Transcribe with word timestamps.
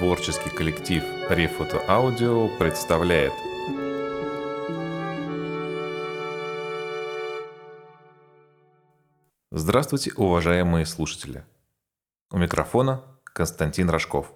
Творческий 0.00 0.48
коллектив 0.48 1.04
Рефото 1.28 1.84
Аудио 1.86 2.48
представляет 2.56 3.34
Здравствуйте, 9.50 10.14
уважаемые 10.16 10.86
слушатели! 10.86 11.44
У 12.30 12.38
микрофона 12.38 13.04
Константин 13.24 13.90
Рожков. 13.90 14.32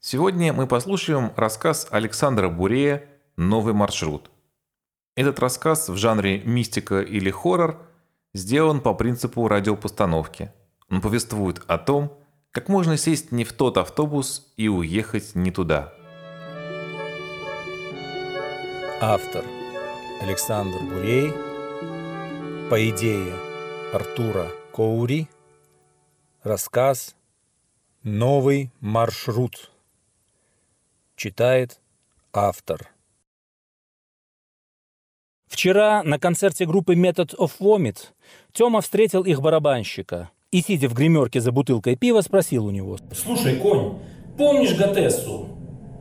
Сегодня 0.00 0.54
мы 0.54 0.66
послушаем 0.66 1.34
рассказ 1.36 1.86
Александра 1.90 2.48
Бурея 2.48 3.06
«Новый 3.36 3.74
маршрут». 3.74 4.30
Этот 5.16 5.38
рассказ 5.38 5.90
в 5.90 5.98
жанре 5.98 6.40
мистика 6.44 7.02
или 7.02 7.30
хоррор 7.30 7.86
сделан 8.32 8.80
по 8.80 8.94
принципу 8.94 9.46
радиопостановки. 9.48 10.50
Он 10.88 11.02
повествует 11.02 11.62
о 11.66 11.76
том, 11.76 12.19
как 12.52 12.68
можно 12.68 12.96
сесть 12.96 13.30
не 13.30 13.44
в 13.44 13.52
тот 13.52 13.76
автобус 13.76 14.52
и 14.56 14.68
уехать 14.68 15.34
не 15.34 15.50
туда. 15.50 15.92
Автор 19.00 19.44
Александр 20.20 20.78
Бурей. 20.80 21.32
По 22.68 22.88
идее 22.88 23.32
Артура 23.92 24.50
Коури. 24.72 25.28
Рассказ 26.42 27.16
«Новый 28.02 28.70
маршрут». 28.80 29.70
Читает 31.16 31.80
автор. 32.32 32.88
Вчера 35.46 36.02
на 36.02 36.18
концерте 36.18 36.64
группы 36.64 36.94
Method 36.94 37.36
of 37.36 37.52
Vomit 37.58 38.08
Тёма 38.52 38.80
встретил 38.80 39.22
их 39.22 39.40
барабанщика– 39.40 40.30
и, 40.52 40.62
сидя 40.62 40.88
в 40.88 40.94
гримерке 40.94 41.40
за 41.40 41.52
бутылкой 41.52 41.96
пива, 41.96 42.20
спросил 42.22 42.66
у 42.66 42.70
него. 42.70 42.98
«Слушай, 43.12 43.56
Конь, 43.56 43.94
помнишь 44.36 44.74
Готессу? 44.74 45.48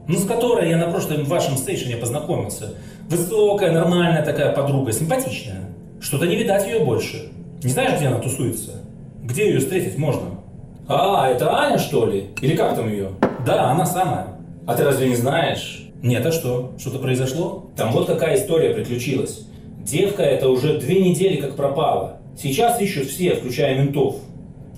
Ну, 0.08 0.18
с 0.18 0.26
которой 0.26 0.70
я 0.70 0.78
на 0.78 0.90
прошлом 0.90 1.24
вашем 1.26 1.56
стейшене 1.56 1.96
познакомился. 1.98 2.74
Высокая, 3.10 3.72
нормальная 3.72 4.26
такая 4.26 4.56
подруга, 4.56 4.92
симпатичная. 4.92 5.70
Что-то 6.02 6.26
не 6.26 6.36
видать 6.36 6.68
ее 6.68 6.84
больше. 6.84 7.32
Не 7.64 7.70
знаешь, 7.70 7.98
где 7.98 8.08
она 8.08 8.18
тусуется? 8.20 8.82
Где 9.24 9.50
ее 9.50 9.60
встретить 9.60 9.98
можно?» 9.98 10.40
«А, 10.88 11.30
это 11.30 11.56
Аня, 11.56 11.78
что 11.78 12.08
ли? 12.08 12.30
Или 12.42 12.56
как 12.56 12.76
там 12.76 12.90
ее?» 12.90 13.10
«Да, 13.46 13.70
она 13.70 13.86
самая. 13.86 14.40
А 14.66 14.74
ты 14.76 14.84
разве 14.84 15.10
не 15.10 15.16
знаешь?» 15.16 15.86
«Нет, 16.02 16.26
а 16.26 16.32
что? 16.32 16.74
Что-то 16.80 16.98
произошло?» 16.98 17.70
«Там 17.76 17.92
вот 17.92 18.08
какая 18.08 18.36
история 18.38 18.74
приключилась. 18.74 19.46
Девка 19.84 20.24
эта 20.24 20.50
уже 20.50 20.80
две 20.80 21.02
недели 21.02 21.40
как 21.40 21.56
пропала. 21.56 22.18
Сейчас 22.42 22.82
ищут 22.82 23.08
все, 23.08 23.36
включая 23.36 23.80
ментов. 23.80 24.16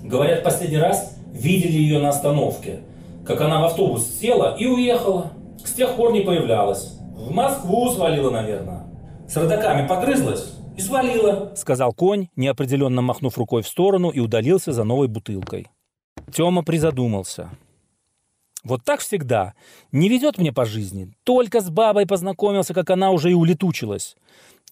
Говорят, 0.02 0.42
последний 0.42 0.78
раз 0.78 1.16
видели 1.32 1.78
ее 1.78 1.98
на 1.98 2.10
остановке, 2.10 2.80
как 3.24 3.40
она 3.40 3.60
в 3.60 3.64
автобус 3.64 4.06
села 4.20 4.56
и 4.58 4.66
уехала. 4.66 5.32
С 5.64 5.72
тех 5.72 5.94
пор 5.94 6.12
не 6.12 6.20
появлялась. 6.20 6.98
В 7.14 7.30
Москву 7.30 7.90
свалила, 7.90 8.30
наверное. 8.30 8.86
С 9.28 9.36
родаками 9.36 9.86
погрызлась 9.86 10.54
и 10.76 10.80
свалила, 10.80 11.52
сказал 11.56 11.92
конь, 11.92 12.28
неопределенно 12.36 13.00
махнув 13.00 13.38
рукой 13.38 13.62
в 13.62 13.68
сторону 13.68 14.10
и 14.10 14.20
удалился 14.20 14.72
за 14.72 14.84
новой 14.84 15.08
бутылкой. 15.08 15.68
Тёма 16.32 16.62
призадумался. 16.62 17.50
Вот 18.64 18.84
так 18.84 19.00
всегда. 19.00 19.54
Не 19.90 20.08
везет 20.08 20.38
мне 20.38 20.52
по 20.52 20.64
жизни. 20.64 21.12
Только 21.24 21.60
с 21.60 21.68
бабой 21.68 22.06
познакомился, 22.06 22.74
как 22.74 22.90
она 22.90 23.10
уже 23.10 23.30
и 23.30 23.34
улетучилась. 23.34 24.16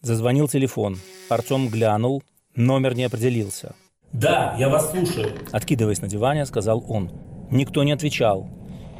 Зазвонил 0.01 0.49
телефон. 0.49 0.99
Артем 1.29 1.69
глянул. 1.69 2.23
Номер 2.55 2.95
не 2.95 3.05
определился. 3.05 3.75
«Да, 4.13 4.57
я 4.59 4.69
вас 4.69 4.91
слушаю»,— 4.91 5.33
откидываясь 5.53 6.03
на 6.03 6.09
диване, 6.09 6.45
сказал 6.47 6.85
он. 6.89 7.11
Никто 7.51 7.83
не 7.85 7.93
отвечал. 7.93 8.49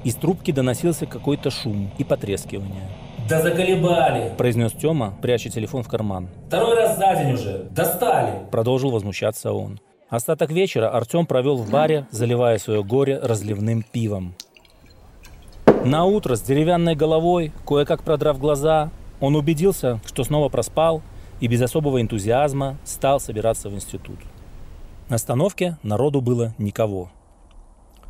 Из 0.05 0.15
трубки 0.15 0.51
доносился 0.51 1.07
какой-то 1.07 1.51
шум 1.51 1.91
и 1.99 2.05
потрескивание. 2.05 2.89
«Да 3.29 3.43
заколебали!»– 3.43 4.33
произнес 4.39 4.73
Тёма, 4.73 5.15
пряча 5.21 5.51
телефон 5.51 5.83
в 5.83 5.89
карман. 5.89 6.29
«Второй 6.47 6.75
раз 6.77 6.97
за 6.97 7.15
день 7.17 7.33
уже! 7.35 7.69
Достали!»– 7.71 8.33
продолжил 8.51 8.91
возмущаться 8.91 9.53
он. 9.53 9.81
Остаток 10.09 10.51
вечера 10.51 10.89
Артём 10.89 11.27
провел 11.27 11.57
в 11.57 11.71
баре, 11.71 12.07
заливая 12.11 12.59
свое 12.59 12.83
горе 12.83 13.19
разливным 13.19 13.85
пивом. 13.85 14.35
На 15.85 16.05
утро 16.05 16.35
с 16.35 16.41
деревянной 16.41 16.95
головой, 16.95 17.53
кое-как 17.67 18.03
продрав 18.03 18.39
глаза, 18.39 18.91
он 19.21 19.37
убедился, 19.37 20.01
что 20.07 20.25
снова 20.25 20.49
проспал 20.49 21.03
и 21.41 21.47
без 21.47 21.63
особого 21.63 22.01
энтузиазма 22.01 22.77
стал 22.85 23.21
собираться 23.21 23.69
в 23.69 23.75
институт. 23.75 24.19
На 25.11 25.17
остановке 25.17 25.77
народу 25.83 26.21
было 26.21 26.55
никого. 26.57 27.11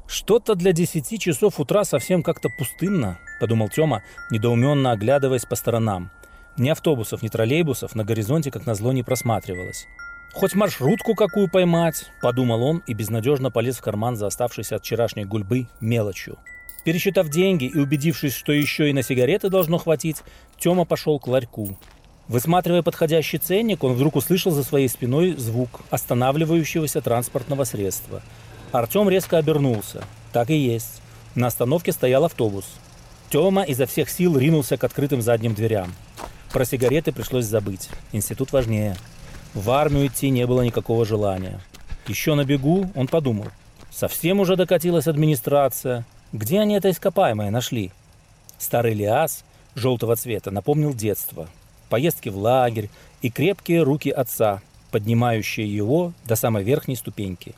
«Что-то 0.07 0.55
для 0.55 0.73
десяти 0.73 1.19
часов 1.19 1.59
утра 1.59 1.85
совсем 1.85 2.23
как-то 2.23 2.51
пустынно»,– 2.59 3.19
подумал 3.41 3.71
Тёма, 3.71 4.03
недоуменно 4.31 4.93
оглядываясь 4.93 5.47
по 5.47 5.57
сторонам. 5.57 6.11
Ни 6.59 6.69
автобусов, 6.69 7.23
ни 7.23 7.29
троллейбусов 7.29 7.95
на 7.95 8.05
горизонте, 8.05 8.51
как 8.51 8.67
назло, 8.67 8.93
не 8.93 9.03
просматривалось. 9.03 9.87
«Хоть 10.35 10.55
маршрутку 10.55 11.15
какую 11.15 11.51
поймать»,– 11.51 12.05
подумал 12.21 12.63
он 12.63 12.83
и 12.87 12.93
безнадежно 12.93 13.51
полез 13.51 13.79
в 13.79 13.83
карман 13.83 14.17
за 14.17 14.27
оставшейся 14.27 14.77
от 14.77 14.83
вчерашней 14.83 15.25
гульбы 15.25 15.69
мелочью. 15.81 16.37
Пересчитав 16.85 17.31
деньги 17.31 17.65
и 17.65 17.79
убедившись, 17.79 18.35
что 18.35 18.53
еще 18.53 18.91
и 18.91 18.93
на 18.93 19.03
сигареты 19.03 19.49
должно 19.49 19.79
хватить, 19.79 20.19
Тёма 20.59 20.85
пошел 20.85 21.19
к 21.19 21.27
ларьку. 21.27 21.79
Высматривая 22.31 22.83
подходящий 22.83 23.39
ценник, 23.39 23.83
он 23.83 23.95
вдруг 23.95 24.15
услышал 24.15 24.53
за 24.53 24.63
своей 24.63 24.87
спиной 24.87 25.35
звук 25.37 25.81
останавливающегося 25.91 27.01
транспортного 27.01 27.65
средства. 27.65 28.23
Артем 28.71 29.09
резко 29.09 29.37
обернулся. 29.37 30.05
Так 30.33 30.51
и 30.51 30.57
есть. 30.57 31.03
На 31.35 31.49
остановке 31.49 31.91
стоял 31.91 32.25
автобус. 32.25 32.67
Тёма 33.31 33.65
изо 33.65 33.85
всех 33.87 34.09
сил 34.09 34.39
ринулся 34.39 34.77
к 34.77 34.85
открытым 34.85 35.23
задним 35.23 35.55
дверям. 35.55 35.93
Про 36.53 36.65
сигареты 36.65 37.11
пришлось 37.11 37.47
забыть. 37.47 37.89
Институт 38.13 38.53
важнее. 38.53 38.97
В 39.53 39.69
армию 39.73 40.07
идти 40.07 40.31
не 40.31 40.47
было 40.47 40.63
никакого 40.63 41.05
желания. 41.05 41.61
Еще 42.07 42.37
на 42.37 42.45
бегу 42.45 42.89
он 42.95 43.09
подумал. 43.09 43.49
Совсем 43.91 44.39
уже 44.39 44.55
докатилась 44.55 45.09
администрация. 45.09 46.07
Где 46.33 46.61
они 46.61 46.75
это 46.75 46.93
ископаемое 46.93 47.51
нашли? 47.51 47.91
Старый 48.57 48.95
лиас 48.95 49.45
желтого 49.75 50.15
цвета 50.15 50.53
напомнил 50.53 50.95
детство– 50.95 51.49
поездки 51.91 52.31
в 52.31 52.39
лагерь 52.39 52.89
и 53.21 53.29
крепкие 53.29 53.83
руки 53.83 54.09
отца, 54.09 54.63
поднимающие 54.91 55.67
его 55.67 56.13
до 56.25 56.37
самой 56.37 56.65
верхней 56.65 56.97
ступеньки. 56.97 57.55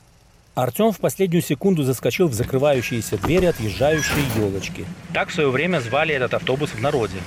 Артем 0.55 0.93
в 0.93 0.99
последнюю 0.99 1.43
секунду 1.43 1.83
заскочил 1.83 2.29
в 2.29 2.35
закрывающиеся 2.35 3.17
двери 3.17 3.47
отъезжающей 3.47 4.25
елочки. 4.37 4.85
Так 5.15 5.29
в 5.29 5.35
свое 5.35 5.51
время 5.51 5.81
звали 5.81 6.15
этот 6.15 6.35
автобус 6.35 6.71
в 6.71 6.81
народе. 6.81 7.19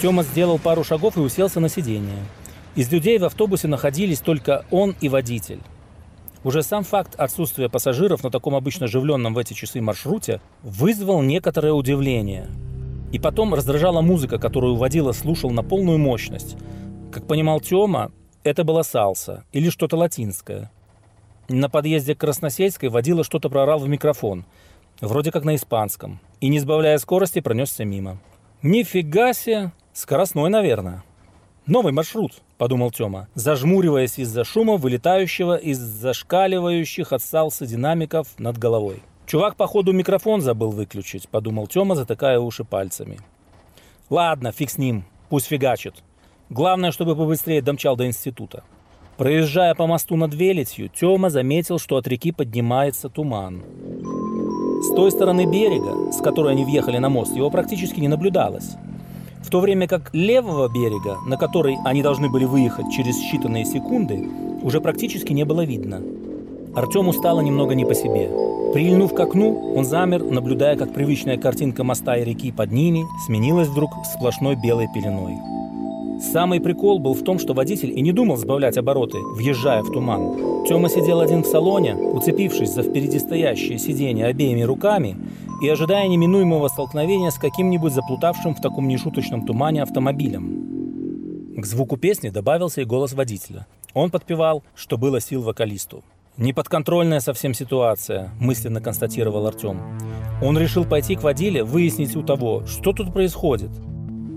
Тёма 0.00 0.22
сделал 0.22 0.58
пару 0.58 0.82
шагов 0.82 1.16
и 1.16 1.20
уселся 1.20 1.60
на 1.60 1.68
сиденье. 1.68 2.18
Из 2.74 2.90
людей 2.90 3.18
в 3.18 3.24
автобусе 3.24 3.68
находились 3.68 4.20
только 4.20 4.64
он 4.70 4.96
и 5.00 5.08
водитель. 5.08 5.60
Уже 6.44 6.62
сам 6.62 6.84
факт 6.84 7.14
отсутствия 7.16 7.68
пассажиров 7.68 8.22
на 8.22 8.30
таком 8.30 8.54
обычно 8.54 8.86
оживленном 8.86 9.34
в 9.34 9.38
эти 9.38 9.52
часы 9.52 9.80
маршруте 9.80 10.40
вызвал 10.62 11.22
некоторое 11.22 11.72
удивление– 11.72 12.48
и 13.12 13.18
потом 13.18 13.54
раздражала 13.54 14.00
музыка, 14.00 14.38
которую 14.38 14.76
водила 14.76 15.12
слушал 15.12 15.50
на 15.50 15.62
полную 15.62 15.98
мощность. 15.98 16.56
Как 17.12 17.26
понимал 17.26 17.60
Тёма, 17.60 18.12
это 18.44 18.64
была 18.64 18.82
салса 18.82 19.44
или 19.52 19.70
что-то 19.70 19.96
латинское. 19.96 20.70
На 21.48 21.68
подъезде 21.68 22.14
к 22.14 22.18
Красносельской 22.18 22.88
водила 22.88 23.24
что-то 23.24 23.48
прорал 23.48 23.78
в 23.78 23.88
микрофон, 23.88 24.44
вроде 25.00 25.30
как 25.30 25.44
на 25.44 25.54
испанском, 25.54 26.20
и, 26.40 26.48
не 26.48 26.58
сбавляя 26.58 26.98
скорости, 26.98 27.40
пронесся 27.40 27.84
мимо. 27.84 28.18
«Нифига 28.62 29.32
себе! 29.32 29.72
Скоростной, 29.92 30.50
наверное!» 30.50 31.04
«Новый 31.66 31.92
маршрут»,— 31.92 32.34
подумал 32.58 32.90
Тёма, 32.90 33.28
зажмуриваясь 33.34 34.18
из-за 34.18 34.44
шума, 34.44 34.76
вылетающего 34.76 35.56
из 35.56 35.78
зашкаливающих 35.78 37.12
от 37.12 37.22
салса 37.22 37.66
динамиков 37.66 38.28
над 38.38 38.58
головой. 38.58 39.02
Чувак, 39.26 39.56
походу, 39.56 39.92
микрофон 39.92 40.40
забыл 40.40 40.70
выключить, 40.70 41.28
подумал 41.28 41.66
Тёма, 41.66 41.96
затыкая 41.96 42.38
уши 42.38 42.62
пальцами. 42.62 43.18
Ладно, 44.08 44.52
фиг 44.52 44.70
с 44.70 44.78
ним, 44.78 45.04
пусть 45.28 45.46
фигачит. 45.46 45.94
Главное, 46.48 46.92
чтобы 46.92 47.16
побыстрее 47.16 47.60
домчал 47.60 47.96
до 47.96 48.06
института. 48.06 48.62
Проезжая 49.16 49.74
по 49.74 49.88
мосту 49.88 50.14
над 50.14 50.32
Велетью, 50.32 50.88
Тёма 50.88 51.28
заметил, 51.28 51.80
что 51.80 51.96
от 51.96 52.06
реки 52.06 52.30
поднимается 52.30 53.08
туман. 53.08 53.64
С 54.82 54.94
той 54.94 55.10
стороны 55.10 55.44
берега, 55.44 56.12
с 56.12 56.18
которой 56.18 56.52
они 56.52 56.64
въехали 56.64 56.98
на 56.98 57.08
мост, 57.08 57.34
его 57.34 57.50
практически 57.50 57.98
не 57.98 58.06
наблюдалось. 58.06 58.76
В 59.42 59.50
то 59.50 59.58
время 59.58 59.88
как 59.88 60.14
левого 60.14 60.68
берега, 60.68 61.18
на 61.26 61.36
который 61.36 61.78
они 61.84 62.00
должны 62.00 62.28
были 62.28 62.44
выехать 62.44 62.92
через 62.92 63.16
считанные 63.20 63.64
секунды, 63.64 64.28
уже 64.62 64.80
практически 64.80 65.32
не 65.32 65.44
было 65.44 65.64
видно. 65.64 66.00
Артему 66.76 67.14
стало 67.14 67.40
немного 67.40 67.74
не 67.74 67.86
по 67.86 67.94
себе. 67.94 68.30
Прильнув 68.74 69.14
к 69.14 69.18
окну, 69.18 69.74
он 69.74 69.86
замер, 69.86 70.22
наблюдая, 70.22 70.76
как 70.76 70.92
привычная 70.92 71.38
картинка 71.38 71.84
моста 71.84 72.18
и 72.18 72.24
реки 72.24 72.52
под 72.52 72.70
ними 72.70 73.06
сменилась 73.24 73.68
вдруг 73.68 73.92
сплошной 74.04 74.56
белой 74.56 74.86
пеленой. 74.94 75.38
Самый 76.20 76.60
прикол 76.60 76.98
был 76.98 77.14
в 77.14 77.22
том, 77.22 77.38
что 77.38 77.54
водитель 77.54 77.98
и 77.98 78.02
не 78.02 78.12
думал 78.12 78.36
сбавлять 78.36 78.76
обороты, 78.76 79.16
въезжая 79.36 79.82
в 79.82 79.90
туман. 79.90 80.66
Тёма 80.66 80.90
сидел 80.90 81.20
один 81.20 81.44
в 81.44 81.46
салоне, 81.46 81.96
уцепившись 81.96 82.74
за 82.74 82.82
впереди 82.82 83.18
стоящее 83.20 83.78
сиденье 83.78 84.26
обеими 84.26 84.60
руками 84.60 85.16
и 85.62 85.68
ожидая 85.70 86.06
неминуемого 86.08 86.68
столкновения 86.68 87.30
с 87.30 87.38
каким-нибудь 87.38 87.94
заплутавшим 87.94 88.54
в 88.54 88.60
таком 88.60 88.86
нешуточном 88.86 89.46
тумане 89.46 89.82
автомобилем. 89.82 91.56
К 91.56 91.64
звуку 91.64 91.96
песни 91.96 92.28
добавился 92.28 92.82
и 92.82 92.84
голос 92.84 93.14
водителя. 93.14 93.66
Он 93.94 94.10
подпевал, 94.10 94.62
что 94.74 94.98
было 94.98 95.22
сил 95.22 95.40
вокалисту. 95.40 96.04
«Неподконтрольная 96.38 97.20
совсем 97.20 97.54
ситуация»,– 97.54 98.30
мысленно 98.40 98.82
констатировал 98.82 99.46
Артем. 99.46 99.80
Он 100.42 100.58
решил 100.58 100.84
пойти 100.84 101.16
к 101.16 101.22
водиле, 101.22 101.64
выяснить 101.64 102.14
у 102.14 102.22
того, 102.22 102.66
что 102.66 102.92
тут 102.92 103.12
происходит. 103.12 103.70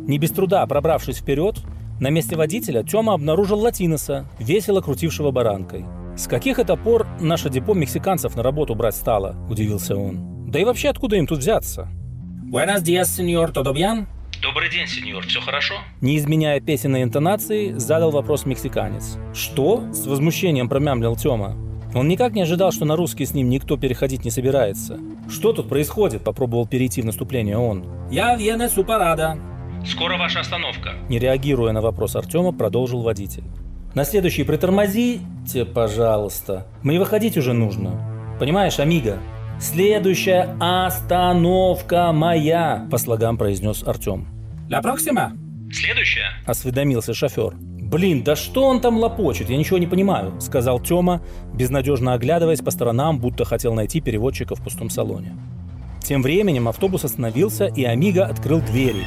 Не 0.07 0.17
без 0.17 0.31
труда 0.31 0.65
пробравшись 0.65 1.17
вперед, 1.17 1.57
на 1.99 2.09
месте 2.09 2.37
водителя 2.37 2.83
Тёма 2.83 3.13
обнаружил 3.13 3.59
латиноса, 3.59 4.25
весело 4.39 4.79
крутившего 4.79 5.31
баранкой. 5.31 5.85
«С 6.15 6.27
каких 6.27 6.57
это 6.57 6.77
пор 6.77 7.05
наше 7.19 7.49
депо 7.49 7.73
мексиканцев 7.73 8.35
на 8.37 8.43
работу 8.43 8.75
брать 8.75 8.95
стало?»– 8.95 9.35
удивился 9.49 9.97
он. 9.97 10.49
«Да 10.49 10.59
и 10.59 10.63
вообще 10.63 10.89
откуда 10.89 11.17
им 11.17 11.27
тут 11.27 11.39
взяться?» 11.39 11.89
Buenos 12.49 12.81
días, 12.81 13.09
señor, 13.09 13.51
¿todo 13.51 13.73
bien? 13.73 14.07
«Добрый 14.41 14.71
день, 14.71 14.87
сеньор, 14.87 15.27
все 15.27 15.41
хорошо?» 15.41 15.75
Не 15.99 16.17
изменяя 16.17 16.61
песенной 16.61 17.03
интонации, 17.03 17.73
задал 17.73 18.11
вопрос 18.11 18.45
мексиканец. 18.45 19.17
«Что?»– 19.33 19.83
с 19.93 20.07
возмущением 20.07 20.69
промямлил 20.69 21.17
Тёма. 21.17 21.68
Он 21.93 22.07
никак 22.07 22.33
не 22.33 22.41
ожидал, 22.41 22.71
что 22.71 22.85
на 22.85 22.95
русский 22.95 23.25
с 23.25 23.33
ним 23.33 23.49
никто 23.49 23.77
переходить 23.77 24.25
не 24.25 24.31
собирается. 24.31 24.97
«Что 25.29 25.53
тут 25.53 25.69
происходит?»– 25.69 26.23
попробовал 26.23 26.67
перейти 26.67 27.01
в 27.01 27.05
наступление 27.05 27.57
он. 27.57 27.85
«Я 28.11 28.35
Вене 28.35 28.69
Супарада», 28.69 29.37
«Скоро 29.85 30.17
ваша 30.17 30.41
остановка»,– 30.41 30.93
не 31.09 31.19
реагируя 31.19 31.71
на 31.71 31.81
вопрос 31.81 32.15
Артема, 32.15 32.51
продолжил 32.51 33.01
водитель. 33.01 33.43
«На 33.95 34.03
следующий 34.03 34.43
притормозите, 34.43 35.65
пожалуйста. 35.65 36.67
Мне 36.83 36.99
выходить 36.99 37.37
уже 37.37 37.53
нужно. 37.53 38.35
Понимаешь, 38.39 38.79
Амиго?» 38.79 39.17
«Следующая 39.59 40.55
остановка 40.59 42.11
моя»,– 42.11 42.87
по 42.91 42.97
слогам 42.97 43.37
произнес 43.37 43.83
Артем. 43.83 44.27
«Ля 44.69 44.81
проксима?» 44.81 45.33
«Следующая?»– 45.71 46.31
осведомился 46.45 47.13
шофер. 47.13 47.55
«Блин, 47.89 48.23
да 48.23 48.35
что 48.35 48.65
он 48.65 48.81
там 48.81 48.99
лопочет? 48.99 49.49
Я 49.49 49.57
ничего 49.57 49.79
не 49.79 49.87
понимаю»,– 49.87 50.33
сказал 50.39 50.79
Тёма, 50.79 51.23
безнадежно 51.55 52.13
оглядываясь 52.13 52.61
по 52.61 52.69
сторонам, 52.69 53.19
будто 53.19 53.45
хотел 53.45 53.73
найти 53.73 53.99
переводчика 53.99 54.53
в 54.53 54.63
пустом 54.63 54.91
салоне. 54.91 55.35
Тем 56.03 56.21
временем 56.21 56.67
автобус 56.67 57.03
остановился, 57.03 57.65
и 57.65 57.83
Амиго 57.85 58.25
открыл 58.25 58.61
двери. 58.61 59.05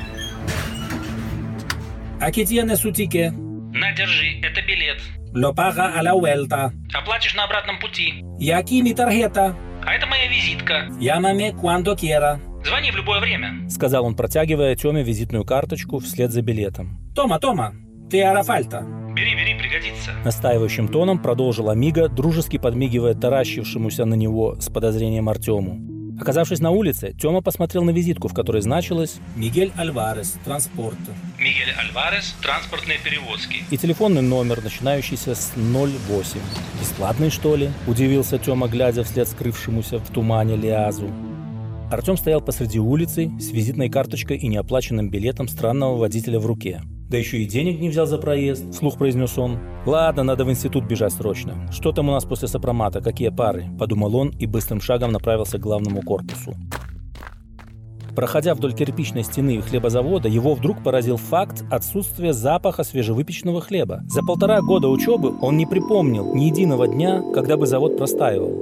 Su 2.21 2.91
ticket. 2.91 3.31
На, 3.73 3.93
держи, 3.93 4.41
это 4.43 4.61
билет. 4.63 5.01
A 5.33 6.03
la 6.03 6.15
vuelta. 6.15 6.73
Оплатишь 6.93 7.35
на 7.37 7.45
обратном 7.45 7.79
пути. 7.79 8.21
Mi 8.41 8.95
tarjeta. 8.95 9.55
А 9.85 9.95
это 9.95 10.07
моя 10.07 10.29
визитка. 10.29 10.89
Llámame 11.01 11.53
cuando 11.53 11.97
quiera. 11.97 12.41
Звони 12.65 12.91
в 12.91 12.97
любое 12.97 13.21
время, 13.21 13.69
сказал 13.71 14.05
он, 14.05 14.17
протягивая 14.17 14.75
Тёме 14.75 15.05
визитную 15.05 15.45
карточку 15.45 16.01
вслед 16.01 16.33
за 16.33 16.43
билетом. 16.43 16.99
Тома, 17.15 17.39
Тома, 17.41 17.75
hará 18.21 18.43
falta. 18.43 18.85
Бери, 19.15 19.35
бери, 19.35 19.55
пригодится. 19.59 20.13
Настаивающим 20.25 20.89
тоном 20.89 21.19
продолжил 21.19 21.69
Амиго, 21.69 22.09
дружески 22.09 22.57
подмигивая 22.57 23.15
таращившемуся 23.15 24.07
на 24.07 24.15
него 24.15 24.57
с 24.59 24.71
подозрением 24.71 25.29
Артему. 25.29 25.93
Оказавшись 26.19 26.61
на 26.61 26.71
улице, 26.71 27.13
Тёма 27.21 27.43
посмотрел 27.43 27.85
на 27.85 27.91
визитку, 27.91 28.29
в 28.29 28.35
которой 28.35 28.63
значилось 28.63 29.17
«Мигель 29.37 29.73
Альварес, 29.77 30.37
транспорт». 30.45 30.97
«Мигель 31.39 31.75
Альварес, 31.79 32.35
транспортные 32.41 32.99
перевозки». 33.05 33.65
И 33.71 33.77
телефонный 33.77 34.23
номер, 34.23 34.63
начинающийся 34.63 35.35
с 35.35 35.53
08. 35.57 36.41
«Бесплатный, 36.81 37.31
что 37.31 37.57
ли?»– 37.57 37.71
удивился 37.87 38.39
Тёма, 38.39 38.69
глядя 38.69 39.05
вслед 39.05 39.29
скрывшемуся 39.29 39.99
в 39.99 40.09
тумане 40.09 40.57
Лиазу. 40.57 41.11
Артём 41.91 42.17
стоял 42.17 42.41
посреди 42.41 42.79
улицы 42.79 43.31
с 43.39 43.51
визитной 43.51 43.91
карточкой 43.91 44.39
и 44.39 44.49
неоплаченным 44.49 45.11
билетом 45.11 45.49
странного 45.49 45.97
водителя 45.97 46.39
в 46.39 46.47
руке– 46.47 46.81
да 47.13 47.19
еще 47.19 47.43
и 47.43 47.45
денег 47.45 47.79
не 47.79 47.91
взял 47.91 48.07
за 48.07 48.17
проезд, 48.17 48.73
вслух 48.73 48.97
произнес 48.97 49.37
он. 49.37 49.59
Ладно, 49.85 50.23
надо 50.23 50.47
в 50.47 50.51
институт 50.51 50.85
бежать 50.85 51.13
срочно. 51.13 51.69
Что 51.71 51.93
там 51.93 52.09
у 52.09 52.13
нас 52.13 52.25
после 52.25 52.49
сопромата, 52.49 53.03
какие 53.03 53.29
пары? 53.29 53.67
Подумал 53.79 54.17
он 54.17 54.31
и 54.31 54.47
быстрым 54.47 54.81
шагом 54.81 55.13
направился 55.13 55.59
к 55.59 55.61
главному 55.61 56.01
корпусу. 56.01 56.55
Проходя 58.17 58.55
вдоль 58.55 58.73
кирпичной 58.73 59.25
стены 59.25 59.61
хлебозавода, 59.61 60.29
его 60.29 60.55
вдруг 60.55 60.83
поразил 60.83 61.19
факт 61.19 61.63
отсутствия 61.71 62.33
запаха 62.33 62.83
свежевыпеченного 62.83 63.61
хлеба. 63.61 64.01
За 64.09 64.23
полтора 64.23 64.63
года 64.63 64.89
учебы 64.89 65.35
он 65.43 65.59
не 65.59 65.67
припомнил 65.67 66.35
ни 66.35 66.45
единого 66.45 66.89
дня, 66.89 67.23
когда 67.35 67.59
бы 67.59 67.67
завод 67.67 67.99
простаивал. 67.99 68.59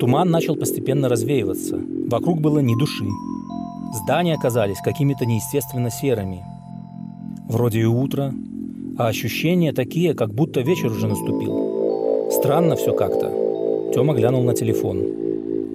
Туман 0.00 0.30
начал 0.30 0.56
постепенно 0.56 1.08
развеиваться. 1.08 1.78
Вокруг 2.08 2.40
было 2.40 2.58
ни 2.58 2.76
души. 2.76 3.06
Здания 4.02 4.34
оказались 4.34 4.80
какими-то 4.82 5.26
неестественно 5.26 5.90
серыми. 5.90 6.57
Вроде 7.48 7.80
и 7.80 7.84
утро, 7.84 8.34
а 8.98 9.08
ощущения 9.08 9.72
такие, 9.72 10.12
как 10.12 10.34
будто 10.34 10.60
вечер 10.60 10.92
уже 10.92 11.06
наступил. 11.08 12.28
Странно 12.30 12.76
все 12.76 12.92
как-то. 12.92 13.90
Тёма 13.94 14.12
глянул 14.12 14.42
на 14.42 14.52
телефон. 14.52 15.02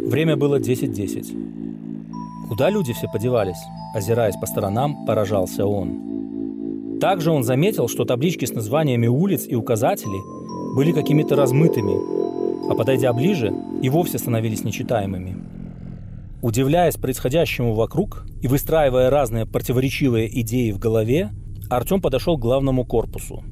Время 0.08 0.38
было 0.38 0.60
10.10. 0.60 2.48
Куда 2.48 2.70
люди 2.70 2.94
все 2.94 3.08
подевались? 3.12 3.58
Озираясь 3.96 4.36
по 4.40 4.46
сторонам, 4.46 5.04
поражался 5.08 5.66
он. 5.66 7.00
Также 7.02 7.32
он 7.32 7.44
заметил, 7.44 7.88
что 7.88 8.06
таблички 8.06 8.46
с 8.46 8.54
названиями 8.54 9.08
улиц 9.08 9.48
и 9.48 9.56
указатели 9.56 10.22
были 10.76 10.92
какими-то 10.92 11.36
размытыми, 11.36 12.70
а 12.70 12.76
подойдя 12.76 13.14
ближе, 13.14 13.52
и 13.82 13.90
вовсе 13.90 14.20
становились 14.20 14.64
нечитаемыми. 14.64 15.38
Удивляясь 16.44 16.98
происходящему 16.98 17.74
вокруг 17.74 18.26
и 18.44 18.48
выстраивая 18.48 19.10
разные 19.10 19.48
противоречивые 19.48 20.30
идеи 20.42 20.72
в 20.72 20.78
голове, 20.78 21.32
Артем 21.76 22.02
подошел 22.02 22.38
к 22.38 22.42
главному 22.42 22.86
корпусу. 22.86 23.44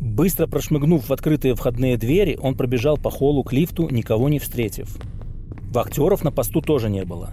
Быстро 0.00 0.46
прошмыгнув 0.46 1.08
в 1.08 1.12
открытые 1.12 1.54
входные 1.54 1.96
двери, 1.96 2.38
он 2.40 2.56
пробежал 2.56 2.96
по 2.96 3.10
холлу 3.10 3.42
к 3.44 3.52
лифту, 3.52 3.88
никого 3.88 4.28
не 4.28 4.38
встретив. 4.38 4.96
Вахтеров 5.70 6.24
на 6.24 6.32
посту 6.32 6.60
тоже 6.60 6.88
не 6.88 7.04
было. 7.04 7.30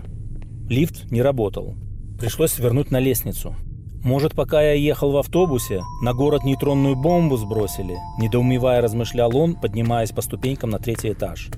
Лифт 0.69 1.11
не 1.11 1.21
работал. 1.21 1.75
Пришлось 2.19 2.51
свернуть 2.51 2.91
на 2.91 2.99
лестницу. 2.99 3.55
Может, 4.03 4.33
пока 4.33 4.61
я 4.61 4.73
ехал 4.73 5.11
в 5.11 5.17
автобусе, 5.17 5.81
на 6.03 6.13
город 6.13 6.43
нейтронную 6.43 6.95
бомбу 6.95 7.37
сбросили? 7.37 7.97
Недоумевая 8.19 8.81
размышлял 8.81 9.35
он, 9.35 9.55
поднимаясь 9.55 10.11
по 10.11 10.21
ступенькам 10.21 10.69
на 10.69 10.79
третий 10.79 11.11
этаж. 11.11 11.49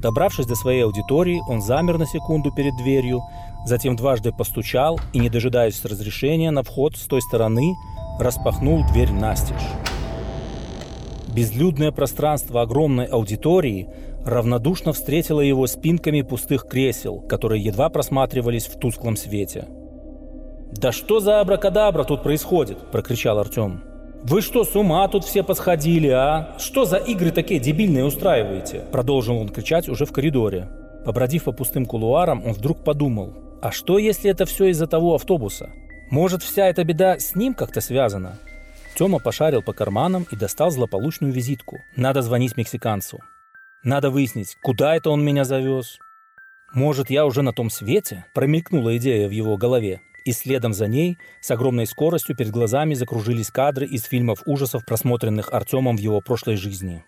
Добравшись 0.00 0.46
до 0.46 0.54
своей 0.54 0.84
аудитории, 0.84 1.40
он 1.48 1.62
замер 1.62 1.98
на 1.98 2.06
секунду 2.06 2.52
перед 2.52 2.76
дверью, 2.76 3.22
затем 3.66 3.96
дважды 3.96 4.32
постучал 4.32 5.00
и, 5.12 5.18
не 5.18 5.28
дожидаясь 5.28 5.84
разрешения 5.84 6.50
на 6.50 6.62
вход 6.62 6.96
с 6.96 7.06
той 7.06 7.22
стороны, 7.22 7.74
распахнул 8.18 8.84
дверь 8.92 9.12
настежь. 9.12 9.56
Безлюдное 11.34 11.90
пространство 11.90 12.62
огромной 12.62 13.06
аудитории 13.06 13.88
равнодушно 14.24 14.92
встретило 14.92 15.40
его 15.40 15.66
спинками 15.66 16.22
пустых 16.22 16.66
кресел, 16.68 17.20
которые 17.20 17.62
едва 17.62 17.88
просматривались 17.88 18.66
в 18.66 18.78
тусклом 18.78 19.16
свете. 19.16 19.66
«Да 20.72 20.92
что 20.92 21.20
за 21.20 21.40
абракадабра 21.40 22.04
тут 22.04 22.22
происходит?»– 22.22 22.78
прокричал 22.92 23.38
Артем. 23.38 23.82
«Вы 24.22 24.40
что, 24.40 24.64
с 24.64 24.74
ума 24.74 25.06
тут 25.08 25.24
все 25.24 25.42
посходили, 25.42 26.08
а? 26.08 26.54
Что 26.58 26.84
за 26.84 26.96
игры 26.96 27.30
такие 27.30 27.60
дебильные 27.60 28.04
устраиваете?» 28.04 28.82
Продолжил 28.90 29.36
он 29.38 29.48
кричать 29.48 29.88
уже 29.88 30.06
в 30.06 30.12
коридоре. 30.12 30.68
Побродив 31.04 31.44
по 31.44 31.52
пустым 31.52 31.84
кулуарам, 31.84 32.42
он 32.44 32.52
вдруг 32.52 32.82
подумал. 32.82 33.34
А 33.64 33.72
что, 33.72 33.96
если 33.96 34.30
это 34.30 34.44
все 34.44 34.66
из-за 34.66 34.86
того 34.86 35.14
автобуса? 35.14 35.72
Может, 36.10 36.42
вся 36.42 36.66
эта 36.66 36.84
беда 36.84 37.18
с 37.18 37.34
ним 37.34 37.54
как-то 37.54 37.80
связана? 37.80 38.38
Тёма 38.94 39.20
пошарил 39.20 39.62
по 39.62 39.72
карманам 39.72 40.26
и 40.30 40.36
достал 40.36 40.70
злополучную 40.70 41.32
визитку. 41.32 41.78
Надо 41.96 42.20
звонить 42.20 42.58
мексиканцу. 42.58 43.20
Надо 43.82 44.10
выяснить, 44.10 44.54
куда 44.62 44.94
это 44.94 45.08
он 45.08 45.24
меня 45.24 45.44
завез. 45.44 45.96
Может, 46.74 47.08
я 47.08 47.24
уже 47.24 47.40
на 47.40 47.54
том 47.54 47.70
свете? 47.70 48.26
Промелькнула 48.34 48.98
идея 48.98 49.28
в 49.28 49.30
его 49.30 49.56
голове 49.56 50.02
и 50.26 50.32
следом 50.32 50.74
за 50.74 50.86
ней 50.86 51.16
с 51.40 51.50
огромной 51.50 51.86
скоростью 51.86 52.36
перед 52.36 52.50
глазами 52.50 52.92
закружились 52.92 53.50
кадры 53.50 53.86
из 53.86 54.04
фильмов 54.04 54.42
ужасов, 54.44 54.84
просмотренных 54.84 55.54
Артемом 55.54 55.96
в 55.96 56.00
его 56.00 56.20
прошлой 56.20 56.56
жизни. 56.56 57.02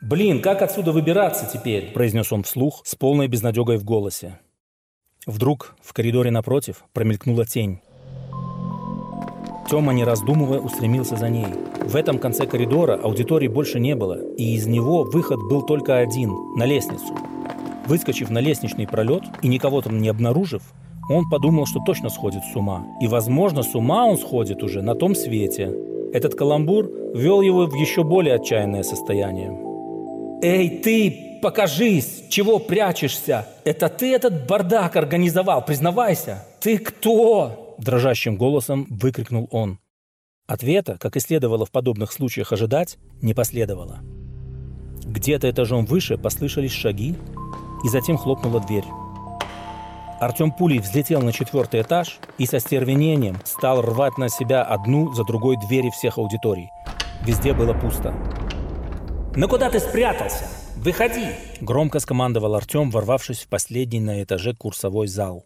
«Блин, 0.00 0.40
как 0.40 0.62
отсюда 0.62 0.92
выбираться 0.92 1.50
теперь?»– 1.52 1.92
произнес 1.94 2.32
он 2.32 2.44
вслух 2.44 2.80
с 2.86 2.94
полной 2.94 3.28
безнадегой 3.28 3.76
в 3.76 3.84
голосе. 3.84 4.38
Вдруг 5.28 5.76
в 5.82 5.92
коридоре 5.92 6.30
напротив 6.30 6.84
промелькнула 6.94 7.44
тень. 7.44 7.80
Тёма, 9.68 9.92
не 9.92 10.02
раздумывая, 10.02 10.58
устремился 10.58 11.16
за 11.16 11.28
ней. 11.28 11.48
В 11.84 11.96
этом 11.96 12.18
конце 12.18 12.46
коридора 12.46 12.94
аудитории 12.94 13.46
больше 13.46 13.78
не 13.78 13.94
было, 13.94 14.18
и 14.38 14.54
из 14.54 14.66
него 14.66 15.04
выход 15.04 15.38
был 15.50 15.66
только 15.66 15.98
один– 15.98 16.30
на 16.56 16.64
лестницу. 16.64 17.14
Выскочив 17.86 18.30
на 18.30 18.38
лестничный 18.38 18.86
пролет 18.86 19.22
и 19.42 19.48
никого 19.48 19.82
там 19.82 20.00
не 20.00 20.08
обнаружив, 20.08 20.62
он 21.10 21.28
подумал, 21.28 21.66
что 21.66 21.80
точно 21.84 22.08
сходит 22.08 22.42
с 22.50 22.56
ума. 22.56 22.86
И, 23.02 23.06
возможно, 23.06 23.62
с 23.62 23.74
ума 23.74 24.06
он 24.06 24.16
сходит 24.16 24.62
уже 24.62 24.80
на 24.80 24.94
том 24.94 25.14
свете. 25.14 25.70
Этот 26.14 26.36
каламбур 26.36 26.90
ввел 27.14 27.42
его 27.42 27.66
в 27.66 27.74
еще 27.74 28.02
более 28.02 28.36
отчаянное 28.36 28.82
состояние. 28.82 29.50
«Эй, 30.40 30.70
ты, 30.70 31.27
покажись! 31.40 32.24
Чего 32.28 32.58
прячешься? 32.58 33.46
Это 33.64 33.88
ты 33.88 34.14
этот 34.14 34.46
бардак 34.46 34.96
организовал, 34.96 35.64
признавайся! 35.64 36.44
Ты 36.60 36.78
кто?» 36.78 37.76
Дрожащим 37.78 38.36
голосом 38.36 38.86
выкрикнул 38.90 39.48
он. 39.50 39.78
Ответа, 40.46 40.96
как 40.98 41.16
и 41.16 41.20
следовало 41.20 41.66
в 41.66 41.70
подобных 41.70 42.10
случаях 42.10 42.52
ожидать, 42.52 42.98
не 43.20 43.34
последовало. 43.34 44.00
Где-то 45.04 45.50
этажом 45.50 45.84
выше 45.84 46.16
послышались 46.16 46.72
шаги, 46.72 47.16
и 47.84 47.88
затем 47.88 48.16
хлопнула 48.16 48.60
дверь. 48.60 48.84
Артем 50.20 50.50
пулей 50.50 50.80
взлетел 50.80 51.22
на 51.22 51.32
четвертый 51.32 51.82
этаж 51.82 52.18
и 52.38 52.46
со 52.46 52.58
стервенением 52.58 53.36
стал 53.44 53.82
рвать 53.82 54.18
на 54.18 54.28
себя 54.28 54.62
одну 54.62 55.12
за 55.12 55.24
другой 55.24 55.56
двери 55.68 55.90
всех 55.90 56.18
аудиторий. 56.18 56.70
Везде 57.24 57.52
было 57.52 57.72
пусто. 57.72 58.12
«Ну 59.36 59.48
куда 59.48 59.70
ты 59.70 59.78
спрятался? 59.78 60.48
Выходи!» 60.82 61.26
Громко 61.60 61.98
скомандовал 61.98 62.54
Артем, 62.54 62.90
ворвавшись 62.90 63.40
в 63.40 63.48
последний 63.48 64.00
на 64.00 64.22
этаже 64.22 64.54
курсовой 64.54 65.08
зал. 65.08 65.44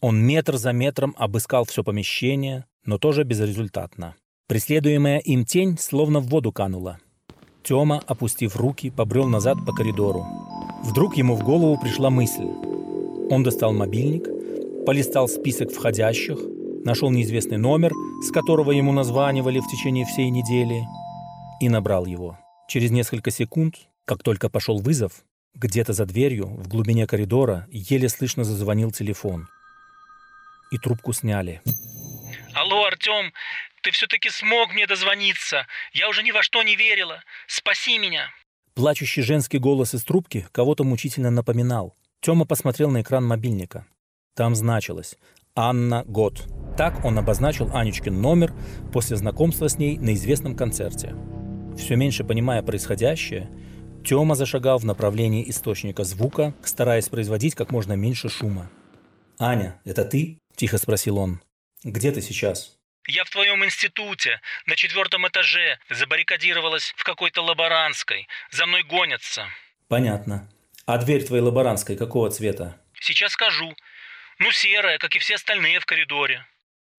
Он 0.00 0.18
метр 0.18 0.56
за 0.56 0.72
метром 0.72 1.14
обыскал 1.18 1.64
все 1.64 1.84
помещение, 1.84 2.64
но 2.86 2.98
тоже 2.98 3.24
безрезультатно. 3.24 4.16
Преследуемая 4.48 5.18
им 5.18 5.44
тень 5.44 5.78
словно 5.78 6.20
в 6.20 6.28
воду 6.28 6.52
канула. 6.52 6.98
Тёма, 7.62 8.02
опустив 8.06 8.56
руки, 8.56 8.90
побрел 8.90 9.28
назад 9.28 9.58
по 9.64 9.72
коридору. 9.72 10.26
Вдруг 10.82 11.16
ему 11.16 11.36
в 11.36 11.44
голову 11.44 11.78
пришла 11.80 12.10
мысль. 12.10 12.48
Он 13.30 13.42
достал 13.44 13.72
мобильник, 13.72 14.26
полистал 14.84 15.28
список 15.28 15.70
входящих, 15.70 16.38
нашел 16.84 17.10
неизвестный 17.10 17.58
номер, 17.58 17.92
с 18.22 18.32
которого 18.32 18.72
ему 18.72 18.92
названивали 18.92 19.60
в 19.60 19.68
течение 19.68 20.04
всей 20.04 20.30
недели, 20.30 20.82
и 21.60 21.68
набрал 21.68 22.06
его. 22.06 22.36
Через 22.68 22.90
несколько 22.90 23.30
секунд, 23.30 23.76
как 24.04 24.22
только 24.22 24.48
пошел 24.48 24.78
вызов, 24.78 25.24
где-то 25.54 25.92
за 25.92 26.06
дверью, 26.06 26.46
в 26.46 26.68
глубине 26.68 27.06
коридора, 27.06 27.66
еле 27.70 28.08
слышно 28.08 28.44
зазвонил 28.44 28.90
телефон. 28.90 29.48
И 30.70 30.78
трубку 30.78 31.12
сняли. 31.12 31.60
Алло, 32.54 32.86
Артем, 32.86 33.32
ты 33.82 33.90
все-таки 33.90 34.30
смог 34.30 34.72
мне 34.72 34.86
дозвониться. 34.86 35.66
Я 35.92 36.08
уже 36.08 36.22
ни 36.22 36.30
во 36.30 36.42
что 36.42 36.62
не 36.62 36.76
верила. 36.76 37.22
Спаси 37.46 37.98
меня. 37.98 38.30
Плачущий 38.74 39.22
женский 39.22 39.58
голос 39.58 39.94
из 39.94 40.02
трубки 40.04 40.46
кого-то 40.52 40.84
мучительно 40.84 41.30
напоминал. 41.30 41.94
Тёма 42.20 42.46
посмотрел 42.46 42.90
на 42.90 43.02
экран 43.02 43.24
мобильника. 43.24 43.86
Там 44.34 44.54
значилось 44.54 45.16
«Анна 45.54 46.04
Год». 46.04 46.48
Так 46.78 47.04
он 47.04 47.18
обозначил 47.18 47.70
Анечкин 47.74 48.18
номер 48.18 48.54
после 48.92 49.16
знакомства 49.16 49.68
с 49.68 49.76
ней 49.76 49.98
на 49.98 50.14
известном 50.14 50.56
концерте. 50.56 51.14
Все 51.76 51.96
меньше 51.96 52.24
понимая 52.24 52.62
происходящее, 52.62 53.50
Тёма 54.04 54.34
зашагал 54.34 54.78
в 54.78 54.84
направлении 54.84 55.48
источника 55.48 56.04
звука, 56.04 56.54
стараясь 56.64 57.08
производить 57.08 57.54
как 57.54 57.70
можно 57.70 57.94
меньше 57.94 58.28
шума. 58.28 58.70
«Аня, 59.38 59.80
это 59.84 60.04
ты?»– 60.04 60.38
тихо 60.56 60.78
спросил 60.78 61.18
он. 61.18 61.40
«Где 61.84 62.10
ты 62.12 62.20
сейчас?» 62.20 62.78
Я 63.08 63.24
в 63.24 63.30
твоем 63.30 63.64
институте, 63.64 64.40
на 64.66 64.76
четвертом 64.76 65.26
этаже, 65.26 65.78
забаррикадировалась 65.90 66.94
в 66.96 67.02
какой-то 67.02 67.42
лаборантской. 67.42 68.28
За 68.52 68.64
мной 68.64 68.84
гонятся. 68.84 69.46
Понятно. 69.88 70.48
А 70.86 70.98
дверь 70.98 71.24
твоей 71.24 71.42
лаборантской 71.42 71.96
какого 71.96 72.30
цвета? 72.30 72.76
Сейчас 73.00 73.32
скажу. 73.32 73.74
Ну, 74.38 74.52
серая, 74.52 74.98
как 74.98 75.16
и 75.16 75.18
все 75.18 75.34
остальные 75.34 75.80
в 75.80 75.86
коридоре. 75.86 76.46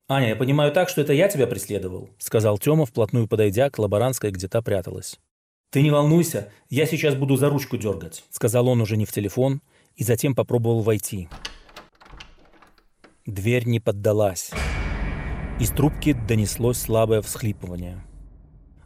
Аня, 0.09 0.29
я 0.29 0.35
понимаю 0.35 0.73
так, 0.73 0.89
что 0.89 0.99
это 0.99 1.13
я 1.13 1.29
тебя 1.29 1.47
преследовал, 1.47 2.09
сказал 2.19 2.57
Тёма, 2.57 2.85
вплотную 2.85 3.29
подойдя 3.29 3.69
к 3.69 3.79
лаборантской, 3.79 4.31
где 4.31 4.49
та 4.49 4.61
пряталась. 4.61 5.17
Ты 5.73 5.81
не 5.81 5.89
волнуйся, 5.89 6.51
я 6.69 6.85
сейчас 6.85 7.15
буду 7.15 7.35
за 7.35 7.49
ручку 7.49 7.77
дергать, 7.77 8.23
сказал 8.29 8.67
он 8.67 8.79
уже 8.79 8.95
не 8.95 9.05
в 9.05 9.11
телефон, 9.11 9.59
и 9.95 10.03
затем 10.03 10.35
попробовал 10.35 10.81
войти. 10.81 11.29
Дверь 13.25 13.65
не 13.65 13.79
поддалась. 13.79 14.51
Из 15.59 15.71
трубки 15.71 16.13
донеслось 16.27 16.77
слабое 16.77 17.23
всхлипывание. 17.23 18.03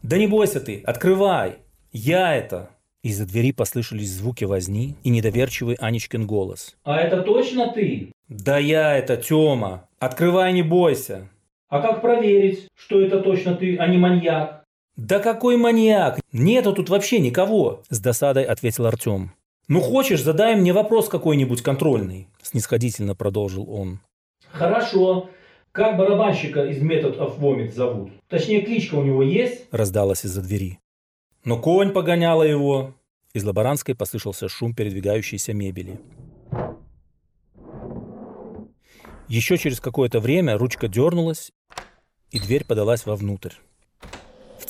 «Да 0.02 0.18
не 0.18 0.28
бойся 0.28 0.62
ты, 0.62 0.82
открывай! 0.86 1.58
Я 1.92 2.34
это!» 2.34 2.70
Из-за 3.04 3.26
двери 3.26 3.52
послышались 3.52 4.12
звуки 4.12 4.46
возни 4.46 4.96
и 5.04 5.10
недоверчивый 5.10 5.76
Анечкин 5.76 6.26
голос. 6.26 6.78
«А 6.86 7.02
это 7.02 7.22
точно 7.22 7.70
ты?» 7.74 8.14
«Да 8.30 8.58
я 8.60 8.96
это, 8.96 9.18
Тёма! 9.18 9.90
Открывай, 10.00 10.54
не 10.54 10.64
бойся!» 10.64 11.28
«А 11.68 11.82
как 11.82 12.00
проверить, 12.00 12.70
что 12.78 13.02
это 13.02 13.20
точно 13.20 13.56
ты, 13.56 13.76
а 13.76 13.88
не 13.88 13.98
маньяк?» 13.98 14.57
«Да 14.98 15.20
какой 15.20 15.58
маньяк? 15.58 16.20
Нету 16.34 16.74
тут 16.74 16.90
вообще 16.90 17.20
никого!» 17.20 17.84
С 17.90 18.00
досадой 18.00 18.44
ответил 18.44 18.88
Артём. 18.88 19.32
«Ну 19.68 19.80
хочешь, 19.80 20.24
задай 20.24 20.56
мне 20.56 20.74
вопрос 20.74 21.08
какой-нибудь 21.08 21.62
контрольный?» 21.62 22.28
Снисходительно 22.42 23.14
продолжил 23.14 23.70
он. 23.70 24.00
«Хорошо. 24.50 25.30
Как 25.72 25.98
барабанщика 25.98 26.66
из 26.66 26.82
Method 26.82 27.20
of 27.20 27.40
Vomit 27.40 27.74
зовут? 27.74 28.12
Точнее, 28.28 28.62
кличка 28.62 28.96
у 28.96 29.04
него 29.04 29.22
есть?» 29.22 29.68
Раздалась 29.72 30.26
из-за 30.26 30.42
двери. 30.42 30.80
«Но 31.44 31.60
конь 31.62 31.92
погоняла 31.92 32.42
его!» 32.42 32.96
Из 33.34 33.44
лаборантской 33.44 33.94
послышался 33.94 34.50
шум 34.50 34.74
передвигающейся 34.74 35.54
мебели. 35.54 36.00
Еще 39.28 39.60
через 39.60 39.80
какое-то 39.80 40.20
время 40.20 40.58
ручка 40.58 40.88
дернулась, 40.88 41.52
и 42.32 42.40
дверь 42.40 42.66
подалась 42.66 43.06
вовнутрь. 43.06 43.54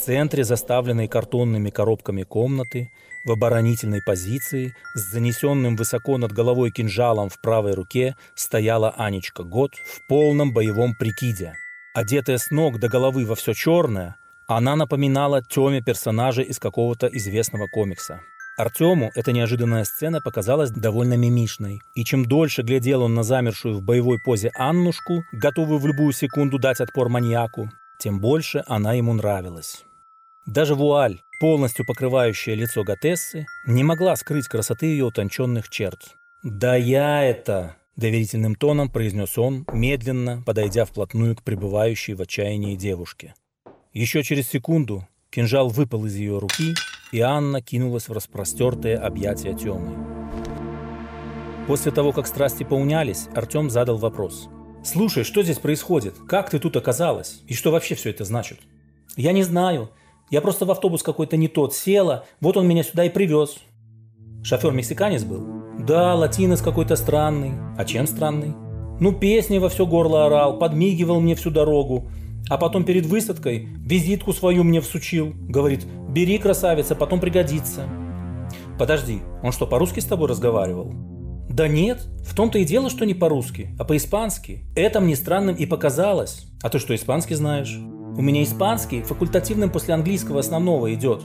Центре 0.08 0.46
заставленной 0.46 1.10
картонными 1.10 1.70
коробками 1.70 2.24
комнаты 2.24 2.90
в 3.26 3.32
оборонительной 3.34 4.00
позиции, 4.02 4.74
с 4.96 5.12
занесенным 5.12 5.76
высоко 5.76 6.18
над 6.18 6.32
головой 6.32 6.72
кинжалом 6.72 7.28
в 7.28 7.42
правой 7.42 7.74
руке, 7.74 8.16
стояла 8.34 8.92
Анечка 8.92 9.44
Год 9.44 9.74
в 9.76 10.08
полном 10.08 10.54
боевом 10.54 10.96
прикиде. 10.98 11.56
Одетая 11.94 12.38
с 12.38 12.52
ног 12.52 12.80
до 12.80 12.88
головы 12.88 13.26
во 13.26 13.36
все 13.36 13.52
черное, 13.52 14.16
она 14.48 14.78
напоминала 14.78 15.44
Тёме 15.44 15.82
персонажа 15.82 16.42
из 16.42 16.58
какого-то 16.58 17.08
известного 17.08 17.68
комикса. 17.68 18.22
Артему 18.58 19.12
эта 19.14 19.34
неожиданная 19.34 19.84
сцена 19.84 20.22
показалась 20.22 20.72
довольно 20.72 21.16
мимишной, 21.16 21.82
и 21.96 22.06
чем 22.06 22.26
дольше 22.26 22.62
глядел 22.62 23.02
он 23.02 23.14
на 23.14 23.24
замершую 23.24 23.76
в 23.76 23.82
боевой 23.82 24.20
позе 24.24 24.52
Аннушку, 24.56 25.26
готовую 25.34 25.80
в 25.80 25.86
любую 25.86 26.14
секунду 26.14 26.60
дать 26.60 26.80
отпор 26.80 27.10
маньяку, 27.10 27.70
тем 28.00 28.22
больше 28.22 28.64
она 28.68 28.94
ему 28.94 29.14
нравилась. 29.14 29.84
Даже 30.48 30.75
вуаль, 30.75 31.20
полностью 31.42 31.86
покрывающая 31.86 32.56
лицо 32.56 32.86
Готессы, 32.86 33.46
не 33.66 33.84
могла 33.84 34.16
скрыть 34.16 34.48
красоты 34.48 34.86
ее 34.86 35.04
утонченных 35.04 35.68
черт. 35.70 36.16
«Да 36.42 36.77
я 36.77 37.22
это!»– 37.22 37.75
доверительным 37.98 38.56
тоном 38.56 38.89
произнес 38.89 39.38
он, 39.38 39.66
медленно 39.74 40.42
подойдя 40.46 40.86
вплотную 40.86 41.36
к 41.36 41.44
пребывающей 41.44 42.13
в 42.13 42.22
отчаянии 42.22 42.77
девушке. 42.77 43.36
Еще 43.92 44.24
через 44.24 44.48
секунду 44.48 45.06
кинжал 45.32 45.68
выпал 45.68 46.06
из 46.06 46.16
ее 46.16 46.39
руки, 46.39 46.75
и 47.12 47.20
Анна 47.20 47.62
кинулась 47.62 48.08
в 48.08 48.13
распростертые 48.13 48.96
объятия 48.96 49.54
Темы. 49.54 49.98
После 51.68 51.92
того, 51.92 52.13
как 52.13 52.25
страсти 52.25 52.63
поунялись, 52.63 53.27
Артем 53.36 53.70
задал 53.70 53.98
вопрос. 53.98 54.48
«Слушай, 54.82 55.25
что 55.25 55.44
здесь 55.44 55.60
происходит? 55.60 56.16
Как 56.25 56.50
ты 56.50 56.60
тут 56.60 56.77
оказалась? 56.77 57.42
И 57.48 57.54
что 57.54 57.72
вообще 57.72 57.96
все 57.96 58.12
это 58.12 58.24
значит?» 58.24 58.60
«Я 59.18 59.34
не 59.34 59.44
знаю. 59.44 59.92
Я 60.29 60.41
просто 60.41 60.65
в 60.65 60.72
автобус 60.72 61.03
какой-то 61.03 61.38
не 61.38 61.48
тот 61.48 61.74
села, 61.74 62.25
вот 62.41 62.57
он 62.57 62.67
меня 62.67 62.84
сюда 62.84 63.05
и 63.05 63.10
привез. 63.10 63.57
Шофер 64.43 64.74
мексиканец 64.74 65.24
был? 65.24 65.46
Да, 65.79 66.15
латинос 66.15 66.62
какой-то 66.62 66.98
странный. 66.98 67.53
А 67.77 67.86
чем 67.86 68.07
странный? 68.07 68.53
Ну, 69.00 69.13
песни 69.13 69.57
во 69.57 69.69
все 69.69 69.86
горло 69.86 70.25
орал, 70.25 70.57
подмигивал 70.57 71.22
мне 71.22 71.36
всю 71.36 71.50
дорогу. 71.50 72.10
А 72.50 72.57
потом 72.57 72.84
перед 72.84 73.05
высадкой 73.05 73.69
визитку 73.77 74.34
свою 74.34 74.63
мне 74.63 74.81
всучил. 74.81 75.34
Говорит, 75.34 75.86
бери, 76.10 76.38
красавица, 76.39 76.96
потом 76.96 77.22
пригодится. 77.22 77.84
Подожди, 78.77 79.22
он 79.43 79.53
что, 79.53 79.65
по-русски 79.65 80.01
с 80.01 80.05
тобой 80.05 80.27
разговаривал? 80.27 80.91
Да 81.50 81.69
нет, 81.69 82.01
в 82.25 82.36
том-то 82.36 82.60
и 82.60 82.65
дело, 82.65 82.89
что 82.89 83.05
не 83.05 83.13
по-русски, 83.13 83.75
а 83.79 83.86
по-испански. 83.86 84.65
Это 84.75 85.00
мне 85.00 85.15
странным 85.15 85.55
и 85.55 85.65
показалось. 85.65 86.48
А 86.62 86.69
ты 86.69 86.79
что, 86.79 86.93
испанский 86.93 87.36
знаешь? 87.36 87.79
У 88.18 88.22
меня 88.24 88.42
испанский 88.42 89.04
факультативным 89.04 89.70
после 89.70 89.94
английского 89.94 90.40
основного 90.40 90.92
идет. 90.92 91.22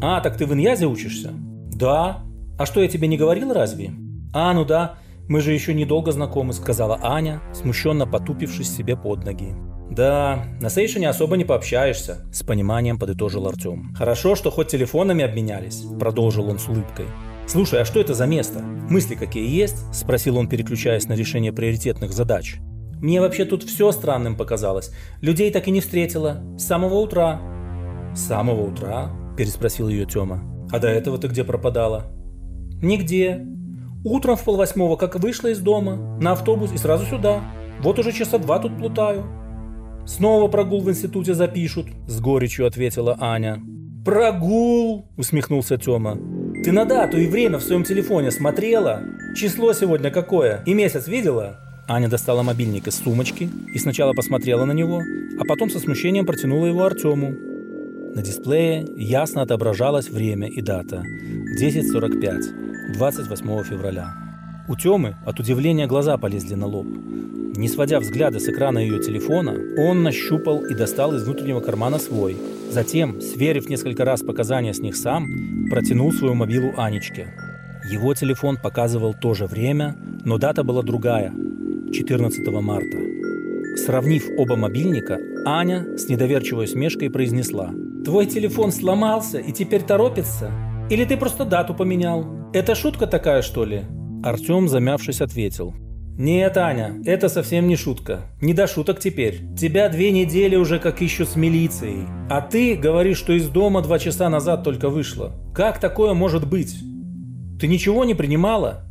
А, 0.00 0.20
так 0.22 0.38
ты 0.38 0.46
в 0.46 0.54
Иньязе 0.54 0.86
учишься? 0.86 1.32
Да. 1.34 2.24
А 2.58 2.64
что, 2.64 2.80
я 2.80 2.88
тебе 2.88 3.08
не 3.08 3.18
говорил 3.18 3.52
разве? 3.52 3.92
А, 4.32 4.54
ну 4.54 4.64
да, 4.64 4.94
мы 5.28 5.42
же 5.42 5.52
еще 5.52 5.74
недолго 5.74 6.10
знакомы, 6.10 6.54
сказала 6.54 6.98
Аня, 7.02 7.42
смущенно 7.52 8.06
потупившись 8.06 8.74
себе 8.74 8.96
под 8.96 9.26
ноги. 9.26 9.54
Да, 9.90 10.46
на 10.62 10.70
сейшене 10.70 11.10
особо 11.10 11.36
не 11.36 11.44
пообщаешься, 11.44 12.24
с 12.32 12.42
пониманием 12.42 12.98
подытожил 12.98 13.46
Артем. 13.46 13.94
Хорошо, 13.94 14.34
что 14.34 14.50
хоть 14.50 14.68
телефонами 14.68 15.24
обменялись, 15.24 15.84
продолжил 16.00 16.48
он 16.48 16.58
с 16.58 16.68
улыбкой. 16.68 17.06
«Слушай, 17.46 17.80
а 17.80 17.84
что 17.86 17.98
это 17.98 18.12
за 18.12 18.26
место? 18.26 18.60
Мысли 18.60 19.14
какие 19.14 19.48
есть?»– 19.48 19.78
спросил 19.94 20.36
он, 20.36 20.48
переключаясь 20.48 21.08
на 21.08 21.14
решение 21.14 21.52
приоритетных 21.52 22.12
задач. 22.12 22.58
Мне 23.00 23.20
вообще 23.20 23.44
тут 23.44 23.62
все 23.62 23.92
странным 23.92 24.36
показалось. 24.36 24.92
Людей 25.20 25.50
так 25.50 25.68
и 25.68 25.70
не 25.70 25.80
встретила. 25.80 26.42
С 26.56 26.66
самого 26.66 26.94
утра. 26.94 27.40
С 28.14 28.20
самого 28.20 28.62
утра? 28.62 29.10
Переспросил 29.36 29.88
ее 29.88 30.04
Тёма. 30.04 30.42
А 30.72 30.78
до 30.78 30.88
этого 30.88 31.18
ты 31.18 31.28
где 31.28 31.44
пропадала? 31.44 32.06
Нигде. 32.82 33.46
Утром 34.04 34.36
в 34.36 34.44
полвосьмого, 34.44 34.96
как 34.96 35.16
вышла 35.16 35.48
из 35.48 35.58
дома, 35.58 36.18
на 36.20 36.32
автобус 36.32 36.72
и 36.72 36.78
сразу 36.78 37.04
сюда. 37.06 37.42
Вот 37.80 37.98
уже 37.98 38.12
часа 38.12 38.38
два 38.38 38.58
тут 38.58 38.76
плутаю. 38.76 39.24
Снова 40.06 40.48
прогул 40.48 40.80
в 40.80 40.88
институте 40.88 41.34
запишут, 41.34 41.86
с 42.06 42.20
горечью 42.20 42.66
ответила 42.66 43.16
Аня. 43.20 43.60
Прогул, 44.04 45.06
усмехнулся 45.16 45.76
Тёма. 45.76 46.16
Ты 46.64 46.72
на 46.72 46.84
дату 46.84 47.18
и 47.18 47.26
время 47.26 47.58
в 47.58 47.62
своем 47.62 47.84
телефоне 47.84 48.30
смотрела? 48.30 49.02
Число 49.36 49.72
сегодня 49.72 50.10
какое? 50.10 50.62
И 50.64 50.74
месяц 50.74 51.06
видела? 51.08 51.67
Аня 51.90 52.08
достала 52.08 52.42
мобильник 52.42 52.86
из 52.86 52.96
сумочки 52.96 53.48
и 53.72 53.78
сначала 53.78 54.12
посмотрела 54.12 54.66
на 54.66 54.72
него, 54.72 55.02
а 55.40 55.44
потом 55.46 55.70
со 55.70 55.78
смущением 55.78 56.26
протянула 56.26 56.66
его 56.66 56.84
Артему. 56.84 57.34
На 58.14 58.20
дисплее 58.20 58.86
ясно 58.94 59.40
отображалось 59.40 60.10
время 60.10 60.48
и 60.48 60.60
дата. 60.60 61.02
10.45, 61.58 62.92
28 62.92 63.64
февраля. 63.64 64.14
У 64.68 64.76
Тёмы 64.76 65.16
от 65.24 65.40
удивления 65.40 65.86
глаза 65.86 66.18
полезли 66.18 66.54
на 66.56 66.66
лоб. 66.66 66.86
Не 66.86 67.68
сводя 67.68 68.00
взгляда 68.00 68.38
с 68.38 68.46
экрана 68.50 68.80
ее 68.80 69.02
телефона, 69.02 69.56
он 69.78 70.02
нащупал 70.02 70.66
и 70.66 70.74
достал 70.74 71.14
из 71.14 71.24
внутреннего 71.24 71.60
кармана 71.60 71.98
свой. 71.98 72.36
Затем, 72.70 73.22
сверив 73.22 73.70
несколько 73.70 74.04
раз 74.04 74.20
показания 74.20 74.74
с 74.74 74.80
них 74.80 74.94
сам, 74.94 75.26
протянул 75.70 76.12
свою 76.12 76.34
мобилу 76.34 76.74
Анечке. 76.76 77.28
Его 77.90 78.12
телефон 78.12 78.58
показывал 78.62 79.14
то 79.14 79.32
же 79.32 79.46
время, 79.46 79.96
но 80.26 80.36
дата 80.36 80.62
была 80.64 80.82
другая– 80.82 81.32
14 81.92 82.46
марта. 82.60 82.98
Сравнив 83.76 84.28
оба 84.36 84.56
мобильника, 84.56 85.18
Аня 85.44 85.96
с 85.96 86.08
недоверчивой 86.08 86.64
усмешкой 86.64 87.10
произнесла. 87.10 87.70
«Твой 88.04 88.26
телефон 88.26 88.72
сломался 88.72 89.38
и 89.38 89.52
теперь 89.52 89.82
торопится? 89.82 90.50
Или 90.90 91.04
ты 91.04 91.16
просто 91.16 91.44
дату 91.44 91.74
поменял? 91.74 92.26
Это 92.52 92.74
шутка 92.74 93.06
такая, 93.06 93.42
что 93.42 93.64
ли?» 93.64 93.82
Артем, 94.22 94.68
замявшись, 94.68 95.20
ответил. 95.20 95.74
«Нет, 96.18 96.56
Аня, 96.56 97.00
это 97.06 97.28
совсем 97.28 97.68
не 97.68 97.76
шутка. 97.76 98.22
Не 98.40 98.52
до 98.52 98.66
шуток 98.66 98.98
теперь. 98.98 99.40
Тебя 99.56 99.88
две 99.88 100.10
недели 100.10 100.56
уже 100.56 100.80
как 100.80 101.00
ищут 101.00 101.28
с 101.28 101.36
милицией. 101.36 102.06
А 102.28 102.40
ты 102.40 102.74
говоришь, 102.74 103.18
что 103.18 103.32
из 103.32 103.48
дома 103.48 103.82
два 103.82 103.98
часа 103.98 104.28
назад 104.28 104.64
только 104.64 104.88
вышла. 104.88 105.32
Как 105.54 105.78
такое 105.78 106.14
может 106.14 106.48
быть? 106.48 106.76
Ты 107.60 107.68
ничего 107.68 108.04
не 108.04 108.14
принимала?» 108.14 108.87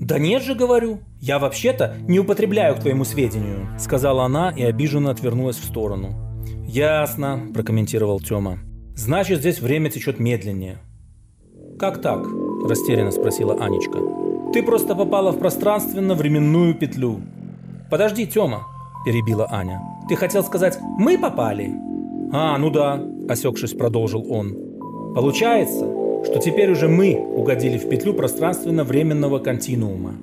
«Да 0.00 0.18
нет 0.18 0.42
же, 0.42 0.54
говорю. 0.54 1.00
Я 1.20 1.38
вообще-то 1.38 1.96
не 2.06 2.20
употребляю 2.20 2.74
к 2.74 2.80
твоему 2.80 3.04
сведению»,— 3.04 3.68
сказала 3.78 4.24
она 4.24 4.50
и 4.50 4.62
обиженно 4.62 5.10
отвернулась 5.10 5.56
в 5.56 5.64
сторону. 5.64 6.14
«Ясно»,— 6.66 7.48
прокомментировал 7.54 8.20
Тёма. 8.20 8.58
«Значит, 8.94 9.38
здесь 9.38 9.60
время 9.60 9.88
течет 9.88 10.18
медленнее». 10.18 10.78
«Как 11.78 12.02
так?»– 12.02 12.26
растерянно 12.68 13.10
спросила 13.10 13.54
Анечка. 13.54 13.98
«Ты 14.52 14.62
просто 14.62 14.94
попала 14.94 15.32
в 15.32 15.38
пространственно-временную 15.38 16.74
петлю». 16.74 17.22
«Подожди, 17.90 18.26
Тёма»,– 18.26 18.66
перебила 19.06 19.48
Аня. 19.50 19.80
«Ты 20.08 20.16
хотел 20.16 20.44
сказать, 20.44 20.78
мы 20.98 21.16
попали?» 21.16 21.74
«А, 22.32 22.58
ну 22.58 22.70
да»,– 22.70 23.02
осекшись, 23.28 23.72
продолжил 23.72 24.26
он. 24.30 24.54
«Получается, 25.14 25.86
что 26.26 26.40
теперь 26.40 26.70
уже 26.70 26.88
мы 26.88 27.14
угодили 27.14 27.78
в 27.78 27.88
петлю 27.88 28.12
пространственно-временного 28.12 29.38
континуума. 29.38 30.14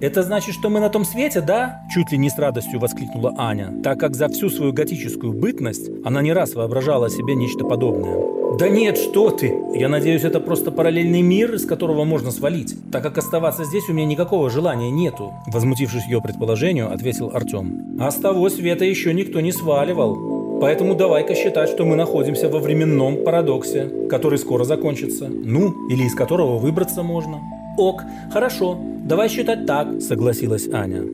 «Это 0.00 0.22
значит, 0.22 0.54
что 0.54 0.70
мы 0.70 0.80
на 0.80 0.88
том 0.88 1.04
свете, 1.04 1.42
да?» 1.42 1.82
Чуть 1.92 2.10
ли 2.12 2.16
не 2.16 2.30
с 2.30 2.38
радостью 2.38 2.80
воскликнула 2.80 3.34
Аня, 3.36 3.74
так 3.82 4.00
как 4.00 4.14
за 4.14 4.28
всю 4.28 4.48
свою 4.48 4.72
готическую 4.72 5.34
бытность 5.34 5.90
она 6.04 6.22
не 6.22 6.32
раз 6.32 6.54
воображала 6.54 7.06
о 7.06 7.10
себе 7.10 7.34
нечто 7.34 7.64
подобное. 7.64 8.56
«Да 8.58 8.68
нет, 8.68 8.96
что 8.96 9.30
ты! 9.30 9.52
Я 9.74 9.88
надеюсь, 9.88 10.24
это 10.24 10.40
просто 10.40 10.70
параллельный 10.70 11.20
мир, 11.20 11.54
из 11.54 11.66
которого 11.66 12.04
можно 12.04 12.30
свалить, 12.30 12.74
так 12.90 13.02
как 13.02 13.18
оставаться 13.18 13.64
здесь 13.64 13.88
у 13.88 13.92
меня 13.92 14.06
никакого 14.06 14.48
желания 14.48 14.90
нету», 14.90 15.34
возмутившись 15.48 16.06
ее 16.06 16.22
предположению, 16.22 16.92
ответил 16.92 17.30
Артем. 17.34 17.98
«А 18.00 18.10
с 18.10 18.16
того 18.16 18.48
света 18.48 18.84
еще 18.84 19.12
никто 19.12 19.40
не 19.40 19.52
сваливал. 19.52 20.39
Поэтому 20.60 20.94
давай-ка 20.94 21.34
считать, 21.34 21.70
что 21.70 21.84
мы 21.84 21.96
находимся 21.96 22.48
во 22.48 22.58
временном 22.58 23.24
парадоксе, 23.24 23.90
который 24.10 24.38
скоро 24.38 24.64
закончится. 24.64 25.28
Ну, 25.28 25.88
или 25.88 26.04
из 26.04 26.14
которого 26.14 26.58
выбраться 26.58 27.02
можно». 27.02 27.40
«Ок, 27.78 28.02
хорошо, 28.32 28.78
давай 29.04 29.28
считать 29.28 29.66
так»,— 29.66 30.00
согласилась 30.00 30.68
Аня. 30.68 31.04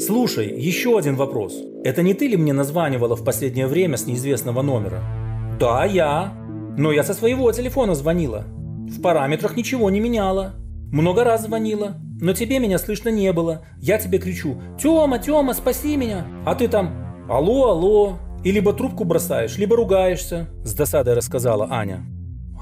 «Слушай, 0.00 0.48
еще 0.58 0.98
один 0.98 1.14
вопрос. 1.14 1.54
Это 1.84 2.02
не 2.02 2.14
ты 2.14 2.26
ли 2.26 2.36
мне 2.36 2.52
названивала 2.52 3.16
в 3.16 3.24
последнее 3.24 3.66
время 3.66 3.96
с 3.96 4.06
неизвестного 4.06 4.62
номера?» 4.62 5.02
«Да, 5.60 5.84
я. 5.84 6.32
Но 6.76 6.90
я 6.90 7.04
со 7.04 7.14
своего 7.14 7.50
телефона 7.52 7.94
звонила. 7.94 8.44
В 8.88 9.00
параметрах 9.00 9.56
ничего 9.56 9.88
не 9.88 10.00
меняла. 10.00 10.54
Много 10.92 11.24
раз 11.24 11.44
звонила. 11.44 11.94
Но 12.20 12.32
тебе 12.32 12.58
меня 12.58 12.78
слышно 12.78 13.10
не 13.10 13.32
было. 13.32 13.64
Я 13.78 13.98
тебе 13.98 14.18
кричу 14.18 14.56
«Тёма, 14.82 15.18
Тёма, 15.18 15.54
спаси 15.54 15.96
меня!» 15.96 16.26
А 16.44 16.54
ты 16.54 16.66
там 16.66 16.90
«Алло, 17.28 17.70
алло!» 17.70 18.18
И 18.46 18.52
либо 18.52 18.72
трубку 18.72 19.02
бросаешь, 19.02 19.58
либо 19.58 19.74
ругаешься, 19.74 20.48
с 20.62 20.72
досадой 20.72 21.14
рассказала 21.14 21.66
Аня. 21.68 22.06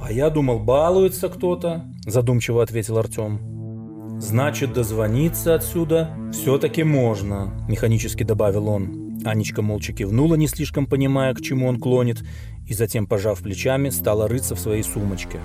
«А 0.03 0.11
я 0.11 0.31
думал, 0.31 0.59
балуется 0.59 1.29
кто-то»,– 1.29 1.85
задумчиво 2.07 2.63
ответил 2.63 2.97
Артем. 2.97 4.19
«Значит, 4.19 4.73
дозвониться 4.73 5.55
отсюда 5.55 6.09
все-таки 6.33 6.85
можно»,– 6.85 7.53
механически 7.69 8.23
добавил 8.23 8.67
он. 8.69 9.21
Анечка 9.27 9.61
молча 9.61 9.93
кивнула, 9.93 10.37
не 10.37 10.47
слишком 10.47 10.87
понимая, 10.87 11.35
к 11.35 11.43
чему 11.43 11.67
он 11.69 11.79
клонит, 11.79 12.25
и 12.67 12.73
затем, 12.73 13.07
пожав 13.07 13.43
плечами, 13.43 13.91
стала 13.91 14.27
рыться 14.27 14.55
в 14.55 14.61
своей 14.61 14.85
сумочке. 14.85 15.39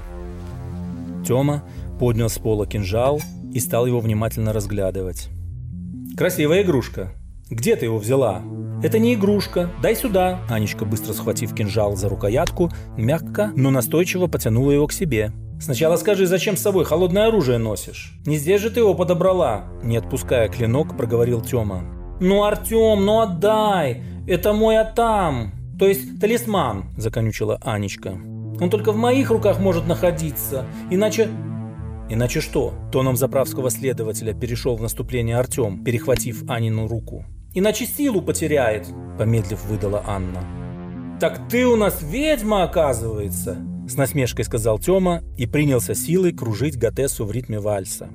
Тёма 1.28 1.66
поднял 2.00 2.30
с 2.30 2.38
пола 2.38 2.66
кинжал 2.66 3.20
и 3.54 3.60
стал 3.60 3.88
его 3.88 4.00
внимательно 4.00 4.54
разглядывать. 4.54 5.28
«Красивая 6.16 6.62
игрушка. 6.62 7.12
Где 7.50 7.76
ты 7.76 7.86
его 7.86 7.98
взяла?» 7.98 8.42
«Это 8.82 8.98
не 8.98 9.14
игрушка. 9.14 9.70
Дай 9.82 9.96
сюда!» 9.96 10.40
Анечка, 10.50 10.86
быстро 10.86 11.14
схватив 11.14 11.54
кинжал 11.54 11.96
за 11.96 12.08
рукоятку, 12.08 12.70
мягко, 12.96 13.52
но 13.56 13.72
настойчиво 13.72 14.28
потянула 14.28 14.72
его 14.72 14.88
к 14.88 14.94
себе. 14.94 15.34
«Сначала 15.60 15.98
скажи, 15.98 16.26
зачем 16.26 16.56
с 16.56 16.62
собой 16.62 16.86
холодное 16.86 17.28
оружие 17.28 17.58
носишь? 17.58 18.14
Не 18.26 18.38
здесь 18.38 18.62
же 18.62 18.70
ты 18.70 18.80
его 18.80 18.94
подобрала!» 18.94 19.66
Не 19.84 19.98
отпуская 19.98 20.48
клинок, 20.48 20.96
проговорил 20.96 21.42
Тёма. 21.42 21.84
«Ну, 22.22 22.44
Артём, 22.44 23.06
ну 23.06 23.20
отдай! 23.20 24.02
Это 24.28 24.54
мой 24.54 24.78
Атам! 24.78 25.52
То 25.78 25.88
есть 25.88 26.20
талисман!»– 26.22 26.86
законючила 26.98 27.60
Анечка. 27.62 28.12
«Он 28.62 28.70
только 28.70 28.94
в 28.94 28.98
моих 28.98 29.30
руках 29.30 29.60
может 29.60 29.88
находиться, 29.88 30.66
иначе 30.90 31.30
Иначе 32.12 32.42
что? 32.42 32.74
Тоном 32.92 33.16
заправского 33.16 33.70
следователя 33.70 34.34
перешел 34.34 34.76
в 34.76 34.82
наступление 34.82 35.38
Артем, 35.38 35.84
перехватив 35.84 36.44
Анину 36.50 36.88
руку. 36.88 37.24
Иначе 37.54 37.86
силу 37.86 38.22
потеряет, 38.22 38.88
помедлив 39.18 39.66
выдала 39.66 40.04
Анна. 40.06 40.44
Так 41.20 41.50
ты 41.50 41.66
у 41.66 41.76
нас 41.76 42.02
ведьма, 42.04 42.64
оказывается, 42.64 43.58
с 43.88 43.96
насмешкой 43.96 44.46
сказал 44.46 44.78
Тёма 44.78 45.24
и 45.36 45.48
принялся 45.48 45.96
силой 45.96 46.32
кружить 46.32 46.78
Гатесу 46.78 47.26
в 47.26 47.32
ритме 47.32 47.60
вальса. 47.60 48.08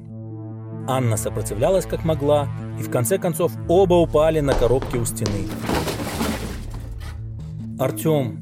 Анна 0.87 1.17
сопротивлялась 1.17 1.85
как 1.85 2.05
могла, 2.05 2.49
и 2.79 2.83
в 2.83 2.91
конце 2.91 3.19
концов 3.19 3.53
оба 3.69 3.95
упали 3.95 4.39
на 4.39 4.55
коробке 4.55 4.99
у 4.99 5.05
стены. 5.05 5.49
«Артём, 7.79 8.39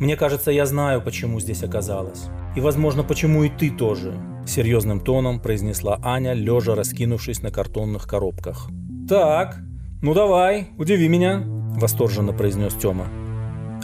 мне 0.00 0.16
кажется, 0.16 0.50
я 0.50 0.66
знаю, 0.66 1.02
почему 1.02 1.38
здесь 1.38 1.62
оказалась. 1.62 2.24
И, 2.56 2.60
возможно, 2.60 3.04
почему 3.04 3.44
и 3.44 3.48
ты 3.48 3.70
тоже»,– 3.70 4.14
серьезным 4.46 5.00
тоном 5.00 5.38
произнесла 5.38 6.00
Аня, 6.02 6.32
лежа 6.32 6.74
раскинувшись 6.74 7.42
на 7.42 7.50
картонных 7.52 8.08
коробках. 8.08 8.68
«Так, 9.08 9.60
«Ну 10.02 10.14
давай, 10.14 10.66
удиви 10.78 11.06
меня»,– 11.06 11.44
восторженно 11.78 12.32
произнес 12.32 12.74
Тёма. 12.74 13.06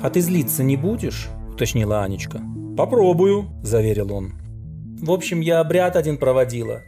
«А 0.02 0.10
ты 0.10 0.20
злиться 0.20 0.64
не 0.64 0.76
будешь?»– 0.76 1.28
уточнила 1.48 2.02
Анечка. 2.02 2.40
«Попробую»,– 2.76 3.48
заверил 3.62 4.12
он. 4.12 4.32
«В 5.00 5.12
общем, 5.12 5.38
я 5.38 5.60
обряд 5.60 5.94
один 5.94 6.18
проводила. 6.18 6.82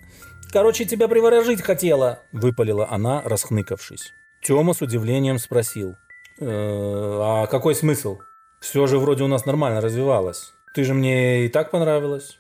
Короче, 0.52 0.84
тебя 0.84 1.06
приворожить 1.06 1.62
хотела»,– 1.62 2.18
выпалила 2.32 2.88
она, 2.90 3.22
расхныкавшись. 3.24 4.12
Тёма 4.42 4.74
с 4.74 4.82
удивлением 4.82 5.38
спросил. 5.38 5.94
«Э, 6.40 6.48
«А 6.50 7.46
какой 7.46 7.76
смысл? 7.76 8.18
Все 8.60 8.88
же 8.88 8.98
вроде 8.98 9.22
у 9.22 9.28
нас 9.28 9.46
нормально 9.46 9.80
развивалось. 9.80 10.54
Ты 10.74 10.82
же 10.82 10.92
мне 10.92 11.44
и 11.44 11.48
так 11.48 11.70
понравилась». 11.70 12.36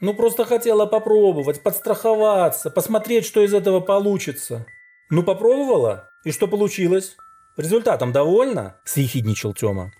«Ну, 0.00 0.14
просто 0.14 0.46
хотела 0.46 0.86
попробовать, 0.86 1.62
подстраховаться, 1.62 2.70
посмотреть, 2.70 3.26
что 3.26 3.42
из 3.42 3.52
этого 3.52 3.80
получится», 3.80 4.64
«Ну, 5.08 5.22
попробовала? 5.22 6.08
И 6.24 6.32
что 6.32 6.48
получилось? 6.48 7.16
Результатом 7.56 8.12
довольна?»– 8.12 8.76
съехидничал 8.84 9.54
Тёма. 9.54 9.92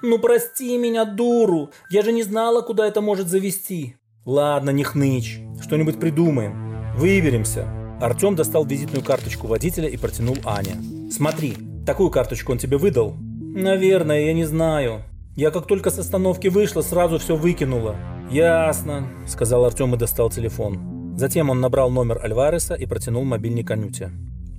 «Ну, 0.00 0.18
прости 0.18 0.78
меня, 0.78 1.04
дуру! 1.04 1.70
Я 1.90 2.02
же 2.02 2.12
не 2.12 2.22
знала, 2.22 2.62
куда 2.62 2.86
это 2.86 3.02
может 3.02 3.28
завести!» 3.28 3.96
«Ладно, 4.24 4.70
не 4.70 4.84
хнычь. 4.84 5.38
Что-нибудь 5.60 6.00
придумаем. 6.00 6.94
Выберемся». 6.96 7.68
Артём 8.00 8.36
достал 8.36 8.64
визитную 8.64 9.04
карточку 9.04 9.46
водителя 9.46 9.88
и 9.88 9.98
протянул 9.98 10.36
Ане. 10.44 10.76
«Смотри, 11.10 11.54
такую 11.84 12.10
карточку 12.10 12.52
он 12.52 12.58
тебе 12.58 12.78
выдал?» 12.78 13.14
«Наверное, 13.54 14.26
я 14.26 14.32
не 14.32 14.44
знаю. 14.44 15.02
Я 15.36 15.50
как 15.50 15.66
только 15.66 15.90
с 15.90 15.98
остановки 15.98 16.48
вышла, 16.48 16.80
сразу 16.80 17.18
все 17.18 17.36
выкинула». 17.36 17.96
«Ясно»,– 18.30 19.08
сказал 19.26 19.66
Артём 19.66 19.94
и 19.94 19.98
достал 19.98 20.30
телефон. 20.30 21.14
Затем 21.16 21.50
он 21.50 21.60
набрал 21.60 21.90
номер 21.90 22.20
Альвареса 22.24 22.74
и 22.74 22.86
протянул 22.86 23.24
мобильник 23.24 23.70
Анюте. 23.70 24.10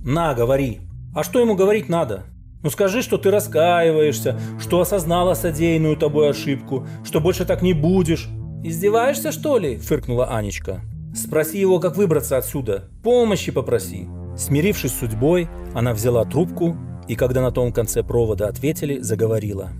«На, 0.04 0.34
говори!» 0.34 0.80
«А 1.14 1.24
что 1.24 1.40
ему 1.40 1.56
говорить 1.56 1.88
надо? 1.88 2.24
Ну 2.62 2.70
скажи, 2.70 3.02
что 3.02 3.18
ты 3.18 3.30
раскаиваешься, 3.30 4.38
что 4.60 4.80
осознала 4.80 5.34
содеянную 5.34 5.96
тобой 5.96 6.30
ошибку, 6.30 6.86
что 7.04 7.20
больше 7.20 7.44
так 7.44 7.62
не 7.62 7.72
будешь». 7.72 8.28
«Издеваешься, 8.62 9.32
что 9.32 9.58
ли?»– 9.58 9.76
фыркнула 9.78 10.36
Анечка. 10.36 10.82
«Спроси 11.14 11.58
его, 11.58 11.80
как 11.80 11.96
выбраться 11.96 12.36
отсюда. 12.36 12.84
Помощи 13.02 13.50
попроси». 13.50 14.06
Смирившись 14.36 14.92
с 14.92 14.98
судьбой, 15.00 15.48
она 15.74 15.92
взяла 15.92 16.24
трубку 16.24 16.76
и, 17.08 17.16
когда 17.16 17.42
на 17.42 17.50
том 17.50 17.72
конце 17.72 18.02
провода 18.02 18.46
ответили, 18.46 19.00
заговорила. 19.00 19.70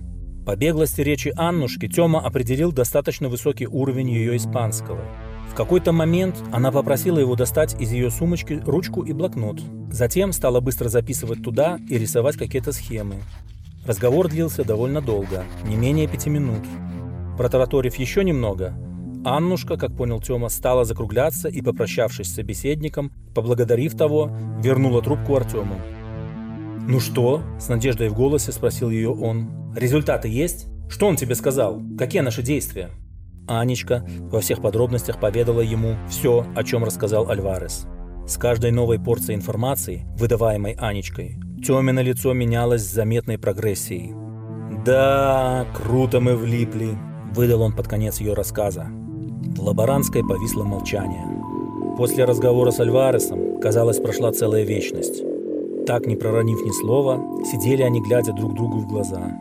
По 0.45 0.55
беглости 0.55 1.01
речи 1.01 1.31
Аннушки 1.37 1.87
Тёма 1.87 2.19
определил 2.19 2.71
достаточно 2.71 3.29
высокий 3.29 3.67
уровень 3.67 4.09
ее 4.09 4.35
испанского. 4.35 4.99
В 5.51 5.53
какой-то 5.53 5.91
момент 5.91 6.41
она 6.53 6.71
попросила 6.71 7.19
его 7.19 7.35
достать 7.35 7.75
из 7.79 7.91
ее 7.91 8.09
сумочки 8.09 8.61
ручку 8.65 9.01
и 9.01 9.11
блокнот. 9.11 9.59
Затем 9.91 10.31
стала 10.31 10.61
быстро 10.61 10.87
записывать 10.87 11.43
туда 11.43 11.77
и 11.89 11.97
рисовать 11.97 12.37
какие-то 12.37 12.71
схемы. 12.71 13.17
Разговор 13.85 14.29
длился 14.29 14.63
довольно 14.63 15.01
долго, 15.01 15.43
не 15.65 15.75
менее 15.75 16.07
пяти 16.07 16.29
минут. 16.29 16.63
Протараторив 17.37 17.95
еще 17.95 18.23
немного, 18.23 18.73
Аннушка, 19.25 19.75
как 19.75 19.95
понял 19.95 20.21
Тёма, 20.21 20.47
стала 20.47 20.85
закругляться 20.85 21.49
и, 21.49 21.61
попрощавшись 21.61 22.27
с 22.31 22.35
собеседником, 22.35 23.11
поблагодарив 23.35 23.97
того, 23.97 24.31
вернула 24.63 25.01
трубку 25.01 25.35
Артему. 25.35 25.75
«Ну 26.87 27.01
что?»– 27.01 27.43
с 27.59 27.67
надеждой 27.67 28.07
в 28.07 28.15
голосе 28.15 28.53
спросил 28.53 28.89
ее 28.89 29.11
он. 29.11 29.73
«Результаты 29.75 30.29
есть? 30.29 30.67
Что 30.89 31.07
он 31.07 31.17
тебе 31.17 31.35
сказал? 31.35 31.81
Какие 31.97 32.21
наши 32.21 32.41
действия?» 32.41 32.89
Анечка 33.59 34.05
во 34.31 34.39
всех 34.39 34.61
подробностях 34.61 35.19
поведала 35.19 35.61
ему 35.61 35.95
все, 36.09 36.45
о 36.55 36.63
чем 36.63 36.83
рассказал 36.83 37.29
Альварес. 37.29 37.87
С 38.27 38.37
каждой 38.37 38.71
новой 38.71 38.99
порцией 38.99 39.35
информации, 39.35 40.05
выдаваемой 40.17 40.73
Анечкой, 40.79 41.37
Тёмино 41.65 41.99
лицо 41.99 42.33
менялось 42.33 42.81
с 42.81 42.93
заметной 42.93 43.37
прогрессией. 43.37 44.13
«Да, 44.85 45.65
круто 45.75 46.19
мы 46.19 46.35
влипли»,– 46.35 46.97
выдал 47.35 47.61
он 47.61 47.75
под 47.75 47.87
конец 47.87 48.19
ее 48.19 48.33
рассказа. 48.33 48.87
В 48.89 49.61
лаборантской 49.61 50.23
повисло 50.23 50.63
молчание. 50.63 51.25
После 51.97 52.25
разговора 52.25 52.71
с 52.71 52.79
Альваресом, 52.79 53.59
казалось, 53.59 53.99
прошла 53.99 54.31
целая 54.31 54.63
вечность. 54.63 55.21
Так, 55.85 56.07
не 56.07 56.15
проронив 56.15 56.63
ни 56.63 56.71
слова, 56.71 57.19
сидели 57.43 57.81
они, 57.81 58.01
глядя 58.01 58.33
друг 58.33 58.55
другу 58.55 58.79
в 58.79 58.87
глаза. 58.87 59.37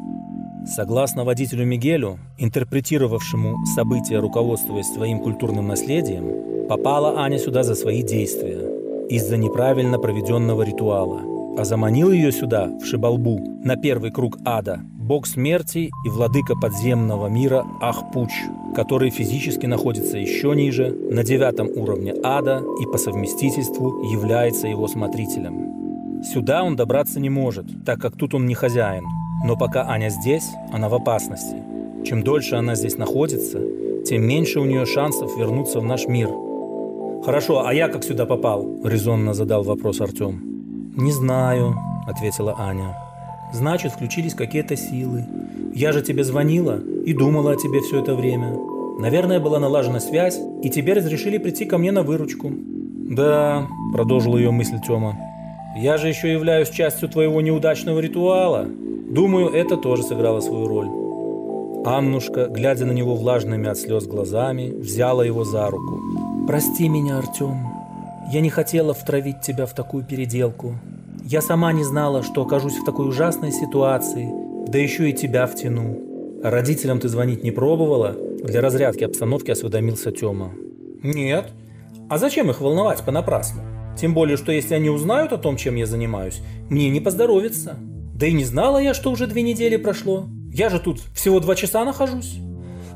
Согласно 0.67 1.25
водителю 1.25 1.65
Мигелю, 1.65 2.19
интерпретировавшему 2.39 3.65
события, 3.75 4.19
руководствуясь 4.19 4.93
своим 4.93 5.21
культурным 5.21 5.69
наследием, 5.69 6.69
попала 6.69 7.21
Аня 7.21 7.39
сюда 7.39 7.63
за 7.63 7.75
свои 7.75 8.03
действия, 8.03 8.61
из-за 9.09 9.37
неправильно 9.37 9.99
проведенного 9.99 10.63
ритуала, 10.63 11.23
а 11.59 11.65
заманил 11.65 12.13
ее 12.13 12.31
сюда, 12.31 12.67
в 12.81 12.85
Шибалбу, 12.85 13.41
на 13.65 13.77
первый 13.77 14.11
круг 14.11 14.39
ада, 14.45 14.81
бог 14.83 15.27
смерти 15.27 15.91
и 16.05 16.09
владыка 16.09 16.55
подземного 16.55 17.27
мира 17.29 17.65
Ахпуч, 17.81 18.31
который 18.77 19.11
физически 19.11 19.67
находится 19.67 20.19
еще 20.19 20.55
ниже, 20.55 20.91
на 21.11 21.25
девятом 21.25 21.69
уровне 21.75 22.15
ада 22.23 22.63
и 22.81 22.85
по 22.85 22.99
совместительству 22.99 24.05
является 24.13 24.69
его 24.69 24.87
смотрителем. 24.87 26.23
Сюда 26.23 26.63
он 26.63 26.77
добраться 26.77 27.19
не 27.19 27.31
может, 27.31 27.67
так 27.85 27.99
как 27.99 28.17
тут 28.17 28.35
он 28.35 28.47
не 28.47 28.55
хозяин. 28.55 29.05
Но 29.45 29.57
пока 29.57 29.89
Аня 29.89 30.09
здесь, 30.09 30.49
она 30.73 30.89
в 30.89 30.95
опасности. 30.95 31.57
Чем 32.05 32.23
дольше 32.23 32.57
она 32.57 32.75
здесь 32.75 32.97
находится, 32.97 33.61
тем 34.07 34.27
меньше 34.27 34.61
у 34.61 34.65
нее 34.65 34.87
шансов 34.87 35.37
вернуться 35.37 35.81
в 35.81 35.85
наш 35.85 36.07
мир. 36.07 36.29
«Хорошо, 37.25 37.67
а 37.67 37.75
я 37.75 37.89
как 37.89 38.05
сюда 38.05 38.25
попал?»– 38.25 38.67
резонно 38.85 39.35
задал 39.35 39.63
вопрос 39.63 40.01
Артем. 40.01 40.93
«Не 40.97 41.13
знаю»,– 41.13 41.75
ответила 42.07 42.55
Аня. 42.59 42.97
Значит, 43.53 43.93
включились 43.93 44.35
какие-то 44.35 44.77
силы. 44.77 45.25
Я 45.75 45.93
же 45.93 46.03
тебе 46.03 46.23
звонила 46.25 46.79
и 47.05 47.13
думала 47.13 47.53
о 47.53 47.57
тебе 47.57 47.81
все 47.81 48.01
это 48.01 48.15
время. 48.15 48.57
Наверное, 48.99 49.41
была 49.41 49.59
налажена 49.59 49.99
связь, 49.99 50.39
и 50.63 50.71
тебе 50.71 50.93
разрешили 50.93 51.39
прийти 51.39 51.65
ко 51.65 51.79
мне 51.79 51.91
на 51.91 52.03
выручку. 52.03 52.53
Да, 52.53 53.67
продолжил 53.93 54.37
ее 54.37 54.51
мысль 54.51 54.77
Тёма. 54.87 55.19
Я 55.77 55.97
же 55.97 56.09
еще 56.09 56.33
являюсь 56.33 56.71
частью 56.71 57.09
твоего 57.09 57.41
неудачного 57.41 57.99
ритуала. 57.99 58.69
Думаю, 59.11 59.49
это 59.49 59.77
тоже 59.77 60.05
сыграло 60.05 60.41
свою 60.41 60.69
роль. 60.69 60.89
Аннушка, 61.85 62.47
глядя 62.47 62.87
на 62.87 62.93
него 62.93 63.17
влажными 63.17 63.69
от 63.69 63.77
слез 63.77 64.07
глазами, 64.07 64.71
взяла 64.71 65.25
его 65.25 65.43
за 65.43 65.69
руку. 65.69 66.01
«Прости 66.47 66.89
меня, 66.89 67.19
Артем. 67.19 67.67
Я 68.33 68.41
не 68.41 68.51
хотела 68.51 68.95
втравить 68.95 69.41
тебя 69.41 69.67
в 69.67 69.75
такую 69.75 70.05
переделку. 70.05 70.75
Я 71.25 71.43
сама 71.43 71.73
не 71.73 71.83
знала, 71.83 72.23
что 72.23 72.43
окажусь 72.43 72.77
в 72.77 72.85
такой 72.85 73.09
ужасной 73.09 73.51
ситуации, 73.51 74.31
да 74.69 74.79
еще 74.79 75.11
и 75.11 75.13
тебя 75.13 75.49
втяну. 75.49 75.99
Родителям 76.45 77.01
ты 77.01 77.09
звонить 77.09 77.43
не 77.43 77.51
пробовала? 77.51 78.15
Для 78.45 78.61
разрядки 78.61 79.03
обстановки 79.03 79.51
осведомился 79.51 80.13
Тёма. 80.13 80.53
Нет. 81.03 81.51
А 82.09 82.19
зачем 82.19 82.49
их 82.51 82.61
волновать 82.61 83.05
понапрасну? 83.05 83.63
Тем 84.01 84.15
более, 84.15 84.37
что 84.37 84.53
если 84.53 84.75
они 84.75 84.89
узнают 84.89 85.33
о 85.33 85.39
том, 85.39 85.57
чем 85.57 85.75
я 85.75 85.87
занимаюсь, 85.87 86.41
мне 86.69 86.89
не 86.89 87.01
поздоровится. 87.01 87.77
Да 88.21 88.27
и 88.27 88.33
не 88.33 88.45
знала 88.45 88.79
я, 88.79 88.95
что 88.95 89.11
уже 89.11 89.27
две 89.27 89.43
недели 89.43 89.77
прошло. 89.77 90.29
Я 90.53 90.69
же 90.69 90.79
тут 90.79 91.01
всего 91.15 91.41
два 91.41 91.57
часа 91.57 91.85
нахожусь. 91.85 92.37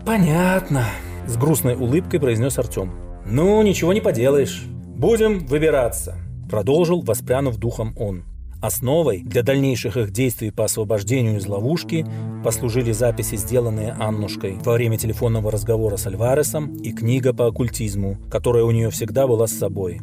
Понятно, 0.07 0.85
с 1.27 1.37
грустной 1.37 1.75
улыбкой 1.75 2.21
произнес 2.21 2.59
Артем. 2.59 2.93
Ну, 3.27 3.61
ничего 3.63 3.93
не 3.93 4.01
поделаешь. 4.01 4.65
Будем 4.67 5.47
выбираться 5.47 6.19
продолжил, 6.55 7.01
воспрянув 7.03 7.57
духом 7.57 7.95
он. 7.99 8.23
Основой 8.63 9.23
для 9.25 9.43
дальнейших 9.43 9.97
их 9.97 10.13
действий 10.13 10.53
по 10.53 10.67
освобождению 10.67 11.39
из 11.39 11.49
ловушки 11.49 12.07
послужили 12.45 12.93
записи, 12.93 13.35
сделанные 13.35 13.91
Аннушкой 13.99 14.59
во 14.65 14.75
время 14.75 14.97
телефонного 14.97 15.51
разговора 15.51 15.97
с 15.97 16.07
Альваресом 16.07 16.77
и 16.77 16.93
книга 16.93 17.35
по 17.35 17.49
оккультизму, 17.49 18.19
которая 18.31 18.63
у 18.63 18.71
нее 18.71 18.91
всегда 18.91 19.27
была 19.27 19.49
с 19.49 19.53
собой. 19.53 20.01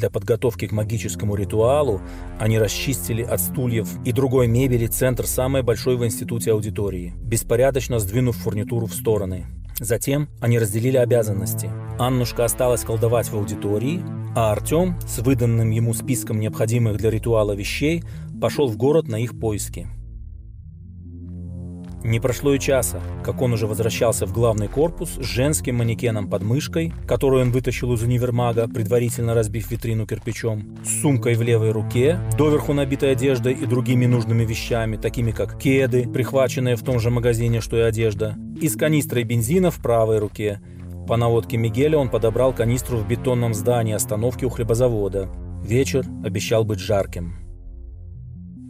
Для 0.00 0.08
подготовки 0.08 0.66
к 0.66 0.72
магическому 0.72 1.34
ритуалу 1.34 2.00
они 2.38 2.58
расчистили 2.58 3.22
от 3.22 3.38
стульев 3.38 3.86
и 4.02 4.12
другой 4.12 4.48
мебели 4.48 4.86
центр 4.86 5.26
самой 5.26 5.62
большой 5.62 5.98
в 5.98 6.06
институте 6.06 6.52
аудитории, 6.52 7.12
беспорядочно 7.20 7.98
сдвинув 7.98 8.34
фурнитуру 8.34 8.86
в 8.86 8.94
стороны. 8.94 9.44
Затем 9.78 10.30
они 10.40 10.58
разделили 10.58 10.96
обязанности. 10.96 11.70
Аннушка 11.98 12.46
осталась 12.46 12.80
колдовать 12.80 13.28
в 13.28 13.34
аудитории, 13.34 14.02
а 14.34 14.52
Артем 14.52 14.98
с 15.06 15.18
выданным 15.18 15.68
ему 15.68 15.92
списком 15.92 16.40
необходимых 16.40 16.96
для 16.96 17.10
ритуала 17.10 17.52
вещей 17.52 18.02
пошел 18.40 18.68
в 18.68 18.78
город 18.78 19.06
на 19.06 19.16
их 19.16 19.38
поиски. 19.38 19.86
Не 22.02 22.18
прошло 22.18 22.54
и 22.54 22.58
часа, 22.58 23.00
как 23.22 23.42
он 23.42 23.52
уже 23.52 23.66
возвращался 23.66 24.26
в 24.26 24.32
главный 24.32 24.68
корпус 24.68 25.10
с 25.10 25.24
женским 25.24 25.76
манекеном 25.76 26.30
под 26.30 26.42
мышкой, 26.42 26.94
которую 27.06 27.42
он 27.42 27.52
вытащил 27.52 27.92
из 27.92 28.02
универмага, 28.02 28.68
предварительно 28.68 29.34
разбив 29.34 29.70
витрину 29.70 30.06
кирпичом, 30.06 30.78
с 30.82 31.02
сумкой 31.02 31.34
в 31.34 31.42
левой 31.42 31.72
руке, 31.72 32.18
доверху 32.38 32.72
набитой 32.72 33.12
одеждой 33.12 33.52
и 33.52 33.66
другими 33.66 34.06
нужными 34.06 34.44
вещами, 34.44 34.96
такими 34.96 35.30
как 35.30 35.58
кеды, 35.58 36.08
прихваченные 36.08 36.76
в 36.76 36.82
том 36.82 36.98
же 37.00 37.10
магазине, 37.10 37.60
что 37.60 37.76
и 37.76 37.80
одежда, 37.80 38.34
и 38.58 38.68
с 38.68 38.76
канистрой 38.76 39.24
бензина 39.24 39.70
в 39.70 39.76
правой 39.82 40.18
руке. 40.18 40.60
По 41.06 41.18
наводке 41.18 41.58
Мигеля 41.58 41.98
он 41.98 42.08
подобрал 42.08 42.54
канистру 42.54 42.96
в 42.96 43.06
бетонном 43.06 43.52
здании 43.52 43.94
остановки 43.94 44.46
у 44.46 44.48
хлебозавода. 44.48 45.28
Вечер 45.62 46.06
обещал 46.24 46.64
быть 46.64 46.78
жарким. 46.78 47.34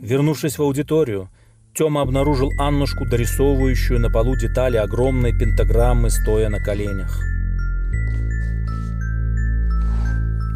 Вернувшись 0.03 0.59
в 0.59 0.63
аудиторию, 0.63 1.29
Тёма 1.75 2.03
обнаружил 2.03 2.53
Аннушку, 2.59 3.07
дорисовывающую 3.07 4.01
на 4.01 4.11
полу 4.11 4.37
детали 4.37 4.77
огромной 4.77 5.33
пентаграммы, 5.33 6.11
стоя 6.11 6.49
на 6.49 6.59
коленях. 6.59 7.21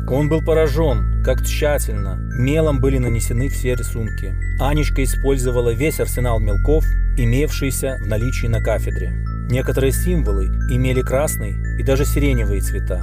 Он 0.09 0.29
был 0.29 0.43
поражен, 0.43 1.23
как 1.25 1.43
тщательно, 1.43 2.17
мелом 2.37 2.81
были 2.81 2.99
нанесены 2.99 3.49
все 3.49 3.75
рисунки. 3.75 4.35
Анечка 4.61 5.03
использовала 5.03 5.73
весь 5.73 6.01
арсенал 6.01 6.41
мелков, 6.41 6.85
имевшийся 7.17 7.99
в 8.03 8.07
наличии 8.07 8.49
на 8.49 8.61
кафедре. 8.61 9.13
Некоторые 9.49 9.93
символы 9.93 10.47
имели 10.69 11.01
красный 11.01 11.55
и 11.79 11.83
даже 11.83 12.05
сиеневые 12.05 12.61
цвета, 12.61 13.03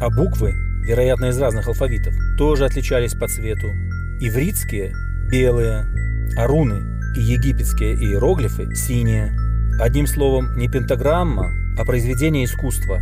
а 0.00 0.10
буквы, 0.10 0.52
вероятно 0.86 1.26
из 1.26 1.38
разных 1.38 1.66
алфавитов, 1.68 2.14
тоже 2.38 2.66
отличались 2.66 3.14
по 3.14 3.26
цвету. 3.28 3.68
Ивритские– 4.20 4.92
белые, 5.30 5.86
а 6.36 6.46
руны 6.46 6.95
и 7.16 7.20
египетские 7.20 7.94
иероглифы 7.94 8.74
синие. 8.74 9.36
Одним 9.80 10.06
словом, 10.06 10.56
не 10.56 10.68
пентаграмма, 10.68 11.50
а 11.78 11.84
произведение 11.84 12.44
искусства. 12.44 13.00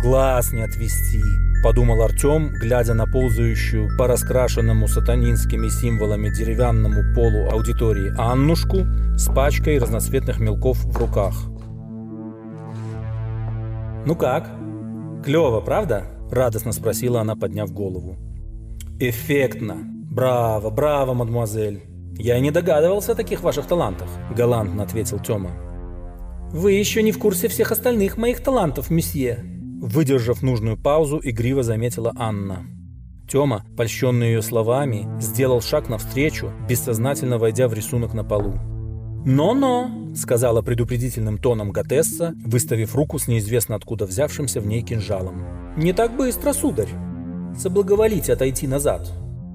Глаз 0.00 0.52
не 0.52 0.62
отвести, 0.62 1.22
подумал 1.62 2.02
Артем, 2.02 2.52
глядя 2.60 2.94
на 2.94 3.06
ползающую 3.06 3.96
по 3.96 4.06
раскрашенному 4.06 4.86
сатанинскими 4.86 5.68
символами 5.68 6.30
деревянному 6.30 7.14
полу 7.14 7.48
аудитории 7.50 8.12
Аннушку 8.18 8.86
с 9.16 9.26
пачкой 9.32 9.78
разноцветных 9.78 10.38
мелков 10.38 10.78
в 10.84 10.96
руках. 10.96 11.34
«Ну 14.06 14.14
как? 14.14 14.48
Клево, 15.24 15.60
правда?» 15.60 16.04
Радостно 16.30 16.72
спросила 16.72 17.20
она, 17.20 17.36
подняв 17.36 17.72
голову. 17.72 18.16
«Эффектно! 19.00 19.76
Браво, 20.10 20.70
браво, 20.70 21.14
мадемуазель! 21.14 21.87
Я 22.18 22.36
и 22.36 22.40
не 22.40 22.50
догадывался 22.50 23.12
о 23.12 23.14
таких 23.14 23.42
ваших 23.42 23.66
талантах»,— 23.66 24.08
галантно 24.36 24.82
ответил 24.82 25.18
Тёма. 25.18 25.50
«Вы 26.50 26.72
еще 26.72 27.02
не 27.02 27.12
в 27.12 27.18
курсе 27.18 27.48
всех 27.48 27.72
остальных 27.72 28.16
моих 28.16 28.42
талантов, 28.42 28.90
месье», 28.90 29.44
Выдержав 29.80 30.42
нужную 30.42 30.76
паузу, 30.76 31.20
игриво 31.22 31.62
заметила 31.62 32.12
Анна. 32.16 32.66
Тёма, 33.28 33.64
польщенный 33.76 34.26
ее 34.26 34.42
словами, 34.42 35.06
сделал 35.20 35.60
шаг 35.60 35.88
навстречу, 35.88 36.50
бессознательно 36.68 37.38
войдя 37.38 37.68
в 37.68 37.74
рисунок 37.74 38.12
на 38.12 38.24
полу. 38.24 38.54
«Но-но»,— 39.24 40.12
сказала 40.16 40.62
предупредительным 40.62 41.38
тоном 41.38 41.70
Готесса, 41.70 42.34
выставив 42.44 42.96
руку 42.96 43.20
с 43.20 43.28
неизвестно 43.28 43.76
откуда 43.76 44.04
взявшимся 44.04 44.60
в 44.60 44.66
ней 44.66 44.82
кинжалом. 44.82 45.44
«Не 45.76 45.92
так 45.92 46.16
быстро, 46.16 46.52
сударь. 46.52 46.88
Соблаговолите 47.56 48.32
отойти 48.32 48.66
назад. 48.66 49.08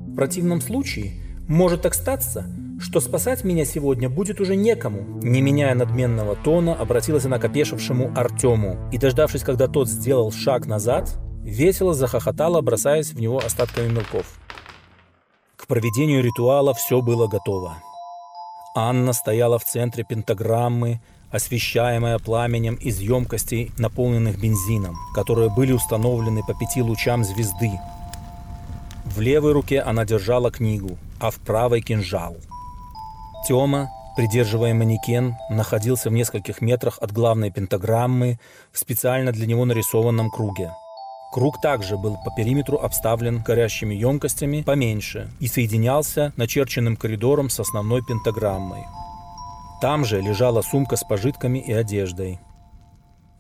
В 0.08 0.16
противном 0.16 0.62
случае 0.62 1.23
может 1.48 1.82
так 1.82 1.94
статься, 1.94 2.46
что 2.80 3.00
спасать 3.00 3.44
меня 3.44 3.66
сегодня 3.66 4.10
будет 4.10 4.40
уже 4.40 4.56
некому. 4.56 5.20
Не 5.22 5.42
меняя 5.42 5.76
надменного 5.76 6.36
тона, 6.36 6.74
обратилась 6.74 7.26
она 7.26 7.40
к 7.40 7.46
опешившему 7.46 8.12
Артему 8.16 8.78
и, 8.92 8.98
дождавшись, 8.98 9.44
когда 9.44 9.68
тот 9.68 9.90
сделал 9.90 10.32
шаг 10.32 10.66
назад, 10.66 11.18
весело 11.44 11.94
захохотала, 11.94 12.62
бросаясь 12.62 13.14
в 13.14 13.20
него 13.20 13.40
остатками 13.40 13.90
мелков. 13.90 14.40
К 15.56 15.68
проведению 15.68 16.24
ритуала 16.24 16.74
все 16.74 17.02
было 17.02 17.28
готово. 17.28 17.78
Анна 18.76 19.14
стояла 19.14 19.60
в 19.60 19.66
центре 19.66 20.04
пентаграммы, 20.04 21.00
освещаемая 21.32 22.20
пламенем 22.20 22.76
из 22.76 23.00
емкостей, 23.00 23.72
наполненных 23.78 24.40
бензином, 24.40 24.96
которые 25.16 25.50
были 25.50 25.72
установлены 25.72 26.42
по 26.46 26.54
пяти 26.54 26.82
лучам 26.82 27.24
звезды. 27.24 27.72
В 29.06 29.20
левой 29.20 29.54
руке 29.54 29.80
она 29.80 30.06
держала 30.06 30.52
книгу, 30.52 30.98
а 31.20 31.32
в 31.32 31.36
правой– 31.38 31.82
кинжал– 31.82 32.38
Тёма, 33.44 33.92
придерживая 34.16 34.74
манекен, 34.74 35.36
находился 35.50 36.10
в 36.10 36.14
нескольких 36.14 36.62
метрах 36.62 36.98
от 37.02 37.12
главной 37.12 37.52
пентаграммы 37.52 38.40
в 38.72 38.80
специально 38.80 39.34
для 39.34 39.46
него 39.46 39.66
нарисованном 39.66 40.32
круге. 40.32 40.72
Круг 41.34 41.60
также 41.60 41.98
был 41.98 42.18
по 42.24 42.32
периметру 42.36 42.78
обставлен 42.78 43.42
горящими 43.42 43.96
емкостями 43.96 44.62
поменьше 44.62 45.30
и 45.40 45.48
соединялся 45.48 46.32
начерченным 46.38 46.96
коридором 46.96 47.50
с 47.50 47.60
основной 47.60 48.02
пентаграммой. 48.06 48.84
Там 49.82 50.06
же 50.06 50.22
лежала 50.22 50.62
сумка 50.62 50.96
с 50.96 51.04
пожитками 51.04 51.60
и 51.60 51.74
одеждой. 51.74 52.40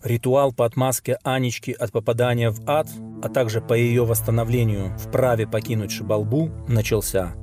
Ритуал 0.03 0.51
по 0.51 0.65
отмазке 0.65 1.17
Анечки 1.23 1.71
от 1.71 1.93
попадания 1.93 2.49
в 2.49 2.67
ад, 2.67 2.89
а 3.23 3.29
также 3.29 3.61
по 3.61 3.73
ее 3.73 4.03
восстановлению 4.05 4.89
в 4.97 5.09
праве 5.11 5.47
покинуть 5.47 5.91
Шибалбу, 5.91 6.49
начался– 6.67 7.35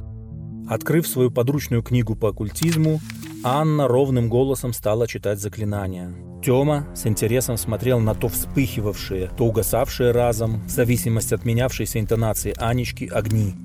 Открыв 0.71 1.09
свою 1.09 1.33
подручную 1.33 1.83
книгу 1.83 2.15
по 2.15 2.29
оккультизму, 2.29 3.01
Анна 3.43 3.89
ровным 3.89 4.29
голосом 4.29 4.73
стала 4.73 5.09
читать 5.09 5.41
заклинания. 5.41 6.15
Тёма 6.45 6.87
с 6.95 7.09
интересом 7.09 7.57
смотрел 7.57 7.99
на 7.99 8.15
то 8.15 8.29
вспыхивавшие, 8.29 9.31
то 9.37 9.47
угасавшие 9.47 10.13
разом, 10.13 10.63
в 10.67 10.71
зависимости 10.71 11.35
от 11.35 11.45
менявшейся 11.45 11.99
интонации 11.99 12.55
Анечки, 12.57 13.11
огни. 13.13 13.57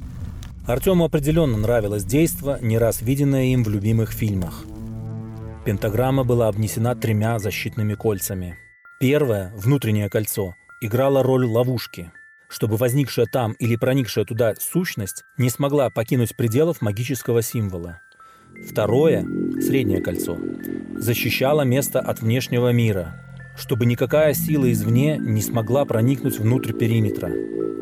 Артему 0.66 1.06
определенно 1.06 1.58
нравилось 1.58 2.06
действо, 2.06 2.58
не 2.60 2.80
раз 2.80 3.04
виденное 3.04 3.54
им 3.54 3.64
в 3.64 3.70
любимых 3.70 4.12
фильмах. 4.12 4.66
Пентаграмма 5.64 6.24
была 6.24 6.48
обнесена 6.48 6.96
тремя 6.96 7.38
защитными 7.38 7.94
кольцами. 7.94 8.58
Первое, 9.00 9.54
внутреннее 9.56 10.10
кольцо, 10.10 10.56
играло 10.82 11.22
роль 11.22 11.46
ловушки– 11.46 12.12
чтобы 12.56 12.78
возникшая 12.78 13.26
там 13.26 13.52
или 13.60 13.76
проникшая 13.76 14.24
туда 14.24 14.54
сущность 14.58 15.26
не 15.38 15.50
смогла 15.50 15.90
покинуть 15.90 16.38
пределов 16.38 16.82
магического 16.82 17.42
символа. 17.42 18.00
Второе, 18.66 19.28
среднее 19.60 20.02
кольцо, 20.02 20.38
защищало 20.96 21.64
место 21.64 22.00
от 22.00 22.22
внешнего 22.22 22.72
мира, 22.72 23.22
чтобы 23.58 23.86
никакая 23.86 24.34
сила 24.34 24.72
извне 24.72 25.18
не 25.18 25.42
смогла 25.42 25.84
проникнуть 25.84 26.40
внутрь 26.40 26.72
периметра. 26.72 27.30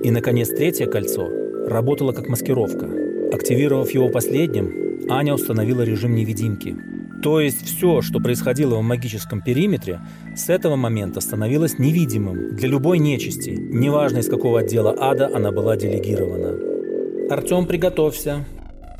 И, 0.04 0.10
наконец, 0.10 0.50
третье 0.50 0.88
кольцо 0.88 1.30
работало 1.68 2.12
как 2.12 2.28
маскировка. 2.28 2.90
Активировав 3.32 3.92
его 3.92 4.10
последним, 4.10 5.08
Аня 5.08 5.36
установила 5.36 5.84
режим 5.84 6.16
невидимки– 6.16 6.76
то 7.24 7.40
есть 7.40 7.66
все, 7.66 8.02
что 8.02 8.20
происходило 8.20 8.76
в 8.76 8.82
магическом 8.82 9.42
периметре, 9.42 10.02
с 10.36 10.50
этого 10.50 10.76
момента 10.76 11.22
становилось 11.22 11.80
невидимым 11.80 12.56
для 12.56 12.68
любой 12.68 13.00
нечисти, 13.00 13.52
неважно 13.52 14.18
из 14.20 14.28
какого 14.28 14.60
отдела 14.60 14.94
ада 15.00 15.32
она 15.34 15.52
была 15.52 15.78
делегирована. 15.78 17.32
«Артем, 17.32 17.66
приготовься. 17.66 18.46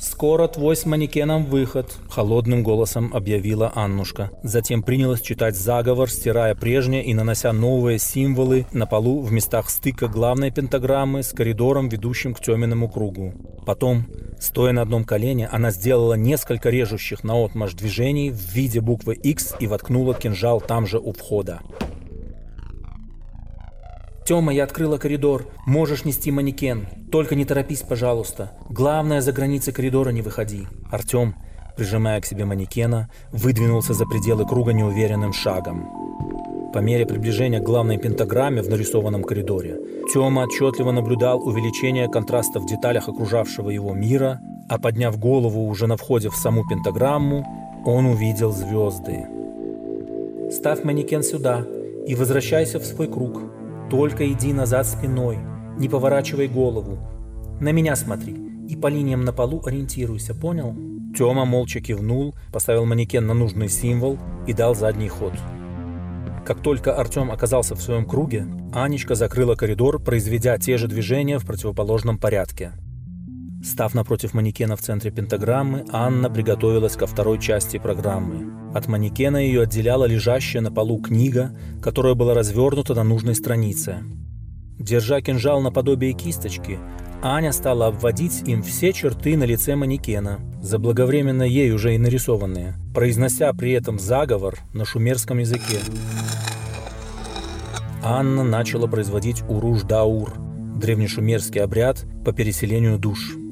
«Скоро 0.00 0.48
твой 0.48 0.76
с 0.76 0.86
манекеном 0.86 1.44
выход»,– 1.44 1.96
холодным 2.10 2.62
голосом 2.62 3.10
объявила 3.14 3.72
Аннушка. 3.74 4.30
Затем 4.42 4.82
принялась 4.82 5.20
читать 5.20 5.56
заговор, 5.56 6.10
стирая 6.10 6.54
прежние 6.54 7.04
и 7.04 7.14
нанося 7.14 7.52
новые 7.52 7.98
символы 7.98 8.66
на 8.72 8.86
полу 8.86 9.20
в 9.20 9.32
местах 9.32 9.70
стыка 9.70 10.08
главной 10.08 10.50
пентаграммы 10.50 11.22
с 11.22 11.32
коридором, 11.32 11.88
ведущим 11.88 12.34
к 12.34 12.40
теменному 12.40 12.88
кругу. 12.88 13.32
Потом, 13.64 14.04
стоя 14.44 14.72
на 14.72 14.82
одном 14.82 15.04
колене, 15.04 15.48
она 15.48 15.70
сделала 15.70 16.14
несколько 16.14 16.70
режущих 16.70 17.24
наотмашь 17.24 17.74
движений 17.74 18.30
в 18.30 18.52
виде 18.52 18.80
буквы 18.80 19.14
X 19.14 19.56
и 19.58 19.66
воткнула 19.66 20.14
кинжал 20.14 20.60
там 20.60 20.86
же 20.86 20.98
у 20.98 21.12
входа. 21.12 21.60
«Тёма, 24.26 24.54
я 24.54 24.64
открыла 24.64 24.96
коридор. 24.96 25.48
Можешь 25.66 26.04
нести 26.04 26.30
манекен. 26.30 26.88
Только 27.12 27.34
не 27.34 27.44
торопись, 27.44 27.82
пожалуйста. 27.82 28.52
Главное, 28.70 29.20
за 29.20 29.32
границы 29.32 29.70
коридора 29.70 30.10
не 30.10 30.22
выходи». 30.22 30.66
Артём, 30.90 31.34
прижимая 31.76 32.20
к 32.20 32.26
себе 32.26 32.44
манекена, 32.44 33.08
выдвинулся 33.32 33.94
за 33.94 34.06
пределы 34.06 34.46
круга 34.46 34.72
неуверенным 34.72 35.32
шагом. 35.32 35.88
По 36.72 36.78
мере 36.78 37.06
приближения 37.06 37.60
к 37.60 37.64
главной 37.64 37.98
пентаграмме 37.98 38.62
в 38.62 38.68
нарисованном 38.68 39.22
коридоре, 39.22 39.78
Тёма 40.12 40.42
отчетливо 40.42 40.92
наблюдал 40.92 41.46
увеличение 41.46 42.08
контраста 42.08 42.60
в 42.60 42.66
деталях 42.66 43.08
окружавшего 43.08 43.70
его 43.70 43.94
мира, 43.94 44.40
а 44.68 44.78
подняв 44.78 45.18
голову 45.18 45.68
уже 45.68 45.86
на 45.86 45.96
входе 45.96 46.30
в 46.30 46.36
саму 46.36 46.66
пентаграмму, 46.66 47.46
он 47.84 48.06
увидел 48.06 48.52
звезды. 48.52 49.26
«Ставь 50.50 50.84
манекен 50.84 51.22
сюда 51.22 51.64
и 52.06 52.14
возвращайся 52.14 52.78
в 52.78 52.84
свой 52.84 53.08
круг», 53.08 53.40
только 53.90 54.30
иди 54.32 54.52
назад 54.52 54.86
спиной, 54.86 55.38
не 55.78 55.88
поворачивай 55.88 56.48
голову. 56.48 56.98
На 57.60 57.70
меня 57.70 57.96
смотри 57.96 58.34
и 58.68 58.76
по 58.76 58.86
линиям 58.86 59.24
на 59.24 59.32
полу 59.32 59.62
ориентируйся, 59.64 60.34
понял? 60.34 60.74
Тёма 61.16 61.44
молча 61.44 61.80
кивнул, 61.80 62.34
поставил 62.52 62.86
манекен 62.86 63.26
на 63.26 63.34
нужный 63.34 63.68
символ 63.68 64.18
и 64.46 64.52
дал 64.52 64.74
задний 64.74 65.08
ход. 65.08 65.32
Как 66.44 66.60
только 66.60 66.94
Артём 66.94 67.30
оказался 67.30 67.74
в 67.74 67.80
своем 67.80 68.04
круге, 68.04 68.46
Анечка 68.72 69.14
закрыла 69.14 69.54
коридор, 69.54 70.02
произведя 70.02 70.58
те 70.58 70.76
же 70.76 70.88
движения 70.88 71.38
в 71.38 71.46
противоположном 71.46 72.18
порядке. 72.18 72.72
Став 73.62 73.94
напротив 73.94 74.34
манекена 74.34 74.76
в 74.76 74.82
центре 74.82 75.10
пентаграммы, 75.10 75.86
Анна 75.90 76.28
приготовилась 76.28 76.96
ко 76.96 77.06
второй 77.06 77.38
части 77.38 77.78
программы. 77.78 78.74
От 78.74 78.88
манекена 78.88 79.38
ее 79.38 79.62
отделяла 79.62 80.04
лежащая 80.04 80.60
на 80.60 80.70
полу 80.70 81.00
книга, 81.00 81.56
которая 81.80 82.14
была 82.14 82.34
развернута 82.34 82.94
на 82.94 83.04
нужной 83.04 83.34
странице. 83.34 84.02
Держа 84.78 85.22
кинжал 85.22 85.62
наподобие 85.62 86.12
кисточки, 86.12 86.78
Аня 87.24 87.52
стала 87.52 87.88
обводить 87.88 88.46
им 88.46 88.62
все 88.62 88.92
черты 88.92 89.36
на 89.36 89.44
лице 89.44 89.74
манекена, 89.74 90.38
заблаговременно 90.62 91.42
ей 91.42 91.72
уже 91.72 91.94
и 91.94 91.98
нарисованные, 91.98 92.74
произнося 92.94 93.52
при 93.54 93.72
этом 93.72 93.98
заговор 93.98 94.58
на 94.72 94.84
шумерском 94.84 95.38
языке. 95.38 95.78
Анна 98.02 98.44
начала 98.44 98.86
производить 98.86 99.42
уруж-даур, 99.48 100.34
древнешумерский 100.76 101.62
обряд 101.62 102.04
по 102.24 102.32
переселению 102.32 102.98
душ– 102.98 103.34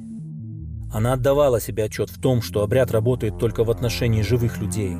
она 0.93 1.15
отдавала 1.15 1.59
себе 1.59 1.85
отчет 1.85 2.11
в 2.11 2.21
том, 2.21 2.43
что 2.43 2.63
обряд 2.63 2.91
работает 2.91 3.39
только 3.39 3.65
в 3.65 3.71
отношении 3.71 4.21
живых 4.21 4.59
людей. 4.59 4.95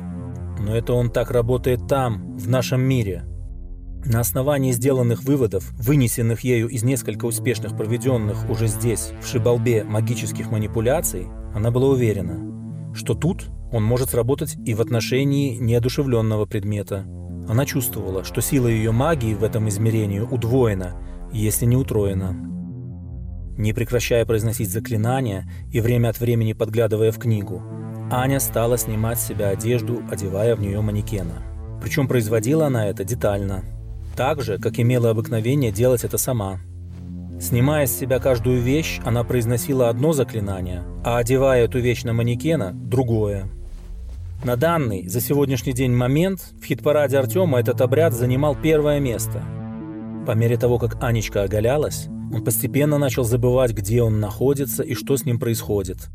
Но 0.59 0.75
это 0.75 0.93
он 0.93 1.11
так 1.11 1.29
работает 1.29 1.87
там, 1.87 2.35
в 2.35 2.49
нашем 2.49 2.81
мире. 2.81 3.25
На 4.05 4.19
основании 4.19 4.73
сделанных 4.73 5.23
выводов, 5.23 5.71
вынесенных 5.73 6.41
ею 6.41 6.67
из 6.67 6.83
несколько 6.83 7.25
успешных 7.25 7.77
проведенных 7.77 8.49
уже 8.49 8.67
здесь, 8.67 9.11
в 9.21 9.27
Шибалбе, 9.27 9.85
магических 9.85 10.51
манипуляций, 10.51 11.27
она 11.55 11.71
была 11.71 11.87
уверена, 11.87 12.93
что 12.93 13.13
тут 13.13 13.45
он 13.71 13.83
может 13.83 14.09
сработать 14.09 14.57
и 14.65 14.73
в 14.73 14.81
отношении 14.81 15.55
неодушевленного 15.55 16.45
предмета. 16.45 17.05
Она 17.47 17.65
чувствовала, 17.65 18.25
что 18.25 18.41
сила 18.41 18.67
ее 18.67 18.91
магии 18.91 19.35
в 19.35 19.43
этом 19.43 19.69
измерении 19.69 20.19
удвоена, 20.19 20.95
если 21.31 21.65
не 21.65 21.77
утроена. 21.77 22.35
Не 23.57 23.71
прекращая 23.71 24.25
произносить 24.25 24.69
заклинания 24.69 25.49
и 25.71 25.79
время 25.79 26.09
от 26.09 26.19
времени 26.19 26.51
подглядывая 26.51 27.11
в 27.13 27.19
книгу, 27.19 27.61
Аня 28.11 28.41
стала 28.41 28.77
снимать 28.77 29.19
с 29.19 29.27
себя 29.27 29.49
одежду, 29.49 30.01
одевая 30.11 30.57
в 30.57 30.59
нее 30.59 30.81
манекена. 30.81 31.41
Причем 31.81 32.07
производила 32.07 32.67
она 32.67 32.87
это 32.89 33.03
детально. 33.03 33.63
Так 34.15 34.41
же, 34.41 34.59
как 34.59 34.79
имела 34.79 35.09
обыкновение 35.09 35.71
делать 35.71 36.03
это 36.03 36.17
сама. 36.17 36.59
Снимая 37.39 37.87
с 37.87 37.97
себя 37.97 38.19
каждую 38.19 38.61
вещь, 38.61 39.01
она 39.03 39.23
произносила 39.23 39.89
одно 39.89 40.13
заклинание, 40.13 40.83
а 41.03 41.17
одевая 41.17 41.65
эту 41.65 41.79
вещь 41.79 42.03
на 42.03 42.13
манекена– 42.13 42.71
другое. 42.73 43.49
На 44.43 44.55
данный, 44.55 45.07
за 45.07 45.19
сегодняшний 45.19 45.73
день 45.73 45.91
момент, 45.91 46.41
в 46.61 46.65
хит-параде 46.65 47.17
Артема 47.17 47.59
этот 47.59 47.81
обряд 47.81 48.13
занимал 48.13 48.55
первое 48.55 48.99
место. 48.99 49.41
По 50.27 50.33
мере 50.33 50.57
того, 50.57 50.77
как 50.77 51.01
Анечка 51.03 51.43
оголялась, 51.43 52.07
он 52.31 52.43
постепенно 52.43 52.97
начал 52.97 53.23
забывать, 53.23 53.71
где 53.71 54.03
он 54.03 54.19
находится 54.19 54.83
и 54.83 54.93
что 54.93 55.17
с 55.17 55.25
ним 55.25 55.39
происходит. 55.39 56.09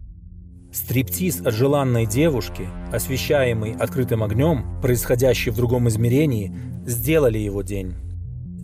Стриптиз 0.73 1.41
от 1.41 1.55
желанной 1.55 2.07
девушки, 2.07 2.69
освещаемый 2.93 3.73
открытым 3.73 4.23
огнем, 4.23 4.81
происходящий 4.83 5.51
в 5.51 5.57
другом 5.57 5.89
измерении, 5.89 6.55
сделали 6.85 7.39
его 7.39 7.63
день. 7.63 7.95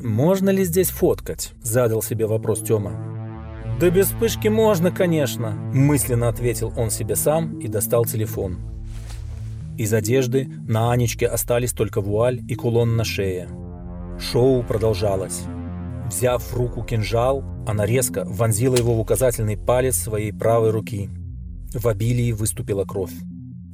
«Можно 0.02 0.50
ли 0.50 0.64
здесь 0.64 0.90
фоткать?»– 0.90 1.52
задал 1.62 2.02
себе 2.02 2.26
вопрос 2.26 2.60
Тёма. 2.60 2.92
«Да 3.80 3.88
без 3.88 4.08
вспышки 4.08 4.48
можно, 4.48 4.90
конечно»,– 4.90 5.50
мысленно 5.74 6.28
ответил 6.28 6.72
он 6.76 6.90
себе 6.90 7.16
сам 7.16 7.58
и 7.58 7.68
достал 7.68 8.04
телефон. 8.04 8.58
Из 9.78 9.92
одежды 9.92 10.48
на 10.68 10.92
Анечке 10.92 11.26
остались 11.26 11.72
только 11.72 12.02
вуаль 12.02 12.42
и 12.48 12.54
кулон 12.54 12.96
на 12.96 13.04
шее. 13.04 13.48
Шоу 14.20 14.62
продолжалось. 14.62 15.42
Взяв 16.06 16.42
в 16.42 16.54
руку 16.54 16.84
кинжал, 16.84 17.42
она 17.66 17.86
резко 17.86 18.24
вонзила 18.26 18.76
его 18.76 18.94
в 18.94 19.00
указательный 19.00 19.56
палец 19.56 19.96
своей 19.96 20.32
правой 20.32 20.70
руки. 20.70 21.08
В 21.74 21.88
обилии 21.88 22.32
выступила 22.32 22.84
кровь. 22.84 23.12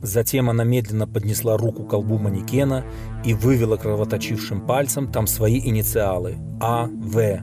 Затем 0.03 0.49
она 0.49 0.65
медленно 0.65 1.07
поднесла 1.07 1.59
руку 1.59 1.85
к 1.85 1.91
колбу 1.91 2.19
манекена 2.19 2.85
и 3.25 3.35
вывела 3.35 3.77
кровоточившим 3.77 4.67
пальцем 4.67 5.13
там 5.13 5.27
свои 5.27 5.61
инициалы– 5.61 6.37
А, 6.61 6.87
В. 6.87 7.43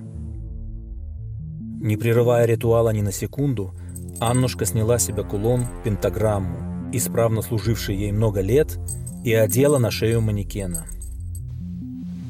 Не 1.80 1.96
прерывая 1.96 2.46
ритуала 2.46 2.90
ни 2.90 3.02
на 3.02 3.12
секунду, 3.12 3.76
Аннушка 4.20 4.66
сняла 4.66 4.98
себе 4.98 5.24
кулон, 5.24 5.68
пентаграмму, 5.84 6.90
исправно 6.92 7.44
служивший 7.44 7.96
ей 7.96 8.12
много 8.12 8.42
лет, 8.42 8.80
и 9.24 9.34
одела 9.34 9.78
на 9.78 9.92
шею 9.92 10.22
манекена. 10.22 10.88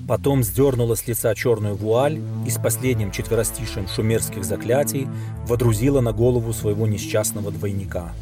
Потом 0.08 0.44
сдернула 0.44 0.96
с 0.96 1.06
лица 1.08 1.36
черную 1.36 1.76
вуаль 1.76 2.20
и 2.46 2.50
с 2.50 2.56
последним 2.56 3.12
четверостишем 3.12 3.88
шумерских 3.88 4.46
заклятий 4.46 5.08
водрузила 5.48 6.02
на 6.02 6.14
голову 6.14 6.54
своего 6.54 6.88
несчастного 6.88 7.52
двойника– 7.52 8.14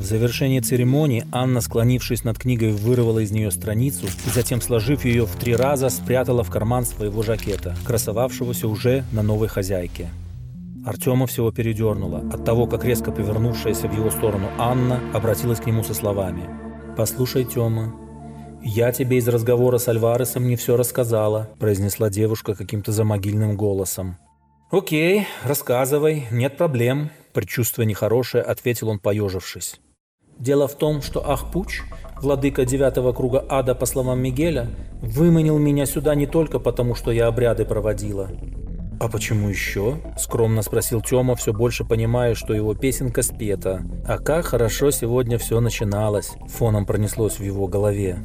в 0.00 0.02
завершении 0.02 0.60
церемонии 0.60 1.26
Анна, 1.30 1.60
склонившись 1.60 2.24
над 2.24 2.38
книгой, 2.38 2.72
вырвала 2.72 3.18
из 3.18 3.32
нее 3.32 3.50
страницу 3.50 4.06
и 4.06 4.30
затем, 4.30 4.62
сложив 4.62 5.04
ее 5.04 5.26
в 5.26 5.34
три 5.36 5.54
раза, 5.54 5.90
спрятала 5.90 6.42
в 6.42 6.50
карман 6.50 6.86
своего 6.86 7.22
жакета, 7.22 7.76
красовавшегося 7.84 8.66
уже 8.66 9.04
на 9.12 9.22
новой 9.22 9.48
хозяйке. 9.48 10.08
Артема 10.86 11.26
всего 11.26 11.50
передернуло 11.52 12.20
от 12.32 12.46
того, 12.46 12.66
как 12.66 12.84
резко 12.84 13.12
повернувшаяся 13.12 13.88
в 13.88 13.94
его 13.94 14.10
сторону 14.10 14.48
Анна 14.58 15.00
обратилась 15.12 15.60
к 15.60 15.66
нему 15.66 15.84
со 15.84 15.92
словами. 15.92 16.44
«Послушай, 16.96 17.44
Тёма, 17.44 17.94
я 18.62 18.92
тебе 18.92 19.18
из 19.18 19.28
разговора 19.28 19.78
с 19.78 19.88
Альваресом 19.88 20.46
не 20.48 20.56
все 20.56 20.76
рассказала», 20.76 21.48
произнесла 21.58 22.10
девушка 22.10 22.54
каким-то 22.54 22.92
замогильным 22.92 23.56
голосом. 23.56 24.16
«Окей, 24.70 25.26
рассказывай, 25.44 26.26
нет 26.30 26.56
проблем», 26.56 27.10
предчувствуя 27.32 27.86
нехорошее, 27.86 28.42
ответил 28.42 28.88
он, 28.88 28.98
поежившись. 28.98 29.80
Дело 30.38 30.68
в 30.68 30.74
том, 30.74 31.02
что 31.02 31.30
Ахпуч, 31.30 31.82
владыка 32.20 32.64
девятого 32.64 33.12
круга 33.12 33.44
ада, 33.48 33.74
по 33.74 33.84
словам 33.84 34.20
Мигеля, 34.20 34.70
выманил 35.02 35.58
меня 35.58 35.84
сюда 35.84 36.14
не 36.14 36.26
только 36.26 36.58
потому, 36.58 36.94
что 36.94 37.10
я 37.12 37.26
обряды 37.26 37.64
проводила. 37.64 38.30
«А 39.00 39.08
почему 39.08 39.48
еще?»– 39.48 39.96
скромно 40.18 40.62
спросил 40.62 41.00
Тёма, 41.00 41.34
все 41.34 41.52
больше 41.52 41.84
понимая, 41.84 42.34
что 42.34 42.52
его 42.52 42.74
песенка 42.74 43.22
спета. 43.22 43.82
«А 44.06 44.18
как 44.18 44.46
хорошо 44.46 44.90
сегодня 44.90 45.38
все 45.38 45.60
начиналось!»– 45.60 46.32
фоном 46.48 46.84
пронеслось 46.84 47.38
в 47.38 47.42
его 47.42 47.66
голове. 47.66 48.18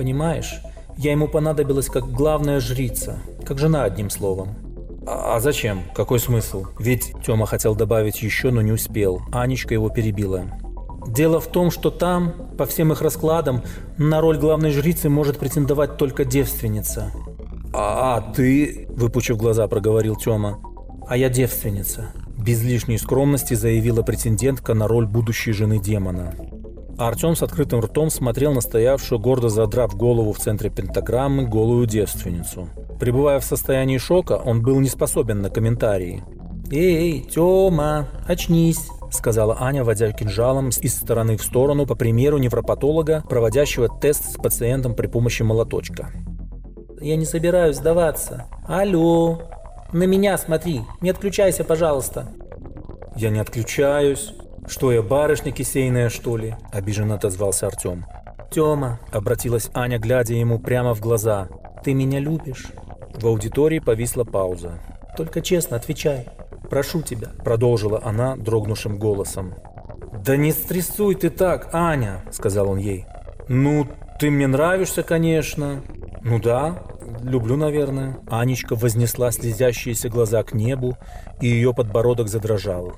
«Понимаешь, 0.00 0.62
я 0.96 1.12
ему 1.12 1.28
понадобилась 1.28 1.88
как 1.88 2.10
главная 2.10 2.58
жрица, 2.58 3.18
как 3.44 3.58
жена 3.58 3.84
одним 3.84 4.08
словом. 4.08 4.54
А, 5.06 5.36
а 5.36 5.40
зачем? 5.40 5.82
Какой 5.94 6.18
смысл? 6.18 6.64
Ведь 6.78 7.12
Тёма 7.22 7.44
хотел 7.44 7.74
добавить 7.74 8.22
еще, 8.22 8.50
но 8.50 8.62
не 8.62 8.72
успел. 8.72 9.20
Анечка 9.30 9.74
его 9.74 9.90
перебила. 9.90 10.46
Дело 11.06 11.38
в 11.38 11.48
том, 11.48 11.70
что 11.70 11.90
там, 11.90 12.32
по 12.56 12.64
всем 12.64 12.92
их 12.92 13.02
раскладам, 13.02 13.62
на 13.98 14.22
роль 14.22 14.38
главной 14.38 14.70
жрицы 14.70 15.10
может 15.10 15.36
претендовать 15.36 15.98
только 15.98 16.24
девственница. 16.24 17.12
«А, 17.74 18.16
а 18.16 18.32
ты...»– 18.32 18.86
выпучив 18.96 19.36
глаза, 19.36 19.68
проговорил 19.68 20.16
Тёма. 20.16 20.60
«А 21.06 21.18
я 21.18 21.28
девственница»,– 21.28 22.14
без 22.38 22.62
лишней 22.62 22.98
скромности 22.98 23.52
заявила 23.52 24.00
претендентка 24.00 24.72
на 24.72 24.88
роль 24.88 25.04
будущей 25.04 25.52
жены 25.52 25.78
демона. 25.78 26.32
А 27.00 27.08
Артем 27.08 27.34
с 27.34 27.42
открытым 27.42 27.80
ртом 27.80 28.10
смотрел 28.10 28.52
на 28.52 28.60
стоявшую, 28.60 29.18
гордо 29.18 29.48
задрав 29.48 29.96
голову 29.96 30.34
в 30.34 30.38
центре 30.38 30.68
пентаграммы, 30.68 31.46
голую 31.46 31.86
девственницу. 31.86 32.68
Пребывая 33.00 33.40
в 33.40 33.44
состоянии 33.44 33.96
шока, 33.96 34.34
он 34.34 34.60
был 34.60 34.78
не 34.80 34.90
способен 34.90 35.40
на 35.40 35.48
комментарии. 35.48 36.22
«Эй, 36.70 37.22
Тёма, 37.22 38.06
очнись!»— 38.26 38.86
сказала 39.10 39.56
Аня, 39.60 39.82
водя 39.82 40.12
кинжалом 40.12 40.68
из 40.68 40.94
стороны 40.94 41.38
в 41.38 41.42
сторону, 41.42 41.86
по 41.86 41.94
примеру 41.94 42.36
невропатолога, 42.36 43.24
проводящего 43.26 43.88
тест 43.88 44.34
с 44.34 44.34
пациентом 44.34 44.94
при 44.94 45.06
помощи 45.06 45.42
молоточка. 45.42 46.10
«Я 47.00 47.16
не 47.16 47.24
собираюсь 47.24 47.76
сдаваться. 47.76 48.44
Алло! 48.68 49.40
На 49.94 50.04
меня 50.04 50.36
смотри, 50.36 50.82
не 51.00 51.08
отключайся, 51.08 51.64
пожалуйста!» 51.64 52.28
«Я 53.16 53.30
не 53.30 53.38
отключаюсь. 53.38 54.34
Что 54.66 54.92
я, 54.92 55.02
барышня 55.02 55.52
кисейная, 55.52 56.08
что 56.08 56.36
ли?»– 56.36 56.56
обиженно 56.72 57.14
отозвался 57.14 57.66
Артем. 57.66 58.04
«Тёма»,– 58.50 59.00
обратилась 59.12 59.70
Аня, 59.74 59.98
глядя 59.98 60.34
ему 60.34 60.58
прямо 60.58 60.94
в 60.94 61.00
глаза,– 61.00 61.48
«ты 61.84 61.94
меня 61.94 62.18
любишь?» 62.18 62.66
В 63.14 63.26
аудитории 63.26 63.78
повисла 63.78 64.24
пауза. 64.24 64.80
«Только 65.16 65.40
честно 65.40 65.76
отвечай. 65.76 66.26
Прошу 66.68 67.02
тебя»,– 67.02 67.28
продолжила 67.44 68.00
она 68.04 68.36
дрогнувшим 68.36 68.98
голосом. 68.98 69.54
«Да 70.24 70.36
не 70.36 70.52
стрессуй 70.52 71.14
ты 71.14 71.30
так, 71.30 71.70
Аня»,– 71.72 72.22
сказал 72.30 72.70
он 72.70 72.78
ей. 72.78 73.06
«Ну, 73.48 73.86
ты 74.18 74.30
мне 74.30 74.46
нравишься, 74.46 75.02
конечно». 75.02 75.82
«Ну 76.22 76.38
да, 76.38 76.82
люблю, 77.22 77.56
наверное». 77.56 78.18
Анечка 78.28 78.74
вознесла 78.74 79.32
слезящиеся 79.32 80.08
глаза 80.08 80.42
к 80.42 80.52
небу, 80.52 80.96
и 81.40 81.46
ее 81.46 81.72
подбородок 81.72 82.28
задрожал. 82.28 82.92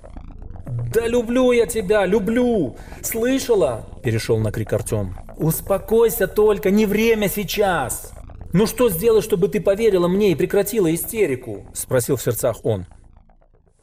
«Да 0.93 1.07
люблю 1.07 1.53
я 1.53 1.67
тебя, 1.67 2.07
люблю! 2.07 2.77
Слышала?»– 3.03 3.85
перешел 4.03 4.39
на 4.39 4.53
крик 4.53 4.73
Артем. 4.73 5.17
«Успокойся 5.37 6.27
только, 6.27 6.71
не 6.71 6.87
время 6.87 7.29
сейчас!» 7.29 8.13
«Ну 8.53 8.67
что 8.67 8.91
сделать, 8.91 9.25
чтобы 9.25 9.49
ты 9.49 9.61
поверила 9.61 10.09
мне 10.09 10.33
и 10.33 10.35
прекратила 10.35 10.93
истерику?»– 10.95 11.65
спросил 11.73 12.17
в 12.17 12.23
сердцах 12.23 12.65
он. 12.65 12.87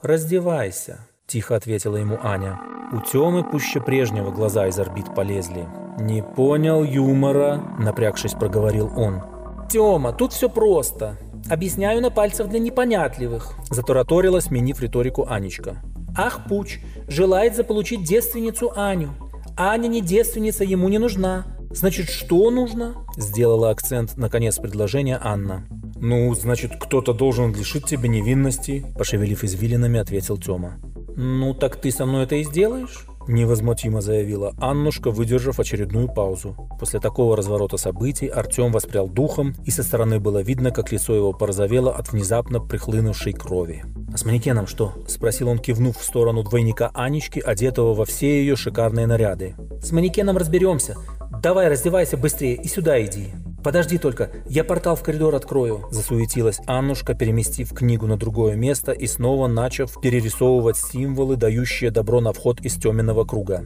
«Раздевайся»,– 0.02 1.08
тихо 1.28 1.56
ответила 1.56 1.96
ему 1.98 2.20
Аня. 2.22 2.60
У 2.92 3.02
Тёмы 3.02 3.44
пуще 3.44 3.82
прежнего 3.82 4.32
глаза 4.32 4.68
из 4.68 4.80
орбит 4.80 5.14
полезли. 5.16 5.68
«Не 6.00 6.24
понял 6.24 6.84
юмора»,– 6.84 7.62
напрягшись, 7.80 8.34
проговорил 8.34 8.92
он. 8.96 9.22
«Тёма, 9.70 10.14
тут 10.14 10.34
все 10.34 10.50
просто. 10.50 11.18
Объясняю 11.50 12.02
на 12.02 12.12
пальцах 12.12 12.48
для 12.48 12.60
непонятливых»,– 12.60 13.54
затараторила, 13.70 14.40
сменив 14.40 14.82
риторику 14.82 15.26
Анечка. 15.28 15.78
«Ах, 16.22 16.42
Пуч, 16.50 16.80
желает 17.08 17.56
заполучить 17.56 18.04
девственницу 18.04 18.74
Аню. 18.76 19.12
Аня 19.56 19.88
не 19.88 20.02
девственница, 20.02 20.66
ему 20.66 20.90
не 20.90 20.98
нужна. 20.98 21.46
Значит, 21.72 22.10
что 22.10 22.52
нужно? 22.52 23.06
Сделала 23.16 23.70
акцент 23.70 24.18
наконец 24.18 24.58
предложения 24.58 25.18
Анна. 25.24 25.66
Ну, 25.96 26.36
значит, 26.36 26.74
кто-то 26.78 27.14
должен 27.14 27.54
лишить 27.54 27.86
тебя 27.86 28.10
невинности, 28.10 28.86
пошевелив 28.98 29.46
извилинами, 29.46 29.98
ответил 29.98 30.38
Тёма. 30.38 30.82
Ну, 31.16 31.54
так 31.54 31.78
ты 31.78 31.90
со 31.90 32.06
мной 32.06 32.26
это 32.26 32.36
и 32.36 32.44
сделаешь? 32.44 33.06
Невозмутимо 33.30 34.02
заявила 34.02 34.56
Аннушка, 34.58 35.12
выдержав 35.12 35.60
очередную 35.60 36.08
паузу. 36.08 36.56
После 36.80 37.00
такого 37.00 37.38
разворота 37.38 37.78
событий 37.78 38.26
Артем 38.26 38.72
воспрял 38.72 39.08
духом, 39.08 39.54
и 39.66 39.70
со 39.70 39.84
стороны 39.84 40.20
было 40.20 40.42
видно, 40.42 40.72
как 40.72 40.92
лицо 40.92 41.14
его 41.14 41.32
порозовело 41.32 41.96
от 41.96 42.12
внезапно 42.12 42.60
прихлынувшей 42.60 43.34
крови. 43.34 43.84
«А 44.12 44.18
с 44.18 44.26
манекеном 44.26 44.66
что?»– 44.66 44.96
спросил 45.08 45.48
он, 45.50 45.60
кивнув 45.60 46.00
в 46.00 46.04
сторону 46.04 46.42
двойника 46.42 46.90
Анечки, 46.96 47.40
одетого 47.40 47.94
во 47.94 48.06
все 48.06 48.40
ее 48.42 48.56
шикарные 48.56 49.06
наряды. 49.06 49.54
«С 49.80 49.92
манекеном 49.92 50.36
разберемся. 50.36 50.96
Давай 51.44 51.70
раздевайся 51.70 52.18
быстрее 52.18 52.56
и 52.56 52.68
сюда 52.68 53.00
иди». 53.00 53.28
«Подожди 53.64 53.98
только, 53.98 54.30
я 54.46 54.64
портал 54.64 54.96
в 54.96 55.04
коридор 55.04 55.36
открою»,– 55.36 55.86
засуетилась 55.92 56.60
Аннушка, 56.66 57.14
переместив 57.14 57.74
книгу 57.74 58.08
на 58.08 58.18
другое 58.18 58.56
место 58.56 58.94
и 58.94 59.06
снова 59.06 59.48
начав 59.48 60.00
перерисовывать 60.02 60.78
символы, 60.78 61.36
дающие 61.36 61.92
добро 61.92 62.22
на 62.22 62.32
вход 62.32 62.62
из 62.62 62.76
теменного 62.76 63.26
круга. 63.26 63.66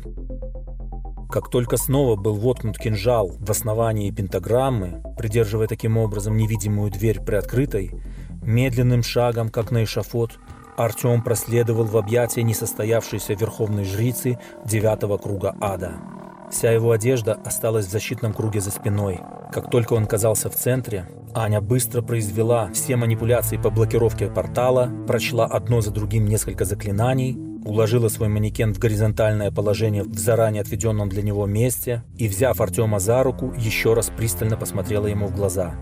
Как 1.30 1.50
только 1.50 1.78
снова 1.78 2.16
был 2.16 2.36
воткнут 2.36 2.78
кинжал 2.78 3.32
в 3.39 3.50
основании 3.50 4.12
пентаграммы, 4.12 5.02
придерживая 5.18 5.68
таким 5.68 5.98
образом 5.98 6.38
невидимую 6.38 6.91
дверь 6.91 7.22
приоткрытой, 7.22 7.91
медленным 8.44 9.04
шагом, 9.04 9.50
как 9.50 9.72
на 9.72 9.84
эшафот, 9.84 10.39
Артем 10.76 11.22
проследовал 11.22 11.86
в 11.86 11.98
объятия 11.98 12.44
несостоявшейся 12.44 13.34
верховной 13.34 13.84
жрицы 13.84 14.39
девятого 14.66 15.18
круга 15.18 15.56
ада. 15.62 15.94
Вся 16.54 16.72
его 16.72 16.91
одежда 16.91 17.34
осталась 17.43 17.88
в 17.88 17.91
защитном 17.91 18.32
круге 18.32 18.62
за 18.62 18.70
спиной. 18.70 19.20
Как 19.51 19.72
только 19.72 19.93
он 19.93 20.04
оказался 20.04 20.51
в 20.51 20.56
центре, 20.56 21.10
Аня 21.34 21.62
быстро 21.62 22.04
произвела 22.04 22.70
все 22.74 22.95
манипуляции 22.95 23.58
по 23.58 23.72
блокировке 23.72 24.28
портала, 24.28 24.88
прочла 25.08 25.47
одно 25.47 25.82
за 25.82 25.89
другим 25.89 26.26
несколько 26.26 26.64
заклинаний, 26.64 27.36
уложила 27.66 28.08
свой 28.08 28.30
манекен 28.30 28.72
в 28.72 28.78
горизонтальное 28.78 29.49
положение 29.49 30.04
в 30.04 30.16
заранее 30.16 30.62
отведенном 30.62 31.10
для 31.10 31.24
него 31.24 31.47
месте 31.47 32.04
и, 32.20 32.28
взяв 32.28 32.62
Артема 32.62 32.99
за 32.99 33.24
руку, 33.24 33.51
еще 33.58 33.95
раз 33.95 34.12
пристально 34.16 34.56
посмотрела 34.56 35.08
ему 35.08 35.26
в 35.26 35.36
глаза. 35.36 35.74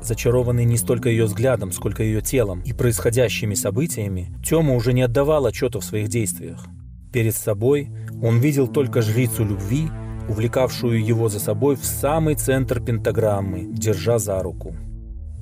Зачарованный 0.00 0.64
не 0.64 0.78
столько 0.78 1.10
ее 1.10 1.26
взглядом, 1.26 1.72
сколько 1.72 2.02
ее 2.02 2.22
телом 2.22 2.62
и 2.62 2.72
происходящими 2.72 3.52
событиями, 3.52 4.34
Тёма 4.42 4.76
уже 4.76 4.94
не 4.94 5.02
отдавал 5.02 5.44
отчета 5.44 5.78
в 5.80 5.84
своих 5.84 6.08
действиях. 6.08 6.64
Перед 7.12 7.34
собой 7.34 7.90
он 8.22 8.40
видел 8.40 8.66
только 8.66 9.02
жрицу 9.02 9.44
любви, 9.44 9.90
увлекавшую 10.28 11.04
его 11.04 11.28
за 11.28 11.40
собой 11.40 11.76
в 11.76 11.84
самый 11.84 12.34
центр 12.34 12.80
пентаграммы, 12.80 13.66
держа 13.72 14.18
за 14.18 14.42
руку. 14.42 14.74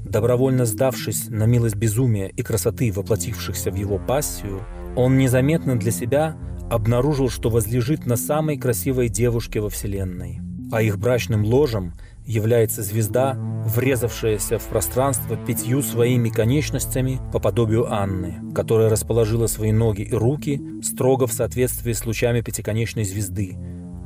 Добровольно 0.05 0.67
сдавшись 0.67 1.29
на 1.29 1.45
милость 1.45 1.77
безумия 1.77 2.29
и 2.29 2.43
красоты, 2.43 2.93
воплотившихся 2.93 3.71
в 3.71 3.75
его 3.75 3.99
пассию, 3.99 4.61
он 4.97 5.17
незаметно 5.17 5.79
для 5.79 5.91
себя 5.91 6.37
обнаружил, 6.71 7.31
что 7.31 7.51
возлежит 7.51 8.07
на 8.07 8.17
самой 8.17 8.59
красивой 8.59 9.09
девушке 9.09 9.61
во 9.61 9.71
Вселенной. 9.71 10.41
А 10.71 10.83
их 10.83 10.99
брачным 10.99 11.45
ложем 11.45 11.95
является 12.27 12.83
звезда, 12.83 13.37
врезавшаяся 13.67 14.59
в 14.59 14.65
пространство 14.65 15.37
пятью 15.37 15.83
своими 15.83 16.31
конечностями 16.31 17.21
по 17.33 17.39
подобию 17.39 17.93
Анны, 17.93 18.37
которая 18.55 18.89
расположила 18.89 19.47
свои 19.47 19.73
ноги 19.73 20.03
и 20.03 20.15
руки 20.15 20.61
строго 20.83 21.27
в 21.27 21.33
соответствии 21.33 21.93
с 21.93 22.05
лучами 22.07 22.41
пятиконечной 22.41 23.05
звезды, 23.05 23.57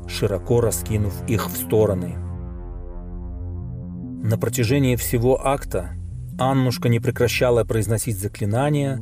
широко 0.08 0.60
раскинув 0.60 1.14
их 1.28 1.48
в 1.48 1.56
стороны. 1.56 2.16
На 4.22 4.36
протяжении 4.36 4.96
всего 4.96 5.46
акта 5.46 5.90
Аннушка 6.38 6.88
не 6.88 7.00
прекращала 7.00 7.64
произносить 7.64 8.18
заклинания 8.18 9.00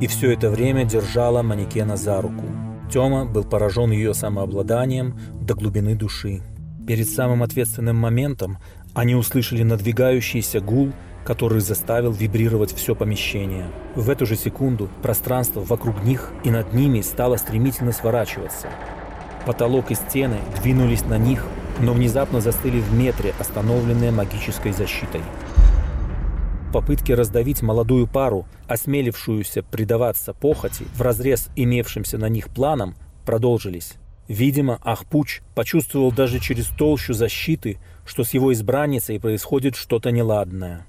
и 0.00 0.06
все 0.06 0.32
это 0.32 0.50
время 0.50 0.84
держала 0.84 1.42
манекена 1.42 1.96
за 1.96 2.20
руку. 2.20 2.44
Тёма 2.90 3.24
был 3.24 3.44
поражен 3.44 3.90
ее 3.90 4.14
самообладанием 4.14 5.18
до 5.40 5.54
глубины 5.54 5.94
души. 5.94 6.42
Перед 6.86 7.08
самым 7.08 7.42
ответственным 7.42 7.96
моментом 7.96 8.58
они 8.94 9.14
услышали 9.14 9.62
надвигающийся 9.62 10.60
гул, 10.60 10.92
который 11.24 11.60
заставил 11.60 12.12
вибрировать 12.12 12.74
все 12.74 12.94
помещение. 12.94 13.66
В 13.94 14.10
эту 14.10 14.26
же 14.26 14.36
секунду 14.36 14.90
пространство 15.02 15.60
вокруг 15.60 16.04
них 16.04 16.32
и 16.44 16.50
над 16.50 16.74
ними 16.74 17.00
стало 17.00 17.36
стремительно 17.36 17.92
сворачиваться. 17.92 18.68
Потолок 19.46 19.90
и 19.90 19.94
стены 19.94 20.38
двинулись 20.62 21.04
на 21.04 21.18
них, 21.18 21.44
но 21.80 21.92
внезапно 21.92 22.40
застыли 22.40 22.80
в 22.80 22.94
метре, 22.94 23.34
остановленные 23.38 24.10
магической 24.10 24.72
защитой. 24.72 25.20
Попытки 26.72 27.12
раздавить 27.12 27.62
молодую 27.62 28.06
пару, 28.06 28.46
осмелившуюся 28.66 29.62
предаваться 29.62 30.32
похоти 30.32 30.86
в 30.94 31.02
разрез 31.02 31.48
имевшимся 31.54 32.18
на 32.18 32.28
них 32.28 32.48
планам, 32.48 32.96
продолжились. 33.24 33.94
Видимо, 34.26 34.80
Ахпуч 34.82 35.42
почувствовал 35.54 36.10
даже 36.10 36.40
через 36.40 36.66
толщу 36.68 37.12
защиты, 37.12 37.78
что 38.06 38.24
с 38.24 38.32
его 38.32 38.52
избранницей 38.52 39.20
происходит 39.20 39.76
что-то 39.76 40.10
неладное. 40.10 40.86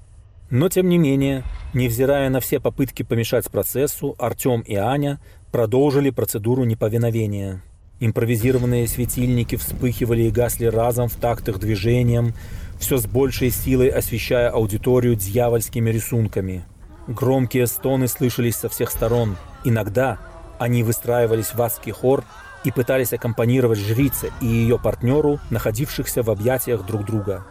Но 0.48 0.68
тем 0.68 0.88
не 0.88 0.96
менее, 0.96 1.44
невзирая 1.74 2.30
на 2.30 2.40
все 2.40 2.60
попытки 2.60 3.02
помешать 3.02 3.50
процессу, 3.50 4.14
Артем 4.18 4.62
и 4.62 4.74
Аня 4.74 5.20
продолжили 5.52 6.10
процедуру 6.10 6.64
неповиновения. 6.64 7.62
Импровизированные 7.98 8.86
светильники 8.88 9.56
вспыхивали 9.56 10.22
и 10.22 10.30
гасли 10.30 10.66
разом 10.66 11.08
в 11.08 11.14
такт 11.14 11.48
их 11.48 11.58
движением, 11.58 12.34
все 12.78 12.98
с 12.98 13.06
большей 13.06 13.50
силой 13.50 13.88
освещая 13.88 14.50
аудиторию 14.50 15.16
дьявольскими 15.16 15.88
рисунками. 15.88 16.64
Громкие 17.08 17.66
стоны 17.66 18.06
слышались 18.06 18.56
со 18.56 18.68
всех 18.68 18.90
сторон. 18.90 19.36
Иногда 19.64 20.18
они 20.58 20.82
выстраивались 20.82 21.54
в 21.54 21.62
адский 21.62 21.92
хор 21.92 22.24
и 22.64 22.70
пытались 22.70 23.12
аккомпанировать 23.12 23.78
жрице 23.78 24.30
и 24.42 24.46
ее 24.46 24.78
партнеру, 24.78 25.38
находившихся 25.50 26.22
в 26.22 26.30
объятиях 26.30 26.84
друг 26.84 27.06
друга. 27.06 27.46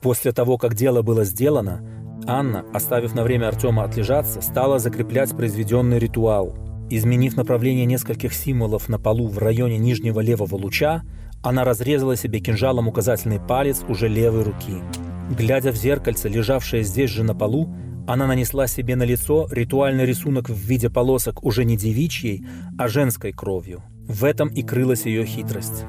После 0.00 0.32
того, 0.32 0.58
как 0.58 0.74
дело 0.74 1.02
было 1.02 1.24
сделано, 1.24 1.80
Анна, 2.26 2.64
оставив 2.72 3.14
на 3.14 3.22
время 3.22 3.48
Артема 3.48 3.84
отлежаться, 3.84 4.40
стала 4.40 4.78
закреплять 4.78 5.36
произведенный 5.36 5.98
ритуал. 5.98 6.54
Изменив 6.88 7.36
направление 7.36 7.84
нескольких 7.84 8.32
символов 8.32 8.88
на 8.88 8.98
полу 8.98 9.28
в 9.28 9.38
районе 9.38 9.76
нижнего 9.78 10.20
левого 10.20 10.54
луча, 10.54 11.02
она 11.42 11.64
разрезала 11.64 12.16
себе 12.16 12.38
кинжалом 12.38 12.86
указательный 12.88 13.40
палец 13.40 13.82
уже 13.88 14.08
левой 14.08 14.44
руки. 14.44 14.76
Глядя 15.30 15.72
в 15.72 15.76
зеркальце, 15.76 16.28
лежавшее 16.28 16.84
здесь 16.84 17.10
же 17.10 17.24
на 17.24 17.34
полу, 17.34 17.74
она 18.06 18.26
нанесла 18.28 18.68
себе 18.68 18.94
на 18.94 19.02
лицо 19.02 19.48
ритуальный 19.50 20.06
рисунок 20.06 20.48
в 20.48 20.56
виде 20.56 20.88
полосок 20.88 21.44
уже 21.44 21.64
не 21.64 21.76
девичьей, 21.76 22.46
а 22.78 22.86
женской 22.86 23.32
кровью. 23.32 23.82
В 24.06 24.24
этом 24.24 24.48
и 24.48 24.62
крылась 24.62 25.06
ее 25.06 25.26
хитрость. 25.26 25.84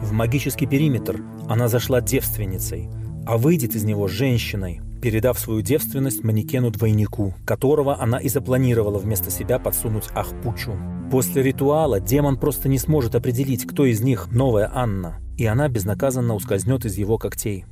В 0.00 0.12
магический 0.12 0.66
периметр 0.66 1.22
она 1.48 1.66
зашла 1.66 2.00
девственницей, 2.00 2.88
а 3.26 3.36
выйдет 3.36 3.74
из 3.74 3.84
него 3.84 4.08
женщиной, 4.08 4.80
передав 5.02 5.38
свою 5.38 5.60
девственность 5.62 6.24
манекену-двойнику, 6.24 7.34
которого 7.44 8.00
она 8.00 8.18
и 8.18 8.28
запланировала 8.28 8.98
вместо 8.98 9.30
себя 9.30 9.58
подсунуть 9.58 10.08
Ахпучу. 10.14 10.72
После 11.10 11.42
ритуала 11.42 12.00
демон 12.00 12.38
просто 12.38 12.68
не 12.68 12.78
сможет 12.78 13.14
определить, 13.14 13.66
кто 13.66 13.84
из 13.84 14.00
них 14.00 14.28
новая 14.30 14.70
Анна, 14.72 15.18
и 15.36 15.46
она 15.46 15.68
безнаказанно 15.68 16.34
ускользнет 16.34 16.84
из 16.84 16.96
его 16.96 17.18
когтей. 17.18 17.64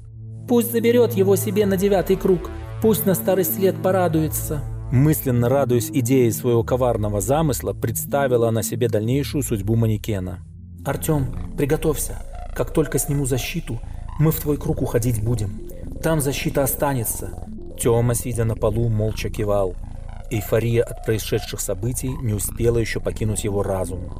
«Пусть 0.48 0.72
заберет 0.72 1.14
его 1.14 1.36
себе 1.36 1.64
на 1.64 1.76
девятый 1.76 2.16
круг», 2.16 2.50
Пусть 2.84 3.06
на 3.06 3.14
старость 3.14 3.58
лет 3.58 3.82
порадуется. 3.82 4.62
Мысленно 4.92 5.48
радуясь 5.48 5.88
идее 5.90 6.30
своего 6.30 6.62
коварного 6.62 7.22
замысла, 7.22 7.72
представила 7.72 8.48
она 8.48 8.62
себе 8.62 8.88
дальнейшую 8.88 9.42
судьбу 9.42 9.74
манекена. 9.74 10.40
«Артем, 10.84 11.34
приготовься. 11.56 12.18
Как 12.54 12.74
только 12.74 12.98
сниму 12.98 13.24
защиту, 13.24 13.80
мы 14.18 14.30
в 14.30 14.40
твой 14.40 14.56
круг 14.56 14.82
уходить 14.82 15.22
будем. 15.22 15.60
Там 16.02 16.20
защита 16.20 16.62
останется». 16.62 17.46
Тёма, 17.78 18.14
сидя 18.14 18.44
на 18.44 18.54
полу, 18.54 18.88
молча 18.88 19.30
кивал. 19.30 19.74
Эйфория 20.30 20.84
от 20.84 21.04
происшедших 21.04 21.60
событий 21.60 22.10
не 22.22 22.32
успела 22.32 22.78
еще 22.78 23.00
покинуть 23.00 23.44
его 23.44 23.62
разум. 23.62 24.12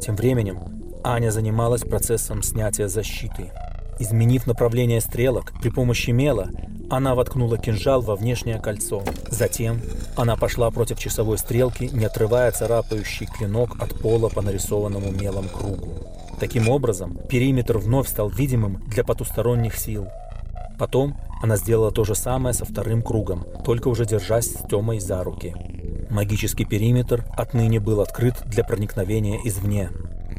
Тем 0.00 0.16
временем 0.16 0.58
Аня 1.04 1.30
занималась 1.30 1.82
процессом 1.82 2.42
снятия 2.42 2.88
защиты. 2.88 3.52
Изменив 3.98 4.46
направление 4.46 5.00
стрелок 5.00 5.52
при 5.60 5.70
помощи 5.70 6.10
мела, 6.10 6.48
она 6.90 7.14
воткнула 7.14 7.58
кинжал 7.58 8.02
во 8.02 8.16
внешнее 8.16 8.58
кольцо. 8.58 9.02
Затем 9.30 9.80
она 10.16 10.36
пошла 10.36 10.70
против 10.70 10.98
часовой 10.98 11.38
стрелки, 11.38 11.84
не 11.92 12.04
отрывая 12.04 12.50
царапающий 12.52 13.26
клинок 13.26 13.80
от 13.80 13.98
пола 14.00 14.28
по 14.28 14.42
нарисованному 14.42 15.10
мелом 15.10 15.48
кругу. 15.48 16.06
Таким 16.38 16.68
образом, 16.68 17.18
периметр 17.28 17.78
вновь 17.78 18.08
стал 18.08 18.28
видимым 18.28 18.82
для 18.88 19.04
потусторонних 19.04 19.76
сил. 19.76 20.08
Потом 20.78 21.16
она 21.42 21.56
сделала 21.56 21.90
то 21.90 22.04
же 22.04 22.14
самое 22.14 22.54
со 22.54 22.64
вторым 22.64 23.02
кругом, 23.02 23.46
только 23.64 23.88
уже 23.88 24.04
держась 24.04 24.52
с 24.52 24.68
Тёмой 24.68 25.00
за 25.00 25.24
руки. 25.24 25.54
Магический 26.10 26.64
периметр 26.64 27.24
отныне 27.36 27.80
был 27.80 28.00
открыт 28.00 28.34
для 28.46 28.64
проникновения 28.64 29.40
извне. 29.44 29.90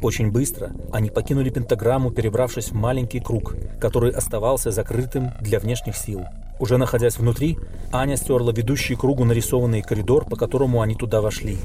Очень 0.02 0.32
быстро 0.32 0.72
они 0.92 1.10
покинули 1.10 1.50
пентаграмму, 1.50 2.12
перебравшись 2.12 2.70
в 2.70 2.76
маленький 2.76 3.20
круг, 3.20 3.56
который 3.82 4.12
оставался 4.12 4.70
закрытым 4.70 5.32
для 5.42 5.60
внешних 5.60 5.98
сил. 5.98 6.22
Уже 6.60 6.78
находясь 6.78 7.18
внутри, 7.18 7.58
Аня 7.92 8.18
стерла 8.18 8.52
ведущий 8.52 8.96
кругу 8.96 9.26
нарисованный 9.26 9.82
коридор, 9.82 10.26
по 10.26 10.36
которому 10.36 10.82
они 10.82 10.94
туда 10.96 11.22
вошли. 11.22 11.58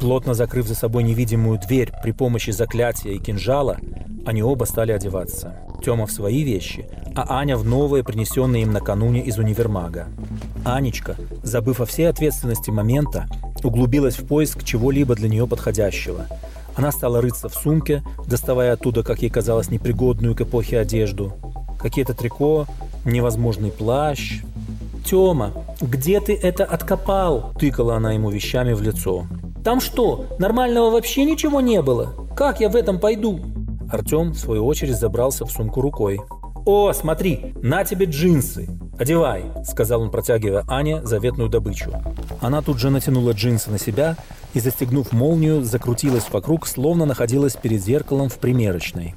Плотно 0.00 0.34
закрыв 0.34 0.66
за 0.66 0.74
собой 0.74 1.02
невидимую 1.02 1.58
дверь 1.58 1.92
при 2.02 2.12
помощи 2.12 2.50
заклятия 2.50 3.12
и 3.12 3.18
кинжала, 3.18 3.78
они 4.26 4.42
оба 4.42 4.64
стали 4.64 4.92
одеваться. 4.92 5.56
Тёма 5.84 6.06
в 6.06 6.12
свои 6.12 6.42
вещи, 6.42 6.86
а 7.14 7.38
Аня 7.38 7.56
в 7.56 7.64
новые, 7.64 8.04
принесенные 8.04 8.62
им 8.62 8.72
накануне 8.72 9.22
из 9.22 9.38
универмага. 9.38 10.08
Анечка, 10.64 11.16
забыв 11.42 11.80
о 11.80 11.86
всей 11.86 12.08
ответственности 12.08 12.70
момента, 12.70 13.26
углубилась 13.62 14.18
в 14.18 14.26
поиск 14.26 14.64
чего-либо 14.64 15.14
для 15.14 15.28
нее 15.28 15.46
подходящего– 15.46 16.26
она 16.76 16.90
стала 16.90 17.20
рыться 17.20 17.48
в 17.48 17.54
сумке, 17.54 18.02
доставая 18.26 18.72
оттуда, 18.72 19.02
как 19.02 19.22
ей 19.22 19.30
казалось, 19.30 19.70
непригодную 19.70 20.34
к 20.34 20.40
эпохе 20.40 20.80
одежду. 20.80 21.32
Какие-то 21.78 22.14
трико, 22.14 22.66
невозможный 23.04 23.70
плащ. 23.70 24.40
«Тёма, 25.04 25.52
где 25.82 26.18
ты 26.18 26.34
это 26.34 26.64
откопал?»– 26.64 27.52
тыкала 27.60 27.96
она 27.96 28.12
ему 28.12 28.30
вещами 28.30 28.72
в 28.72 28.80
лицо. 28.80 29.26
«Там 29.64 29.80
что, 29.80 30.26
нормального 30.38 30.90
вообще 30.90 31.24
ничего 31.24 31.60
не 31.60 31.82
было? 31.82 32.14
Как 32.36 32.60
я 32.60 32.68
в 32.68 32.76
этом 32.76 33.00
пойду?» 33.00 33.40
Артём, 33.90 34.32
в 34.32 34.38
свою 34.38 34.66
очередь, 34.66 34.96
забрался 34.96 35.44
в 35.44 35.50
сумку 35.50 35.80
рукой. 35.80 36.20
«О, 36.66 36.92
смотри, 36.92 37.54
на 37.62 37.84
тебе 37.84 38.06
джинсы! 38.06 38.68
«Одевай»,— 38.98 39.44
сказал 39.64 40.02
он, 40.02 40.10
протягивая 40.10 40.64
Ане 40.68 41.04
заветную 41.04 41.48
добычу. 41.48 41.92
Она 42.40 42.62
тут 42.62 42.78
же 42.78 42.90
натянула 42.90 43.32
джинсы 43.32 43.70
на 43.70 43.78
себя 43.78 44.16
и, 44.52 44.60
застегнув 44.60 45.12
молнию, 45.12 45.64
закрутилась 45.64 46.26
вокруг, 46.30 46.66
словно 46.66 47.04
находилась 47.04 47.56
перед 47.56 47.82
зеркалом 47.82 48.28
в 48.28 48.38
примерочной. 48.38 49.14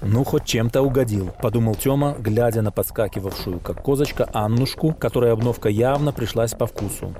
«Ну, 0.00 0.24
хоть 0.24 0.44
чем-то 0.44 0.80
угодил»,— 0.80 1.30
подумал 1.42 1.74
Тёма, 1.74 2.16
глядя 2.18 2.62
на 2.62 2.70
подскакивавшую, 2.70 3.60
как 3.60 3.82
козочка, 3.82 4.28
Аннушку, 4.32 4.94
которой 4.94 5.32
обновка 5.32 5.68
явно 5.68 6.12
пришлась 6.12 6.54
по 6.54 6.66
вкусу. 6.66 7.12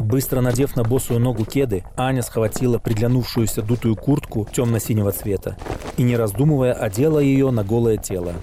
Быстро 0.00 0.40
надев 0.40 0.76
на 0.76 0.84
босую 0.84 1.20
ногу 1.20 1.44
кеды, 1.44 1.84
Аня 1.96 2.22
схватила 2.22 2.78
приглянувшуюся 2.78 3.62
дутую 3.62 3.96
куртку 3.96 4.46
темно-синего 4.50 5.12
цвета 5.12 5.56
и, 5.96 6.02
не 6.02 6.16
раздумывая, 6.16 6.72
одела 6.72 7.18
ее 7.18 7.50
на 7.50 7.64
голое 7.64 7.96
тело. 7.96 8.34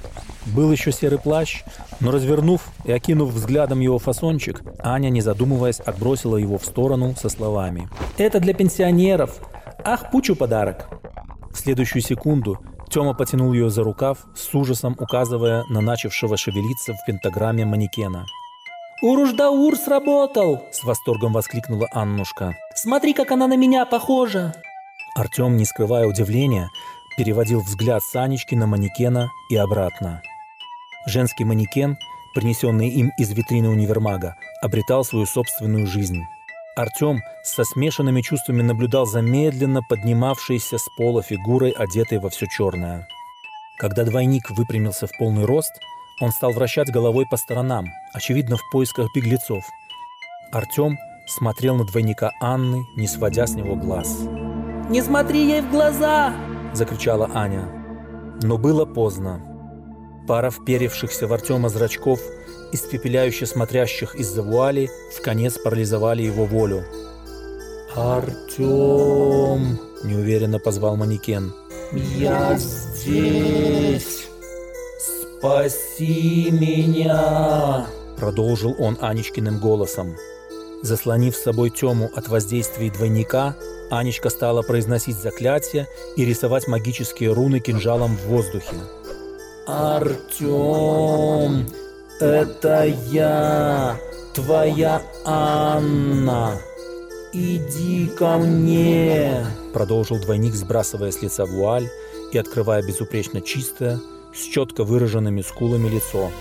Был 0.47 0.71
еще 0.71 0.91
серый 0.91 1.17
плащ, 1.17 1.63
но 1.99 2.11
развернув 2.11 2.61
и 2.83 2.91
окинув 2.91 3.31
взглядом 3.31 3.79
его 3.79 3.97
фасончик, 3.97 4.61
Аня, 4.83 5.09
не 5.09 5.21
задумываясь, 5.21 5.79
отбросила 5.79 6.37
его 6.37 6.57
в 6.57 6.65
сторону 6.65 7.15
со 7.19 7.29
словами. 7.29 7.89
«Это 8.17 8.39
для 8.39 8.53
пенсионеров! 8.53 9.39
Ах, 9.83 10.11
пучу 10.11 10.35
подарок!» 10.35 10.87
В 11.51 11.57
следующую 11.57 12.01
секунду 12.01 12.59
Тёма 12.89 13.13
потянул 13.13 13.53
ее 13.53 13.69
за 13.69 13.83
рукав, 13.83 14.19
с 14.35 14.53
ужасом 14.53 14.95
указывая 14.99 15.63
на 15.69 15.81
начавшего 15.81 16.37
шевелиться 16.37 16.93
в 16.93 17.05
пентаграмме 17.07 17.65
манекена. 17.65 18.25
«Уруждаур 19.01 19.75
сработал!»— 19.75 20.67
с 20.71 20.83
восторгом 20.83 21.33
воскликнула 21.33 21.87
Аннушка. 21.91 22.55
«Смотри, 22.73 23.13
как 23.13 23.31
она 23.31 23.47
на 23.47 23.57
меня 23.57 23.85
похожа!» 23.85 24.53
Артем, 25.15 25.57
не 25.57 25.65
скрывая 25.65 26.07
удивления, 26.07 26.69
переводил 27.17 27.59
взгляд 27.61 28.03
Санечки 28.03 28.55
на 28.55 28.67
манекена 28.67 29.29
и 29.49 29.55
обратно. 29.57 30.21
Женский 31.07 31.43
манекен, 31.43 31.97
принесенный 32.33 32.89
им 32.89 33.11
из 33.17 33.31
витрины 33.31 33.69
универмага, 33.69 34.37
обретал 34.61 35.03
свою 35.03 35.25
собственную 35.25 35.87
жизнь. 35.87 36.23
Артем 36.75 37.21
со 37.43 37.63
смешанными 37.63 38.21
чувствами 38.21 38.61
наблюдал 38.61 39.05
за 39.05 39.21
медленно 39.21 39.81
поднимавшейся 39.81 40.77
с 40.77 40.87
пола 40.97 41.21
фигурой, 41.21 41.71
одетой 41.71 42.19
во 42.19 42.29
все 42.29 42.47
черное. 42.47 43.07
Когда 43.77 44.03
двойник 44.03 44.49
выпрямился 44.51 45.07
в 45.07 45.17
полный 45.17 45.45
рост, 45.45 45.71
он 46.19 46.31
стал 46.31 46.51
вращать 46.51 46.91
головой 46.91 47.25
по 47.29 47.37
сторонам, 47.37 47.87
очевидно, 48.13 48.57
в 48.57 48.69
поисках 48.71 49.09
беглецов. 49.13 49.63
Артем 50.51 50.97
смотрел 51.27 51.75
на 51.75 51.85
двойника 51.85 52.31
Анны, 52.39 52.85
не 52.95 53.07
сводя 53.07 53.47
с 53.47 53.55
него 53.55 53.75
глаз. 53.75 54.21
«Не 54.89 55.01
смотри 55.01 55.47
ей 55.47 55.61
в 55.61 55.71
глаза!»– 55.71 56.33
закричала 56.73 57.29
Аня. 57.33 57.67
Но 58.41 58.57
было 58.57 58.85
поздно. 58.85 59.41
Пара 60.27 60.51
вперевшихся 60.51 61.27
в 61.27 61.33
Артема 61.33 61.69
зрачков, 61.69 62.19
испепеляюще 62.71 63.45
смотрящих 63.45 64.15
из-за 64.15 64.41
вуали, 64.41 64.89
в 65.15 65.21
конец 65.21 65.57
парализовали 65.57 66.23
его 66.23 66.45
волю. 66.45 66.83
«Артем!»– 67.95 69.79
неуверенно 70.03 70.59
позвал 70.59 70.95
манекен. 70.95 71.53
«Я 71.91 72.55
здесь! 72.57 74.27
Спаси 75.39 76.49
меня!»– 76.51 77.87
продолжил 78.17 78.75
он 78.79 78.97
Анечкиным 79.01 79.59
голосом. 79.59 80.15
Заслонив 80.81 81.35
с 81.35 81.43
собой 81.43 81.71
Тему 81.71 82.09
от 82.15 82.27
воздействия 82.27 82.91
двойника, 82.91 83.55
Анечка 83.89 84.29
стала 84.29 84.61
произносить 84.61 85.17
заклятия 85.17 85.87
и 86.15 86.25
рисовать 86.25 86.67
магические 86.67 87.33
руны 87.33 87.59
кинжалом 87.59 88.15
в 88.15 88.27
воздухе. 88.27 88.75
«Артем, 89.67 91.67
это 92.19 92.85
я, 92.85 93.99
твоя 94.33 95.01
Анна. 95.25 96.59
Иди 97.33 98.07
ко 98.07 98.37
мне!» 98.37 99.45
Продолжил 99.73 100.19
двойник, 100.19 100.55
сбрасывая 100.55 101.11
с 101.11 101.21
лица 101.21 101.45
вуаль 101.45 101.89
и 102.31 102.37
открывая 102.37 102.81
безупречно 102.81 103.41
чистое, 103.41 103.99
с 104.35 104.43
четко 104.43 104.83
выраженными 104.83 105.41
скулами 105.41 105.87
лицо. 105.87 106.31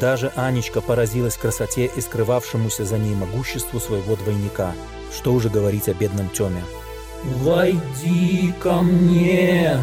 Даже 0.00 0.32
Анечка 0.34 0.80
поразилась 0.80 1.36
красоте 1.36 1.90
и 1.94 2.00
скрывавшемуся 2.00 2.84
за 2.84 2.98
ней 2.98 3.14
могуществу 3.14 3.78
своего 3.78 4.16
двойника. 4.16 4.74
Что 5.16 5.32
уже 5.32 5.48
говорить 5.48 5.88
о 5.88 5.94
бедном 5.94 6.28
Теме. 6.30 6.64
«Войди 7.24 8.52
ко 8.60 8.82
мне! 8.82 9.82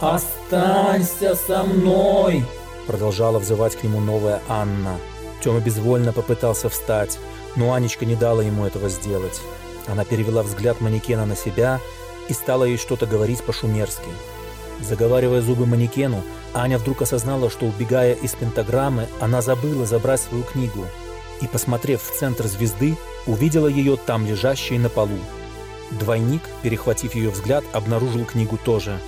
Останься 0.00 1.34
со 1.34 1.62
мной!» 1.62 2.44
Продолжала 2.86 3.38
взывать 3.38 3.76
к 3.76 3.84
нему 3.84 4.00
новая 4.00 4.40
Анна. 4.48 4.96
Тёма 5.42 5.60
безвольно 5.60 6.12
попытался 6.12 6.68
встать, 6.68 7.18
но 7.54 7.74
Анечка 7.74 8.06
не 8.06 8.16
дала 8.16 8.42
ему 8.42 8.64
этого 8.64 8.88
сделать. 8.88 9.40
Она 9.86 10.04
перевела 10.04 10.42
взгляд 10.42 10.80
манекена 10.80 11.26
на 11.26 11.36
себя 11.36 11.80
и 12.28 12.32
стала 12.32 12.64
ей 12.64 12.76
что-то 12.76 13.06
говорить 13.06 13.42
по-шумерски. 13.42 14.08
Заговаривая 14.80 15.40
зубы 15.40 15.66
манекену, 15.66 16.22
Аня 16.54 16.78
вдруг 16.78 17.02
осознала, 17.02 17.50
что, 17.50 17.66
убегая 17.66 18.14
из 18.14 18.32
пентаграммы, 18.34 19.08
она 19.20 19.42
забыла 19.42 19.86
забрать 19.86 20.20
свою 20.20 20.44
книгу. 20.44 20.86
И, 21.40 21.46
посмотрев 21.46 22.02
в 22.02 22.16
центр 22.16 22.46
звезды, 22.46 22.96
увидела 23.26 23.66
ее 23.66 23.96
там 23.96 24.26
лежащей 24.26 24.78
на 24.78 24.88
полу. 24.88 25.18
Двойник, 25.90 26.42
перехватив 26.62 27.14
ее 27.14 27.30
взгляд, 27.30 27.64
обнаружил 27.72 28.24
книгу 28.24 28.58
тоже. 28.62 28.98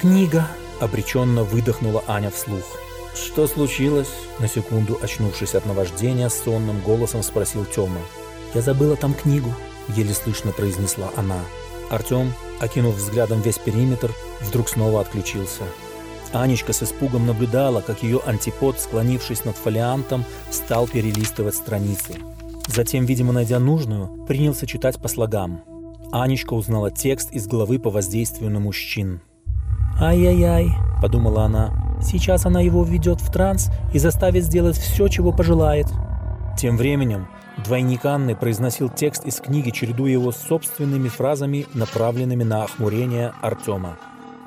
«Книга!»– 0.00 0.48
обреченно 0.80 1.44
выдохнула 1.44 2.02
Аня 2.06 2.30
вслух. 2.30 2.64
«Что 3.14 3.46
случилось?»– 3.46 4.10
на 4.38 4.48
секунду 4.48 4.98
очнувшись 5.02 5.54
от 5.54 5.66
наваждения, 5.66 6.30
сонным 6.30 6.80
голосом 6.80 7.22
спросил 7.22 7.64
Тёма. 7.64 8.00
«Я 8.54 8.62
забыла 8.62 8.96
там 8.96 9.14
книгу»,– 9.14 9.54
еле 9.88 10.14
слышно 10.14 10.52
произнесла 10.52 11.10
она. 11.16 11.40
Артём, 11.90 12.32
окинув 12.60 12.94
взглядом 12.94 13.42
весь 13.42 13.58
периметр, 13.58 14.12
вдруг 14.46 14.68
снова 14.68 15.00
отключился. 15.00 15.62
Анечка 16.32 16.72
с 16.72 16.82
испугом 16.82 17.26
наблюдала, 17.26 17.82
как 17.82 18.02
ее 18.02 18.20
антипод, 18.24 18.80
склонившись 18.80 19.44
над 19.44 19.56
фолиантом, 19.56 20.24
стал 20.50 20.86
перелистывать 20.86 21.54
страницы. 21.54 22.14
Затем, 22.66 23.04
видимо, 23.04 23.32
найдя 23.32 23.58
нужную, 23.58 24.08
принялся 24.26 24.66
читать 24.66 24.98
по 25.00 25.08
слогам. 25.08 25.62
Анечка 26.10 26.54
узнала 26.54 26.90
текст 26.90 27.32
из 27.32 27.46
главы 27.46 27.78
по 27.78 27.90
воздействию 27.90 28.50
на 28.50 28.60
мужчин. 28.60 29.20
«Ай-яй-яй»,— 30.00 30.70
подумала 31.02 31.44
она,— 31.44 31.98
«сейчас 32.02 32.46
она 32.46 32.60
его 32.60 32.82
введет 32.82 33.20
в 33.20 33.30
транс 33.30 33.70
и 33.92 33.98
заставит 33.98 34.44
сделать 34.44 34.76
все, 34.76 35.08
чего 35.08 35.32
пожелает». 35.32 35.86
Тем 36.58 36.76
временем 36.76 37.28
двойник 37.64 38.04
Анны 38.04 38.34
произносил 38.34 38.88
текст 38.88 39.26
из 39.26 39.36
книги, 39.36 39.70
чередуя 39.70 40.12
его 40.12 40.32
с 40.32 40.36
собственными 40.36 41.08
фразами, 41.08 41.66
направленными 41.74 42.42
на 42.42 42.64
охмурение 42.64 43.32
Артема. 43.42 43.96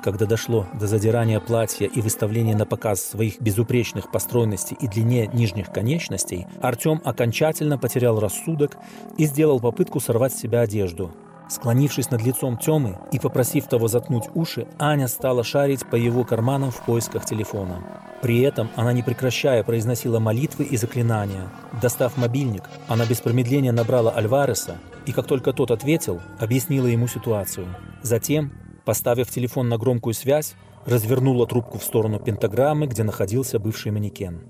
Когда 0.06 0.24
дошло 0.24 0.68
до 0.72 0.86
задирания 0.86 1.40
платья 1.40 1.88
и 1.88 2.00
выставления 2.00 2.54
на 2.54 2.64
показ 2.64 3.02
своих 3.02 3.40
безупречных 3.40 4.12
постройностей 4.12 4.76
и 4.80 4.86
длине 4.86 5.26
нижних 5.26 5.72
конечностей, 5.72 6.46
Артем 6.62 7.02
окончательно 7.04 7.76
потерял 7.76 8.20
рассудок 8.20 8.76
и 9.18 9.26
сделал 9.26 9.58
попытку 9.58 9.98
сорвать 9.98 10.32
с 10.32 10.38
себя 10.38 10.60
одежду– 10.60 11.10
Склонившись 11.48 12.10
над 12.10 12.22
лицом 12.22 12.56
Тёмы 12.56 12.98
и 13.12 13.20
попросив 13.20 13.68
того 13.68 13.86
заткнуть 13.86 14.24
уши, 14.34 14.66
Аня 14.80 15.06
стала 15.06 15.44
шарить 15.44 15.86
по 15.86 15.94
его 15.94 16.24
карманам 16.24 16.72
в 16.72 16.84
поисках 16.84 17.24
телефона. 17.24 17.84
При 18.20 18.40
этом 18.40 18.68
она, 18.74 18.92
не 18.92 19.04
прекращая, 19.04 19.62
произносила 19.62 20.18
молитвы 20.18 20.64
и 20.64 20.76
заклинания. 20.76 21.48
Достав 21.80 22.16
мобильник, 22.16 22.64
она 22.88 23.06
без 23.06 23.20
промедления 23.20 23.70
набрала 23.70 24.10
Альвареса 24.10 24.78
и, 25.04 25.12
как 25.12 25.28
только 25.28 25.52
тот 25.52 25.70
ответил, 25.70 26.20
объяснила 26.40 26.88
ему 26.88 27.06
ситуацию. 27.06 27.68
Затем, 28.02 28.50
поставив 28.86 29.28
телефон 29.30 29.68
на 29.68 29.76
громкую 29.76 30.14
связь, 30.14 30.54
развернула 30.86 31.46
трубку 31.46 31.78
в 31.78 31.84
сторону 31.84 32.20
пентаграммы, 32.20 32.86
где 32.86 33.02
находился 33.02 33.58
бывший 33.58 33.92
манекен. 33.92 34.40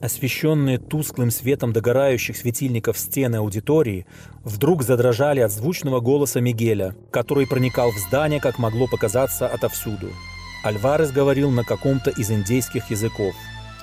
Освещенные 0.00 0.78
тусклым 0.78 1.30
светом 1.30 1.72
догорающих 1.72 2.36
светильников 2.36 2.98
стены 2.98 3.36
аудитории 3.36 4.06
вдруг 4.44 4.82
задрожали 4.82 5.40
от 5.40 5.52
звучного 5.52 6.00
голоса 6.00 6.40
Мигеля, 6.40 6.96
который 7.10 7.46
проникал 7.46 7.92
в 7.92 7.98
здание, 7.98 8.40
как 8.40 8.58
могло 8.58 8.86
показаться, 8.88 9.46
отовсюду. 9.46 10.08
Альварес 10.64 11.12
говорил 11.12 11.50
на 11.50 11.62
каком-то 11.62 12.10
из 12.10 12.30
индейских 12.30 12.90
языков. 12.90 13.34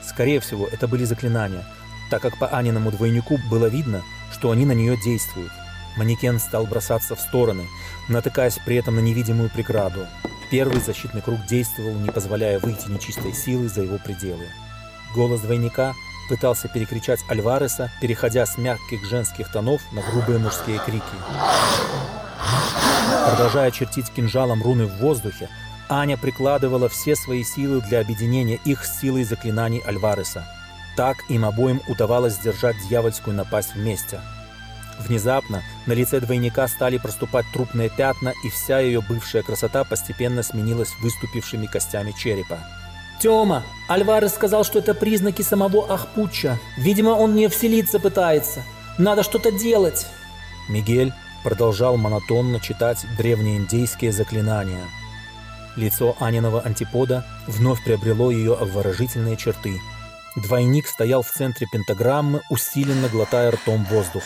Скорее 0.03 0.39
всего, 0.39 0.67
это 0.67 0.87
были 0.87 1.03
заклинания, 1.03 1.63
так 2.09 2.21
как 2.21 2.37
по 2.37 2.47
Аниному 2.47 2.91
двойнику 2.91 3.39
было 3.49 3.67
видно, 3.67 4.01
что 4.31 4.51
они 4.51 4.65
на 4.65 4.73
нее 4.73 4.97
действуют. 5.03 5.51
Манекен 5.97 6.39
стал 6.39 6.65
бросаться 6.65 7.15
в 7.15 7.19
стороны, 7.19 7.67
натыкаясь 8.07 8.59
при 8.65 8.77
этом 8.77 8.95
на 8.95 8.99
невидимую 8.99 9.49
преграду. 9.49 10.07
Первый 10.49 10.81
защитный 10.81 11.21
круг 11.21 11.45
действовал, 11.45 11.93
не 11.93 12.09
позволяя 12.09 12.59
выйти 12.59 12.87
нечистой 12.87 13.33
силы 13.33 13.67
за 13.67 13.81
его 13.81 13.97
пределы. 13.97 14.47
Голос 15.15 15.41
двойника 15.41 15.93
пытался 16.29 16.67
перекричать 16.67 17.23
Альвареса, 17.29 17.91
переходя 18.01 18.45
с 18.45 18.57
мягких 18.57 19.03
женских 19.05 19.51
тонов 19.51 19.81
на 19.91 20.01
грубые 20.01 20.39
мужские 20.39 20.79
крики. 20.79 21.03
Продолжая 23.27 23.71
чертить 23.71 24.09
кинжалом 24.11 24.61
руны 24.63 24.85
в 24.85 24.97
воздухе, 24.97 25.49
Аня 25.89 26.17
прикладывала 26.17 26.89
все 26.89 27.15
свои 27.15 27.43
силы 27.43 27.81
для 27.81 27.99
объединения 27.99 28.59
их 28.65 28.83
с 28.85 28.99
силой 28.99 29.23
заклинаний 29.23 29.79
Альвареса. 29.79 30.45
Так 30.95 31.17
им 31.29 31.45
обоим 31.45 31.81
удавалось 31.87 32.33
сдержать 32.33 32.75
дьявольскую 32.87 33.35
напасть 33.35 33.75
вместе. 33.75 34.19
Внезапно 34.99 35.63
на 35.85 35.93
лице 35.93 36.19
двойника 36.19 36.67
стали 36.67 36.97
проступать 36.97 37.45
трупные 37.53 37.89
пятна, 37.89 38.33
и 38.43 38.49
вся 38.49 38.79
ее 38.79 39.01
бывшая 39.01 39.43
красота 39.43 39.83
постепенно 39.83 40.43
сменилась 40.43 40.93
выступившими 41.01 41.65
костями 41.65 42.11
черепа. 42.11 42.59
Тёма, 43.19 43.63
Альварес 43.87 44.33
сказал, 44.33 44.63
что 44.63 44.79
это 44.79 44.93
признаки 44.93 45.41
самого 45.41 45.91
Ахпуча. 45.93 46.59
Видимо, 46.77 47.11
он 47.11 47.31
мне 47.31 47.49
вселиться 47.49 47.99
пытается. 47.99 48.63
Надо 48.97 49.23
что-то 49.23 49.51
делать. 49.51 50.07
Мигель 50.69 51.13
продолжал 51.43 51.97
монотонно 51.97 52.59
читать 52.59 53.05
древнеиндейские 53.17 54.11
заклинания. 54.11 54.83
Лицо 55.75 56.15
Аниного 56.19 56.61
антипода 56.61 57.25
вновь 57.47 57.83
приобрело 57.83 58.29
ее 58.29 58.55
обворожительные 58.55 59.37
черты. 59.37 59.79
Двойник 60.35 60.87
стоял 60.87 61.21
в 61.21 61.29
центре 61.29 61.67
пентаграммы, 61.71 62.41
усиленно 62.49 63.07
глотая 63.07 63.51
ртом 63.51 63.85
воздух. 63.85 64.23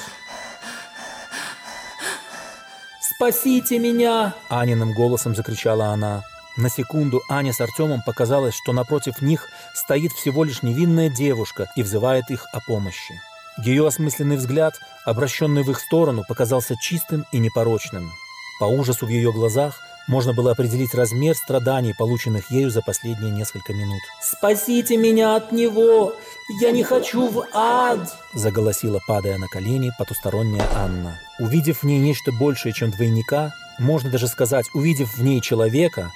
«Спасите 3.17 3.79
меня!»— 3.79 4.35
Аниным 4.49 4.93
голосом 4.93 5.35
закричала 5.35 5.87
она. 5.87 6.21
На 6.55 6.69
секунду 6.69 7.23
Аня 7.29 7.51
с 7.51 7.59
Артемом 7.59 8.03
показалось, 8.05 8.53
что 8.53 8.73
напротив 8.73 9.23
них 9.23 9.49
стоит 9.73 10.11
всего 10.11 10.43
лишь 10.43 10.61
невинная 10.61 11.09
девушка 11.09 11.67
и 11.75 11.81
взывает 11.81 12.29
их 12.29 12.45
о 12.53 12.59
помощи. 12.59 13.19
Ее 13.57 13.87
осмысленный 13.87 14.37
взгляд, 14.37 14.75
обращенный 15.03 15.63
в 15.63 15.71
их 15.71 15.79
сторону, 15.79 16.25
показался 16.27 16.75
чистым 16.79 17.25
и 17.31 17.39
непорочным. 17.39 18.11
По 18.59 18.65
ужасу 18.65 19.07
в 19.07 19.09
ее 19.09 19.33
глазах 19.33 19.79
можно 20.07 20.33
было 20.33 20.51
определить 20.51 20.93
размер 20.93 21.35
страданий, 21.35 21.93
полученных 21.93 22.49
ею 22.49 22.69
за 22.69 22.81
последние 22.81 23.31
несколько 23.31 23.73
минут. 23.73 24.01
«Спасите 24.21 24.97
меня 24.97 25.35
от 25.35 25.51
него! 25.51 26.13
Я 26.61 26.71
не 26.71 26.83
хочу 26.83 27.27
в 27.27 27.45
ад!» 27.53 28.15
заголосила, 28.33 28.99
падая 29.07 29.37
на 29.37 29.47
колени, 29.47 29.91
потусторонняя 29.97 30.67
Анна. 30.75 31.19
Увидев 31.39 31.83
в 31.83 31.85
ней 31.85 31.99
нечто 31.99 32.31
большее, 32.31 32.73
чем 32.73 32.91
двойника, 32.91 33.53
можно 33.79 34.09
даже 34.09 34.27
сказать, 34.27 34.65
увидев 34.73 35.17
в 35.17 35.23
ней 35.23 35.41
человека, 35.41 36.11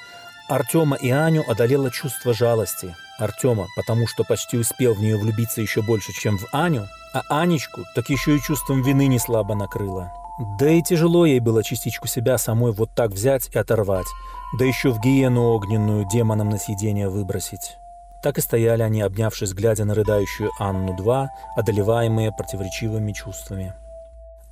Артема 0.48 0.96
и 0.98 1.10
Аню 1.10 1.44
одолело 1.48 1.92
чувство 1.92 2.34
жалости. 2.34 2.96
Артема, 3.20 3.68
потому 3.76 4.08
что 4.08 4.24
почти 4.24 4.58
успел 4.58 4.94
в 4.94 5.02
нее 5.02 5.18
влюбиться 5.18 5.62
еще 5.62 5.82
больше, 5.82 6.12
чем 6.12 6.38
в 6.38 6.48
Аню, 6.52 6.88
а 7.14 7.22
Анечку 7.30 7.84
так 7.94 8.10
еще 8.10 8.36
и 8.36 8.42
чувством 8.42 8.82
вины 8.82 9.08
не 9.08 9.20
слабо 9.20 9.54
накрыло. 9.54 10.12
Да 10.40 10.70
и 10.70 10.82
тяжело 10.82 11.26
ей 11.26 11.40
было 11.40 11.64
частичку 11.64 12.08
себя 12.08 12.38
самой 12.38 12.72
вот 12.72 12.90
так 12.96 13.12
взять 13.12 13.50
и 13.54 13.58
оторвать, 13.58 14.08
да 14.58 14.66
еще 14.66 14.92
в 14.92 15.00
гиену 15.00 15.54
огненную 15.54 16.08
демоном 16.08 16.50
на 16.50 16.58
съедение 16.58 17.10
выбросить. 17.10 17.78
Так 18.24 18.38
и 18.38 18.42
стояли 18.42 18.84
они, 18.84 19.02
обнявшись, 19.02 19.54
глядя 19.54 19.86
на 19.86 19.96
рыдающую 19.96 20.52
Анну-2, 20.60 21.28
одолеваемые 21.56 22.32
противоречивыми 22.32 23.14
чувствами. 23.14 23.74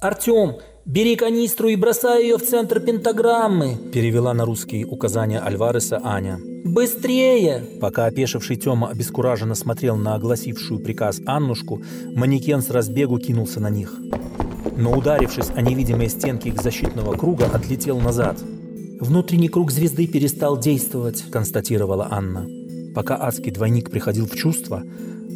«Артем, 0.01 0.55
бери 0.85 1.17
канистру 1.17 1.67
и 1.67 1.75
бросай 1.75 2.23
ее 2.23 2.37
в 2.37 2.41
центр 2.41 2.79
пентаграммы!» 2.79 3.75
перевела 3.93 4.33
на 4.33 4.45
русский 4.45 4.85
указания 4.85 5.39
Альвареса 5.39 5.99
Аня. 6.03 6.39
«Быстрее!» 6.63 7.65
Пока 7.81 8.05
опешивший 8.05 8.55
Тёма 8.55 8.89
обескураженно 8.89 9.55
смотрел 9.55 9.97
на 9.97 10.15
огласившую 10.15 10.79
приказ 10.79 11.19
Аннушку, 11.25 11.81
манекен 12.15 12.61
с 12.61 12.69
разбегу 12.69 13.19
кинулся 13.19 13.59
на 13.59 13.69
них. 13.69 13.93
Но 14.79 14.93
ударившись 14.93 15.49
о 15.53 15.61
невидимые 15.61 16.07
стенки 16.07 16.47
их 16.47 16.61
защитного 16.61 17.11
круга, 17.17 17.47
отлетел 17.53 17.99
назад. 17.99 18.39
«Внутренний 19.01 19.49
круг 19.49 19.71
звезды 19.71 20.07
перестал 20.07 20.57
действовать»,– 20.57 21.25
констатировала 21.31 22.07
Анна. 22.09 22.47
Пока 22.95 23.17
адский 23.21 23.51
двойник 23.51 23.91
приходил 23.91 24.25
в 24.25 24.37
чувство, 24.37 24.81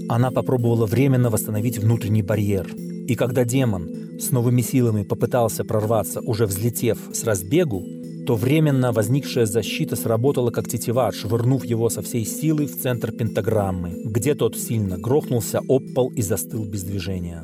она 0.08 0.32
попробовала 0.32 0.86
временно 0.86 1.30
восстановить 1.30 1.78
внутренний 1.78 2.22
барьер. 2.22 2.74
И 2.74 3.16
когда 3.16 3.44
демон 3.44 3.90
с 4.18 4.32
новыми 4.32 4.62
силами 4.62 5.04
попытался 5.04 5.66
прорваться, 5.66 6.22
уже 6.22 6.46
взлетев 6.46 6.98
с 7.12 7.26
разбегу, 7.26 7.84
то 8.26 8.36
временно 8.36 8.94
возникшая 8.94 9.46
защита 9.46 9.98
сработала 9.98 10.52
как 10.52 10.70
тетива, 10.70 11.12
швырнув 11.12 11.66
его 11.66 11.90
со 11.90 12.02
всей 12.02 12.26
силы 12.26 12.66
в 12.66 12.82
центр 12.82 13.12
пентаграммы, 13.12 14.04
где 14.06 14.36
тот 14.36 14.56
сильно 14.56 14.98
грохнулся 14.98 15.60
об 15.68 15.94
пол 15.94 16.14
и 16.16 16.22
застыл 16.22 16.64
без 16.64 16.84
движения. 16.84 17.44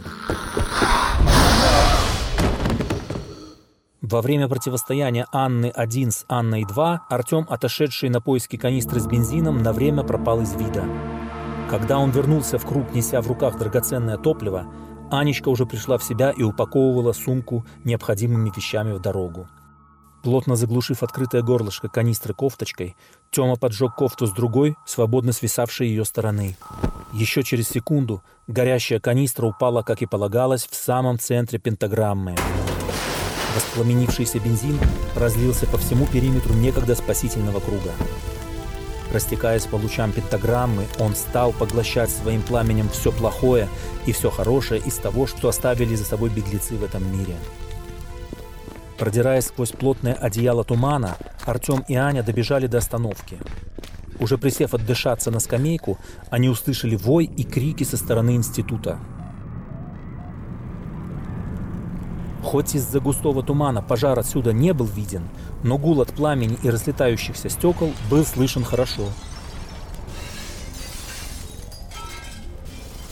Во 4.10 4.24
время 4.24 4.47
противостояния 4.47 5.28
Анны-1 5.32 6.10
с 6.10 6.26
Анной-2 6.28 6.99
Артем, 7.10 7.45
отошедший 7.47 8.10
на 8.10 8.22
поиски 8.22 8.55
канистры 8.55 8.99
с 8.99 9.05
бензином, 9.05 9.62
на 9.62 9.72
время 9.72 10.01
пропал 10.03 10.41
из 10.41 10.55
вида. 10.55 10.84
Когда 11.70 11.99
он 11.99 12.10
вернулся 12.10 12.57
в 12.57 12.66
круг, 12.66 12.91
неся 12.95 13.22
в 13.22 13.28
руках 13.28 13.60
драгоценное 13.60 14.18
топливо, 14.18 14.66
Анечка 15.12 15.49
уже 15.49 15.68
пришла 15.68 15.99
в 15.99 16.03
себя 16.03 16.32
и 16.32 16.41
упаковывала 16.41 17.14
сумку 17.14 17.68
необходимыми 17.84 18.51
вещами 18.55 18.93
в 18.93 18.99
дорогу. 18.99 19.47
Плотно 20.24 20.55
заглушив 20.55 21.03
открытое 21.03 21.43
горлышко 21.43 21.88
канистры 21.88 22.34
кофточкой, 22.34 22.95
Тёма 23.30 23.57
поджег 23.57 23.93
кофту 23.93 24.26
с 24.26 24.32
другой, 24.32 24.76
свободно 24.88 25.34
свисавшей 25.34 25.88
ее 25.88 26.03
стороны. 26.03 26.57
Еще 27.14 27.43
через 27.43 27.70
секунду 27.70 28.24
горящая 28.47 28.99
канистра 28.99 29.45
упала, 29.45 29.84
как 29.84 30.01
и 30.01 30.07
полагалось, 30.07 30.66
в 30.68 30.74
самом 30.74 31.20
центре 31.20 31.60
пентаграммы. 31.60 32.36
Воспламенившийся 33.56 34.39
бензин 34.39 34.80
разлился 35.16 35.66
по 35.66 35.78
всему 35.78 36.06
периметру 36.06 36.54
некогда 36.54 36.95
спасительного 36.95 37.60
круга. 37.60 37.91
Растекаясь 39.12 39.66
по 39.66 39.76
лучам 39.76 40.12
пентаграммы, 40.12 40.86
он 41.00 41.16
стал 41.16 41.52
поглощать 41.52 42.12
своим 42.12 42.43
пламенем 42.43 42.89
все 42.89 43.12
плохое 43.12 43.68
и 44.06 44.12
все 44.12 44.30
хорошее 44.30 44.82
из 44.82 44.95
того, 44.95 45.26
что 45.26 45.50
оставили 45.50 45.95
за 45.95 46.06
собой 46.06 46.30
беглецы 46.30 46.76
в 46.76 46.84
этом 46.84 47.12
мире. 47.12 47.36
Продираясь 49.00 49.47
сквозь 49.47 49.72
плотное 49.72 50.14
одеяло 50.14 50.64
тумана, 50.64 51.18
Артем 51.45 51.84
и 51.88 51.95
Аня 51.95 52.22
добежали 52.22 52.68
до 52.68 52.78
остановки. 52.78 53.39
Уже 54.20 54.38
присев 54.38 54.74
отдышаться 54.74 55.32
на 55.32 55.39
скамейку, 55.39 55.97
они 56.30 56.50
услышали 56.50 56.95
вой 56.95 57.26
и 57.26 57.43
крики 57.43 57.84
со 57.86 57.97
стороны 57.97 58.36
института. 58.36 59.00
Хоть 62.43 62.75
из-за 62.75 62.99
густого 62.99 63.43
тумана 63.43 63.81
пожар 63.81 64.17
отсюда 64.17 64.53
не 64.53 64.73
был 64.73 64.85
виден, 64.85 65.23
но 65.63 65.77
гул 65.77 66.01
от 66.01 66.13
пламени 66.13 66.57
и 66.63 66.69
разлетающихся 66.69 67.49
стекол 67.49 67.91
был 68.09 68.25
слышен 68.25 68.63
хорошо. 68.63 69.07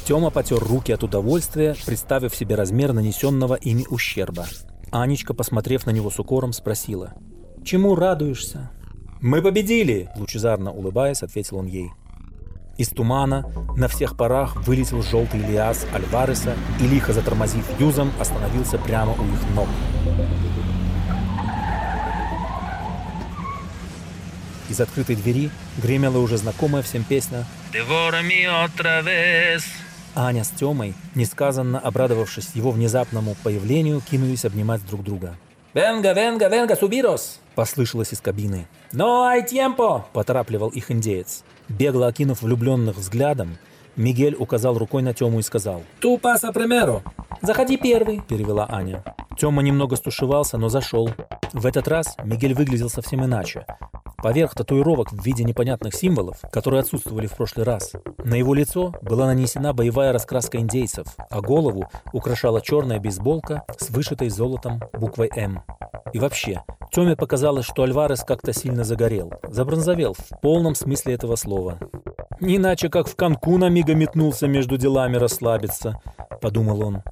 Тёма 0.06 0.30
потер 0.30 0.60
руки 0.60 0.94
от 0.94 1.04
удовольствия, 1.04 1.76
представив 1.86 2.34
себе 2.34 2.56
размер 2.56 2.94
нанесенного 2.94 3.56
ими 3.56 3.86
ущерба. 3.90 4.46
Анечка, 4.90 5.34
посмотрев 5.34 5.86
на 5.86 5.92
него 5.92 6.10
с 6.10 6.18
укором, 6.18 6.54
спросила. 6.54 7.14
«Чему 7.66 7.94
радуешься?» 7.94 8.72
«Мы 9.20 9.42
победили!»– 9.42 10.10
лучезарно 10.16 10.72
улыбаясь, 10.72 11.24
ответил 11.24 11.58
он 11.58 11.66
ей. 11.66 11.92
Из 12.78 12.90
тумана 12.90 13.44
на 13.76 13.88
всех 13.88 14.16
парах 14.16 14.56
вылетел 14.68 15.02
желтый 15.02 15.40
Лиас 15.40 15.86
Альвареса 15.94 16.56
и, 16.80 16.88
лихо 16.88 17.12
затормозив 17.12 17.66
юзом, 17.80 18.12
остановился 18.20 18.78
прямо 18.78 19.14
у 19.14 19.26
их 19.26 19.50
ног. 19.56 19.68
Из 24.70 24.80
открытой 24.80 25.16
двери 25.16 25.50
гремела 25.82 26.20
уже 26.20 26.38
знакомая 26.38 26.84
всем 26.84 27.04
песня. 27.04 27.46
Аня 30.14 30.44
с 30.44 30.50
Тёмой, 30.50 30.94
несказанно 31.16 31.80
обрадовавшись 31.80 32.52
его 32.54 32.72
внезапному 32.72 33.36
появлению, 33.44 34.02
кинулись 34.02 34.46
обнимать 34.46 34.86
друг 34.86 35.04
друга. 35.04 35.36
«Венга, 35.74 36.14
венга, 36.14 36.48
венга, 36.48 36.76
субирос!»– 36.76 37.40
послышалось 37.56 38.14
из 38.14 38.20
кабины. 38.20 38.68
«Но 38.92 39.24
ай 39.24 39.44
темпо!»– 39.44 40.06
поторапливал 40.14 40.70
их 40.70 40.92
индеец. 40.92 41.44
Бегло 41.70 42.08
окинув 42.08 42.40
влюбленных 42.42 42.98
взглядом, 42.98 43.58
Мигель 43.98 44.36
указал 44.38 44.78
рукой 44.78 45.02
на 45.02 45.14
Тему 45.14 45.40
и 45.40 45.42
сказал 45.42 45.82
«Ту 46.00 46.18
паса 46.18 46.54
примеру!» 46.54 47.02
«Заходи 47.42 47.78
первый!»– 47.78 48.22
перевела 48.28 48.68
Аня. 48.70 49.04
Тёма 49.38 49.62
немного 49.62 49.96
стушевался, 49.96 50.58
но 50.58 50.70
зашел. 50.70 51.10
В 51.54 51.66
этот 51.66 51.88
раз 51.88 52.16
Мигель 52.24 52.54
выглядел 52.54 52.90
совсем 52.90 53.26
иначе. 53.26 53.66
Поверх 54.18 54.56
татуировок 54.56 55.12
в 55.12 55.24
виде 55.24 55.44
непонятных 55.44 55.94
символов, 55.94 56.38
которые 56.52 56.82
отсутствовали 56.82 57.28
в 57.28 57.36
прошлый 57.36 57.66
раз, 57.66 57.94
на 58.24 58.34
его 58.36 58.54
лицо 58.56 58.94
была 59.02 59.28
нанесена 59.28 59.74
боевая 59.74 60.12
раскраска 60.12 60.58
индейцев, 60.58 61.08
а 61.30 61.42
голову 61.42 61.90
украшала 62.14 62.62
черная 62.62 63.00
бейсболка 63.00 63.64
с 63.78 63.90
вышитой 63.90 64.30
золотом 64.30 64.82
буквой 64.94 65.30
«М». 65.36 65.62
И 66.14 66.20
вообще, 66.20 66.64
Тёме 66.92 67.16
показалось, 67.16 67.66
что 67.66 67.84
Альварес 67.84 68.24
как-то 68.24 68.54
сильно 68.54 68.84
загорел, 68.84 69.34
забронзовел 69.44 70.14
в 70.14 70.40
полном 70.42 70.74
смысле 70.74 71.14
этого 71.14 71.36
слова. 71.36 71.78
«Не 72.40 72.58
иначе, 72.58 72.90
как 72.90 73.08
в 73.08 73.16
Канкун 73.16 73.64
мига 73.88 73.96
метнулся 73.96 74.48
между 74.48 74.78
делами 74.78 75.16
расслабиться»,— 75.16 76.02
подумал 76.42 76.82
он. 76.82 77.04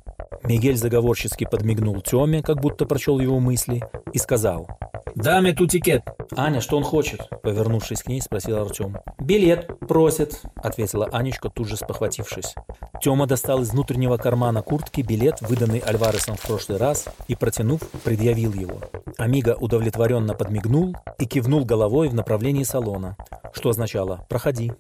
Мигель 0.44 0.76
заговорчески 0.76 1.46
подмигнул 1.46 2.02
Тёме, 2.02 2.42
как 2.42 2.60
будто 2.60 2.86
прочел 2.86 3.20
его 3.20 3.40
мысли, 3.40 3.84
и 4.12 4.18
сказал. 4.18 4.68
«Даме 5.16 5.54
ту 5.54 5.68
тикет». 5.68 6.04
«Аня, 6.36 6.60
что 6.60 6.76
он 6.76 6.84
хочет?» 6.84 7.30
Повернувшись 7.44 8.04
к 8.04 8.08
ней, 8.08 8.22
спросил 8.22 8.58
Артем. 8.58 8.98
«Билет 9.20 9.80
просит»,— 9.80 10.42
ответила 10.56 11.08
Анечка, 11.14 11.50
тут 11.50 11.70
же 11.70 11.78
спохватившись. 11.78 12.54
Тёма 13.02 13.26
достал 13.26 13.62
из 13.62 13.70
внутреннего 13.70 14.18
кармана 14.18 14.62
куртки 14.62 15.02
билет, 15.02 15.42
выданный 15.42 15.80
Альваресом 15.80 16.36
в 16.36 16.42
прошлый 16.42 16.78
раз, 16.78 17.06
и, 17.30 17.36
протянув, 17.36 17.80
предъявил 18.04 18.52
его. 18.54 18.82
Амиго 19.18 19.56
удовлетворенно 19.56 20.34
подмигнул 20.34 20.96
и 21.20 21.26
кивнул 21.26 21.64
головой 21.64 22.10
в 22.10 22.14
направлении 22.14 22.64
салона, 22.64 23.16
что 23.54 23.70
означало 23.70 24.26
«проходи». 24.28 24.74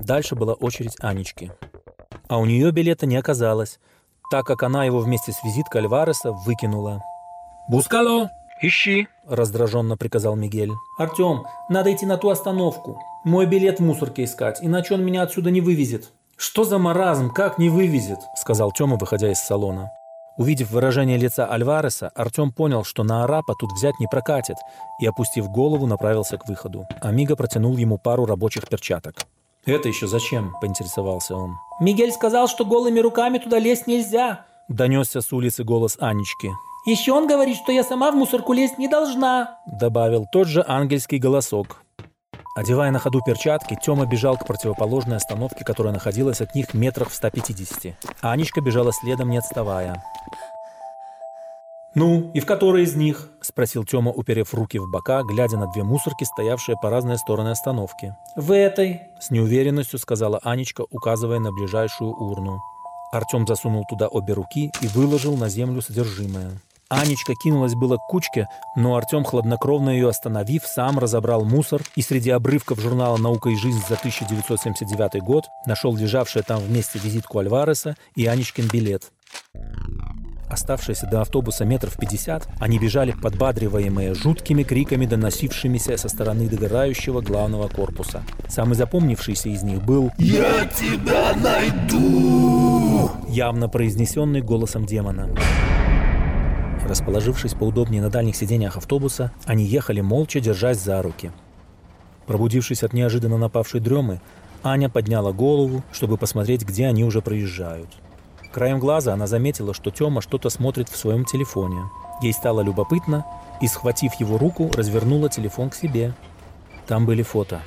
Дальше 0.00 0.34
была 0.34 0.54
очередь 0.54 0.96
Анечки. 1.00 1.52
А 2.28 2.38
у 2.38 2.46
нее 2.46 2.70
билета 2.72 3.06
не 3.06 3.16
оказалось, 3.16 3.78
так 4.30 4.46
как 4.46 4.62
она 4.62 4.84
его 4.84 5.00
вместе 5.00 5.32
с 5.32 5.42
визиткой 5.44 5.82
Альвареса 5.82 6.32
выкинула. 6.32 7.02
«Бускало!» 7.68 8.30
«Ищи!»– 8.62 9.08
раздраженно 9.26 9.96
приказал 9.96 10.36
Мигель. 10.36 10.72
«Артем, 10.98 11.44
надо 11.70 11.92
идти 11.92 12.04
на 12.04 12.18
ту 12.18 12.28
остановку. 12.28 13.00
Мой 13.24 13.46
билет 13.46 13.80
в 13.80 13.82
мусорке 13.82 14.24
искать, 14.24 14.58
иначе 14.60 14.94
он 14.94 15.04
меня 15.04 15.22
отсюда 15.22 15.50
не 15.50 15.62
вывезет». 15.62 16.12
«Что 16.36 16.64
за 16.64 16.78
маразм? 16.78 17.30
Как 17.30 17.58
не 17.58 17.68
вывезет?»– 17.70 18.18
сказал 18.36 18.70
Тёма, 18.72 18.96
выходя 18.96 19.30
из 19.30 19.38
салона. 19.38 19.90
Увидев 20.36 20.70
выражение 20.70 21.18
лица 21.18 21.46
Альвареса, 21.46 22.10
Артем 22.14 22.52
понял, 22.52 22.84
что 22.84 23.02
на 23.02 23.24
арапа 23.24 23.54
тут 23.58 23.72
взять 23.72 23.98
не 23.98 24.06
прокатит, 24.06 24.56
и, 25.00 25.06
опустив 25.06 25.48
голову, 25.48 25.86
направился 25.86 26.38
к 26.38 26.46
выходу. 26.48 26.86
Амиго 27.00 27.36
протянул 27.36 27.76
ему 27.76 27.98
пару 27.98 28.24
рабочих 28.26 28.68
перчаток. 28.68 29.16
«Это 29.66 29.88
еще 29.88 30.06
зачем?»– 30.06 30.54
поинтересовался 30.60 31.36
он. 31.36 31.56
«Мигель 31.80 32.12
сказал, 32.12 32.48
что 32.48 32.64
голыми 32.64 33.00
руками 33.00 33.38
туда 33.38 33.58
лезть 33.58 33.86
нельзя»,– 33.86 34.46
донесся 34.68 35.20
с 35.20 35.32
улицы 35.32 35.64
голос 35.64 35.96
Анечки. 36.00 36.50
«Еще 36.86 37.12
он 37.12 37.26
говорит, 37.26 37.56
что 37.56 37.72
я 37.72 37.84
сама 37.84 38.10
в 38.10 38.14
мусорку 38.14 38.54
лезть 38.54 38.78
не 38.78 38.88
должна»,– 38.88 39.58
добавил 39.66 40.26
тот 40.32 40.48
же 40.48 40.64
ангельский 40.66 41.18
голосок. 41.18 41.82
Одевая 42.56 42.90
на 42.90 42.98
ходу 42.98 43.20
перчатки, 43.24 43.78
Тёма 43.80 44.06
бежал 44.06 44.36
к 44.36 44.46
противоположной 44.46 45.18
остановке, 45.18 45.64
которая 45.64 45.92
находилась 45.92 46.40
от 46.40 46.54
них 46.54 46.74
метрах 46.74 47.10
в 47.10 47.14
150. 47.14 47.94
А 48.22 48.32
Анечка 48.32 48.60
бежала 48.60 48.92
следом, 48.92 49.30
не 49.30 49.38
отставая. 49.38 50.02
«Ну, 51.94 52.30
и 52.34 52.40
в 52.40 52.46
которой 52.46 52.84
из 52.84 52.94
них?»– 52.94 53.30
спросил 53.40 53.84
Тёма, 53.84 54.12
уперев 54.12 54.54
руки 54.54 54.78
в 54.78 54.88
бока, 54.88 55.22
глядя 55.22 55.56
на 55.56 55.66
две 55.66 55.82
мусорки, 55.82 56.22
стоявшие 56.22 56.76
по 56.80 56.88
разные 56.88 57.18
стороны 57.18 57.48
остановки. 57.48 58.14
«В 58.36 58.52
этой»,– 58.52 59.02
с 59.20 59.30
неуверенностью 59.30 59.98
сказала 59.98 60.38
Анечка, 60.44 60.84
указывая 60.90 61.40
на 61.40 61.50
ближайшую 61.50 62.12
урну. 62.12 62.60
Артём 63.12 63.44
засунул 63.44 63.84
туда 63.88 64.06
обе 64.06 64.34
руки 64.34 64.70
и 64.80 64.86
выложил 64.86 65.36
на 65.36 65.48
землю 65.48 65.82
содержимое. 65.82 66.52
Анечка 66.88 67.34
кинулась 67.34 67.74
было 67.74 67.96
к 67.96 68.06
кучке, 68.08 68.48
но 68.76 68.96
Артём, 68.96 69.24
хладнокровно 69.24 69.90
ее 69.90 70.08
остановив, 70.08 70.66
сам 70.66 70.98
разобрал 70.98 71.44
мусор 71.44 71.82
и 71.96 72.02
среди 72.02 72.30
обрывков 72.30 72.80
журнала 72.80 73.16
«Наука 73.16 73.50
и 73.50 73.56
жизнь» 73.56 73.80
за 73.88 73.94
1979 73.94 75.22
год 75.22 75.44
нашел 75.66 75.94
лежавшее 75.96 76.42
там 76.44 76.60
вместе 76.60 76.98
визитку 76.98 77.38
Альвареса 77.38 77.96
и 78.16 78.26
Анечкин 78.26 78.68
билет. 78.72 79.12
Оставшиеся 80.50 81.06
до 81.06 81.20
автобуса 81.20 81.64
метров 81.64 81.96
пятьдесят, 81.96 82.48
они 82.58 82.80
бежали, 82.80 83.12
подбадриваемые 83.12 84.14
жуткими 84.14 84.64
криками, 84.64 85.06
доносившимися 85.06 85.96
со 85.96 86.08
стороны 86.08 86.48
догорающего 86.48 87.20
главного 87.20 87.68
корпуса. 87.68 88.24
Самый 88.48 88.74
запомнившийся 88.74 89.48
из 89.48 89.62
них 89.62 89.80
был 89.84 90.10
«Я 90.18 90.66
тебя 90.66 91.34
найду!» 91.36 93.12
явно 93.28 93.68
произнесенный 93.68 94.42
голосом 94.42 94.86
демона. 94.86 95.28
Расположившись 96.84 97.54
поудобнее 97.54 98.02
на 98.02 98.10
дальних 98.10 98.34
сиденьях 98.34 98.76
автобуса, 98.76 99.30
они 99.44 99.64
ехали 99.64 100.00
молча, 100.00 100.40
держась 100.40 100.82
за 100.82 101.00
руки. 101.00 101.30
Пробудившись 102.26 102.82
от 102.82 102.92
неожиданно 102.92 103.38
напавшей 103.38 103.78
дремы, 103.78 104.20
Аня 104.64 104.88
подняла 104.88 105.30
голову, 105.30 105.84
чтобы 105.92 106.16
посмотреть, 106.16 106.64
где 106.64 106.88
они 106.88 107.04
уже 107.04 107.22
проезжают– 107.22 107.88
Краем 108.52 108.80
глаза 108.80 109.12
она 109.12 109.26
заметила, 109.26 109.72
что 109.74 109.90
Тёма 109.90 110.20
что-то 110.20 110.50
смотрит 110.50 110.88
в 110.88 110.96
своем 110.96 111.24
телефоне. 111.24 111.88
Ей 112.20 112.32
стало 112.32 112.62
любопытно, 112.62 113.24
и, 113.60 113.68
схватив 113.68 114.14
его 114.14 114.38
руку, 114.38 114.70
развернула 114.74 115.28
телефон 115.28 115.70
к 115.70 115.74
себе. 115.74 116.14
Там 116.86 117.06
были 117.06 117.22
фото. 117.22 117.60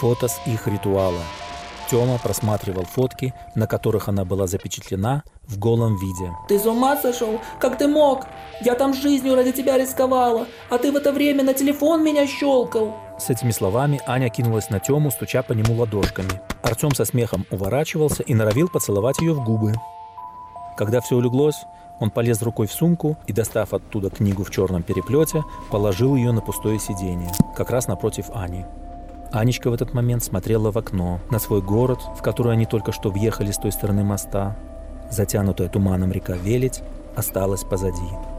Фото 0.00 0.26
с 0.28 0.40
их 0.46 0.66
ритуала. 0.66 1.20
Тёма 1.90 2.18
просматривал 2.18 2.84
фотки, 2.84 3.34
на 3.54 3.66
которых 3.66 4.08
она 4.08 4.24
была 4.24 4.46
запечатлена 4.46 5.22
в 5.46 5.58
голом 5.58 5.96
виде. 5.96 6.32
«Ты 6.48 6.58
с 6.58 6.66
ума 6.66 6.96
сошел? 6.96 7.40
Как 7.60 7.78
ты 7.78 7.86
мог? 7.86 8.26
Я 8.62 8.74
там 8.74 8.94
жизнью 8.94 9.34
ради 9.34 9.52
тебя 9.52 9.78
рисковала, 9.78 10.46
а 10.70 10.78
ты 10.78 10.90
в 10.90 10.96
это 10.96 11.12
время 11.12 11.44
на 11.44 11.54
телефон 11.54 12.02
меня 12.02 12.26
щелкал!» 12.26 12.96
С 13.18 13.30
этими 13.30 13.52
словами 13.52 14.00
Аня 14.06 14.30
кинулась 14.30 14.70
на 14.70 14.80
Тему, 14.80 15.10
стуча 15.10 15.42
по 15.42 15.52
нему 15.52 15.74
ладошками. 15.74 16.40
Артем 16.62 16.94
со 16.94 17.04
смехом 17.04 17.44
уворачивался 17.50 18.22
и 18.22 18.34
норовил 18.34 18.68
поцеловать 18.68 19.20
ее 19.20 19.34
в 19.34 19.44
губы. 19.44 19.74
Когда 20.76 21.00
все 21.00 21.16
улеглось, 21.16 21.66
он 22.00 22.10
полез 22.10 22.42
рукой 22.42 22.66
в 22.66 22.72
сумку 22.72 23.16
и, 23.26 23.32
достав 23.32 23.72
оттуда 23.72 24.10
книгу 24.10 24.42
в 24.42 24.50
черном 24.50 24.82
переплете, 24.82 25.44
положил 25.70 26.16
ее 26.16 26.32
на 26.32 26.40
пустое 26.40 26.78
сиденье, 26.78 27.30
как 27.56 27.70
раз 27.70 27.86
напротив 27.86 28.26
Ани. 28.34 28.64
Анечка 29.32 29.70
в 29.70 29.74
этот 29.74 29.94
момент 29.94 30.22
смотрела 30.22 30.70
в 30.70 30.78
окно, 30.78 31.20
на 31.30 31.38
свой 31.38 31.60
город, 31.60 32.00
в 32.16 32.22
который 32.22 32.52
они 32.52 32.66
только 32.66 32.92
что 32.92 33.10
въехали 33.10 33.50
с 33.50 33.58
той 33.58 33.72
стороны 33.72 34.04
моста. 34.04 34.56
Затянутая 35.10 35.68
туманом 35.68 36.12
река 36.12 36.34
Велить 36.34 36.82
осталась 37.16 37.64
позади. 37.64 38.33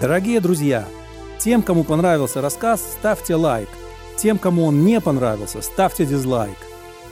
Дорогие 0.00 0.40
друзья, 0.40 0.86
тем, 1.38 1.62
кому 1.62 1.82
понравился 1.82 2.42
рассказ, 2.42 2.82
ставьте 2.98 3.34
лайк. 3.34 3.68
Тем, 4.18 4.36
кому 4.36 4.66
он 4.66 4.84
не 4.84 5.00
понравился, 5.00 5.62
ставьте 5.62 6.04
дизлайк. 6.04 6.56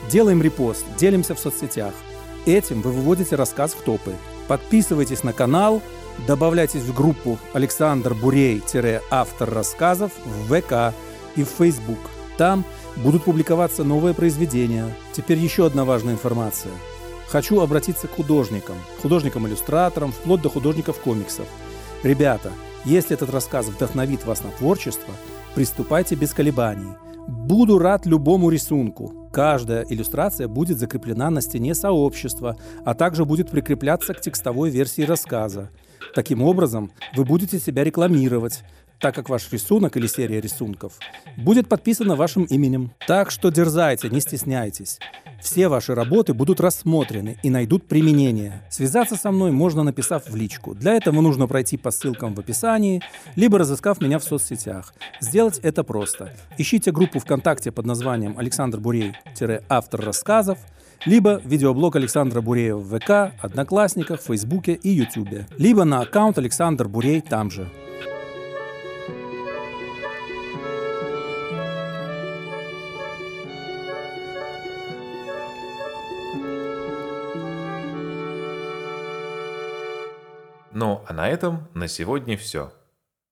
Делаем 0.07 0.39
репост, 0.39 0.85
делимся 0.95 1.33
в 1.33 1.39
соцсетях. 1.39 1.93
Этим 2.45 2.83
вы 2.83 2.91
выводите 2.91 3.35
рассказ 3.35 3.73
в 3.73 3.81
топы. 3.81 4.13
Подписывайтесь 4.47 5.23
на 5.23 5.33
канал, 5.33 5.81
добавляйтесь 6.27 6.83
в 6.83 6.93
группу 6.93 7.39
Александр 7.53 8.13
Бурей-автор 8.13 9.49
рассказов 9.49 10.11
в 10.23 10.53
ВК 10.53 10.95
и 11.35 11.43
в 11.43 11.49
Facebook. 11.57 11.99
Там 12.37 12.63
будут 12.97 13.23
публиковаться 13.23 13.83
новые 13.83 14.13
произведения. 14.13 14.95
Теперь 15.11 15.39
еще 15.39 15.65
одна 15.65 15.85
важная 15.85 16.13
информация. 16.13 16.73
Хочу 17.29 17.61
обратиться 17.61 18.07
к 18.07 18.11
художникам, 18.11 18.75
художникам-иллюстраторам, 19.01 20.11
вплоть 20.11 20.43
до 20.43 20.49
художников 20.49 20.99
комиксов. 20.99 21.47
Ребята, 22.03 22.51
если 22.85 23.15
этот 23.15 23.31
рассказ 23.31 23.67
вдохновит 23.67 24.25
вас 24.25 24.43
на 24.43 24.51
творчество, 24.51 25.13
приступайте 25.55 26.15
без 26.15 26.33
колебаний. 26.33 26.93
Буду 27.27 27.79
рад 27.79 28.05
любому 28.05 28.49
рисунку. 28.49 29.29
Каждая 29.33 29.83
иллюстрация 29.89 30.47
будет 30.47 30.77
закреплена 30.77 31.31
на 31.31 31.41
стене 31.41 31.73
сообщества, 31.73 32.55
а 32.85 32.93
также 32.93 33.25
будет 33.25 33.49
прикрепляться 33.49 34.13
к 34.13 34.21
текстовой 34.21 34.69
версии 34.69 35.01
рассказа. 35.01 35.71
Таким 36.13 36.43
образом, 36.43 36.91
вы 37.15 37.25
будете 37.25 37.59
себя 37.59 37.83
рекламировать, 37.83 38.63
так 39.05 39.13
как 39.13 39.29
ваш 39.29 39.51
рисунок 39.51 39.97
или 39.97 40.07
серия 40.07 40.41
рисунков 40.41 40.93
будет 41.37 41.69
подписана 41.69 42.15
вашим 42.15 42.45
именем. 42.45 42.89
Так 43.05 43.29
что 43.29 43.51
дерзайте, 43.51 44.09
не 44.09 44.19
стесняйтесь. 44.19 44.97
Все 45.39 45.67
ваши 45.67 45.93
работы 45.93 46.33
будут 46.33 46.59
рассмотрены 46.59 47.37
и 47.43 47.51
найдут 47.51 47.87
применение. 47.87 48.63
Связаться 48.71 49.15
со 49.15 49.29
мной 49.29 49.51
можно, 49.51 49.83
написав 49.83 50.27
в 50.27 50.35
личку. 50.35 50.73
Для 50.73 50.95
этого 50.95 51.21
нужно 51.21 51.45
пройти 51.45 51.77
по 51.77 51.91
ссылкам 51.91 52.33
в 52.33 52.39
описании, 52.39 53.03
либо 53.35 53.59
разыскав 53.59 54.01
меня 54.01 54.17
в 54.17 54.23
соцсетях. 54.23 54.95
Сделать 55.19 55.59
это 55.59 55.83
просто. 55.83 56.33
Ищите 56.57 56.91
группу 56.91 57.19
ВКонтакте 57.19 57.71
под 57.71 57.85
названием 57.85 58.39
Александр 58.39 58.79
Бурей-автор 58.79 60.01
рассказов 60.03 60.57
либо 61.05 61.39
видеоблог 61.45 61.95
Александра 61.95 62.41
Буреева 62.41 62.79
в 62.79 62.97
ВК, 62.97 63.35
Одноклассниках, 63.39 64.19
Фейсбуке 64.21 64.73
и 64.73 64.89
Ютубе, 64.89 65.45
либо 65.59 65.83
на 65.83 65.99
аккаунт 66.01 66.39
Александр 66.39 66.87
Бурей 66.87 67.21
там 67.21 67.51
же. 67.51 67.69
Ну, 80.75 81.05
а 81.07 81.13
на 81.13 81.29
этом 81.29 81.69
на 81.73 81.87
сегодня 81.87 82.35
все. 82.35 82.73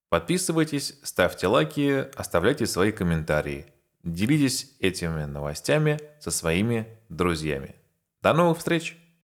Подписывайтесь, 0.08 0.98
ставьте 1.04 1.48
лайки, 1.48 2.08
оставляйте 2.16 2.66
свои 2.66 2.94
комментарии. 2.94 3.66
Делитесь 4.02 4.74
этими 4.80 5.26
новостями 5.26 6.00
со 6.22 6.32
своими 6.32 6.88
друзьями. 7.10 7.76
До 8.22 8.32
новых 8.32 8.60
встреч! 8.60 9.03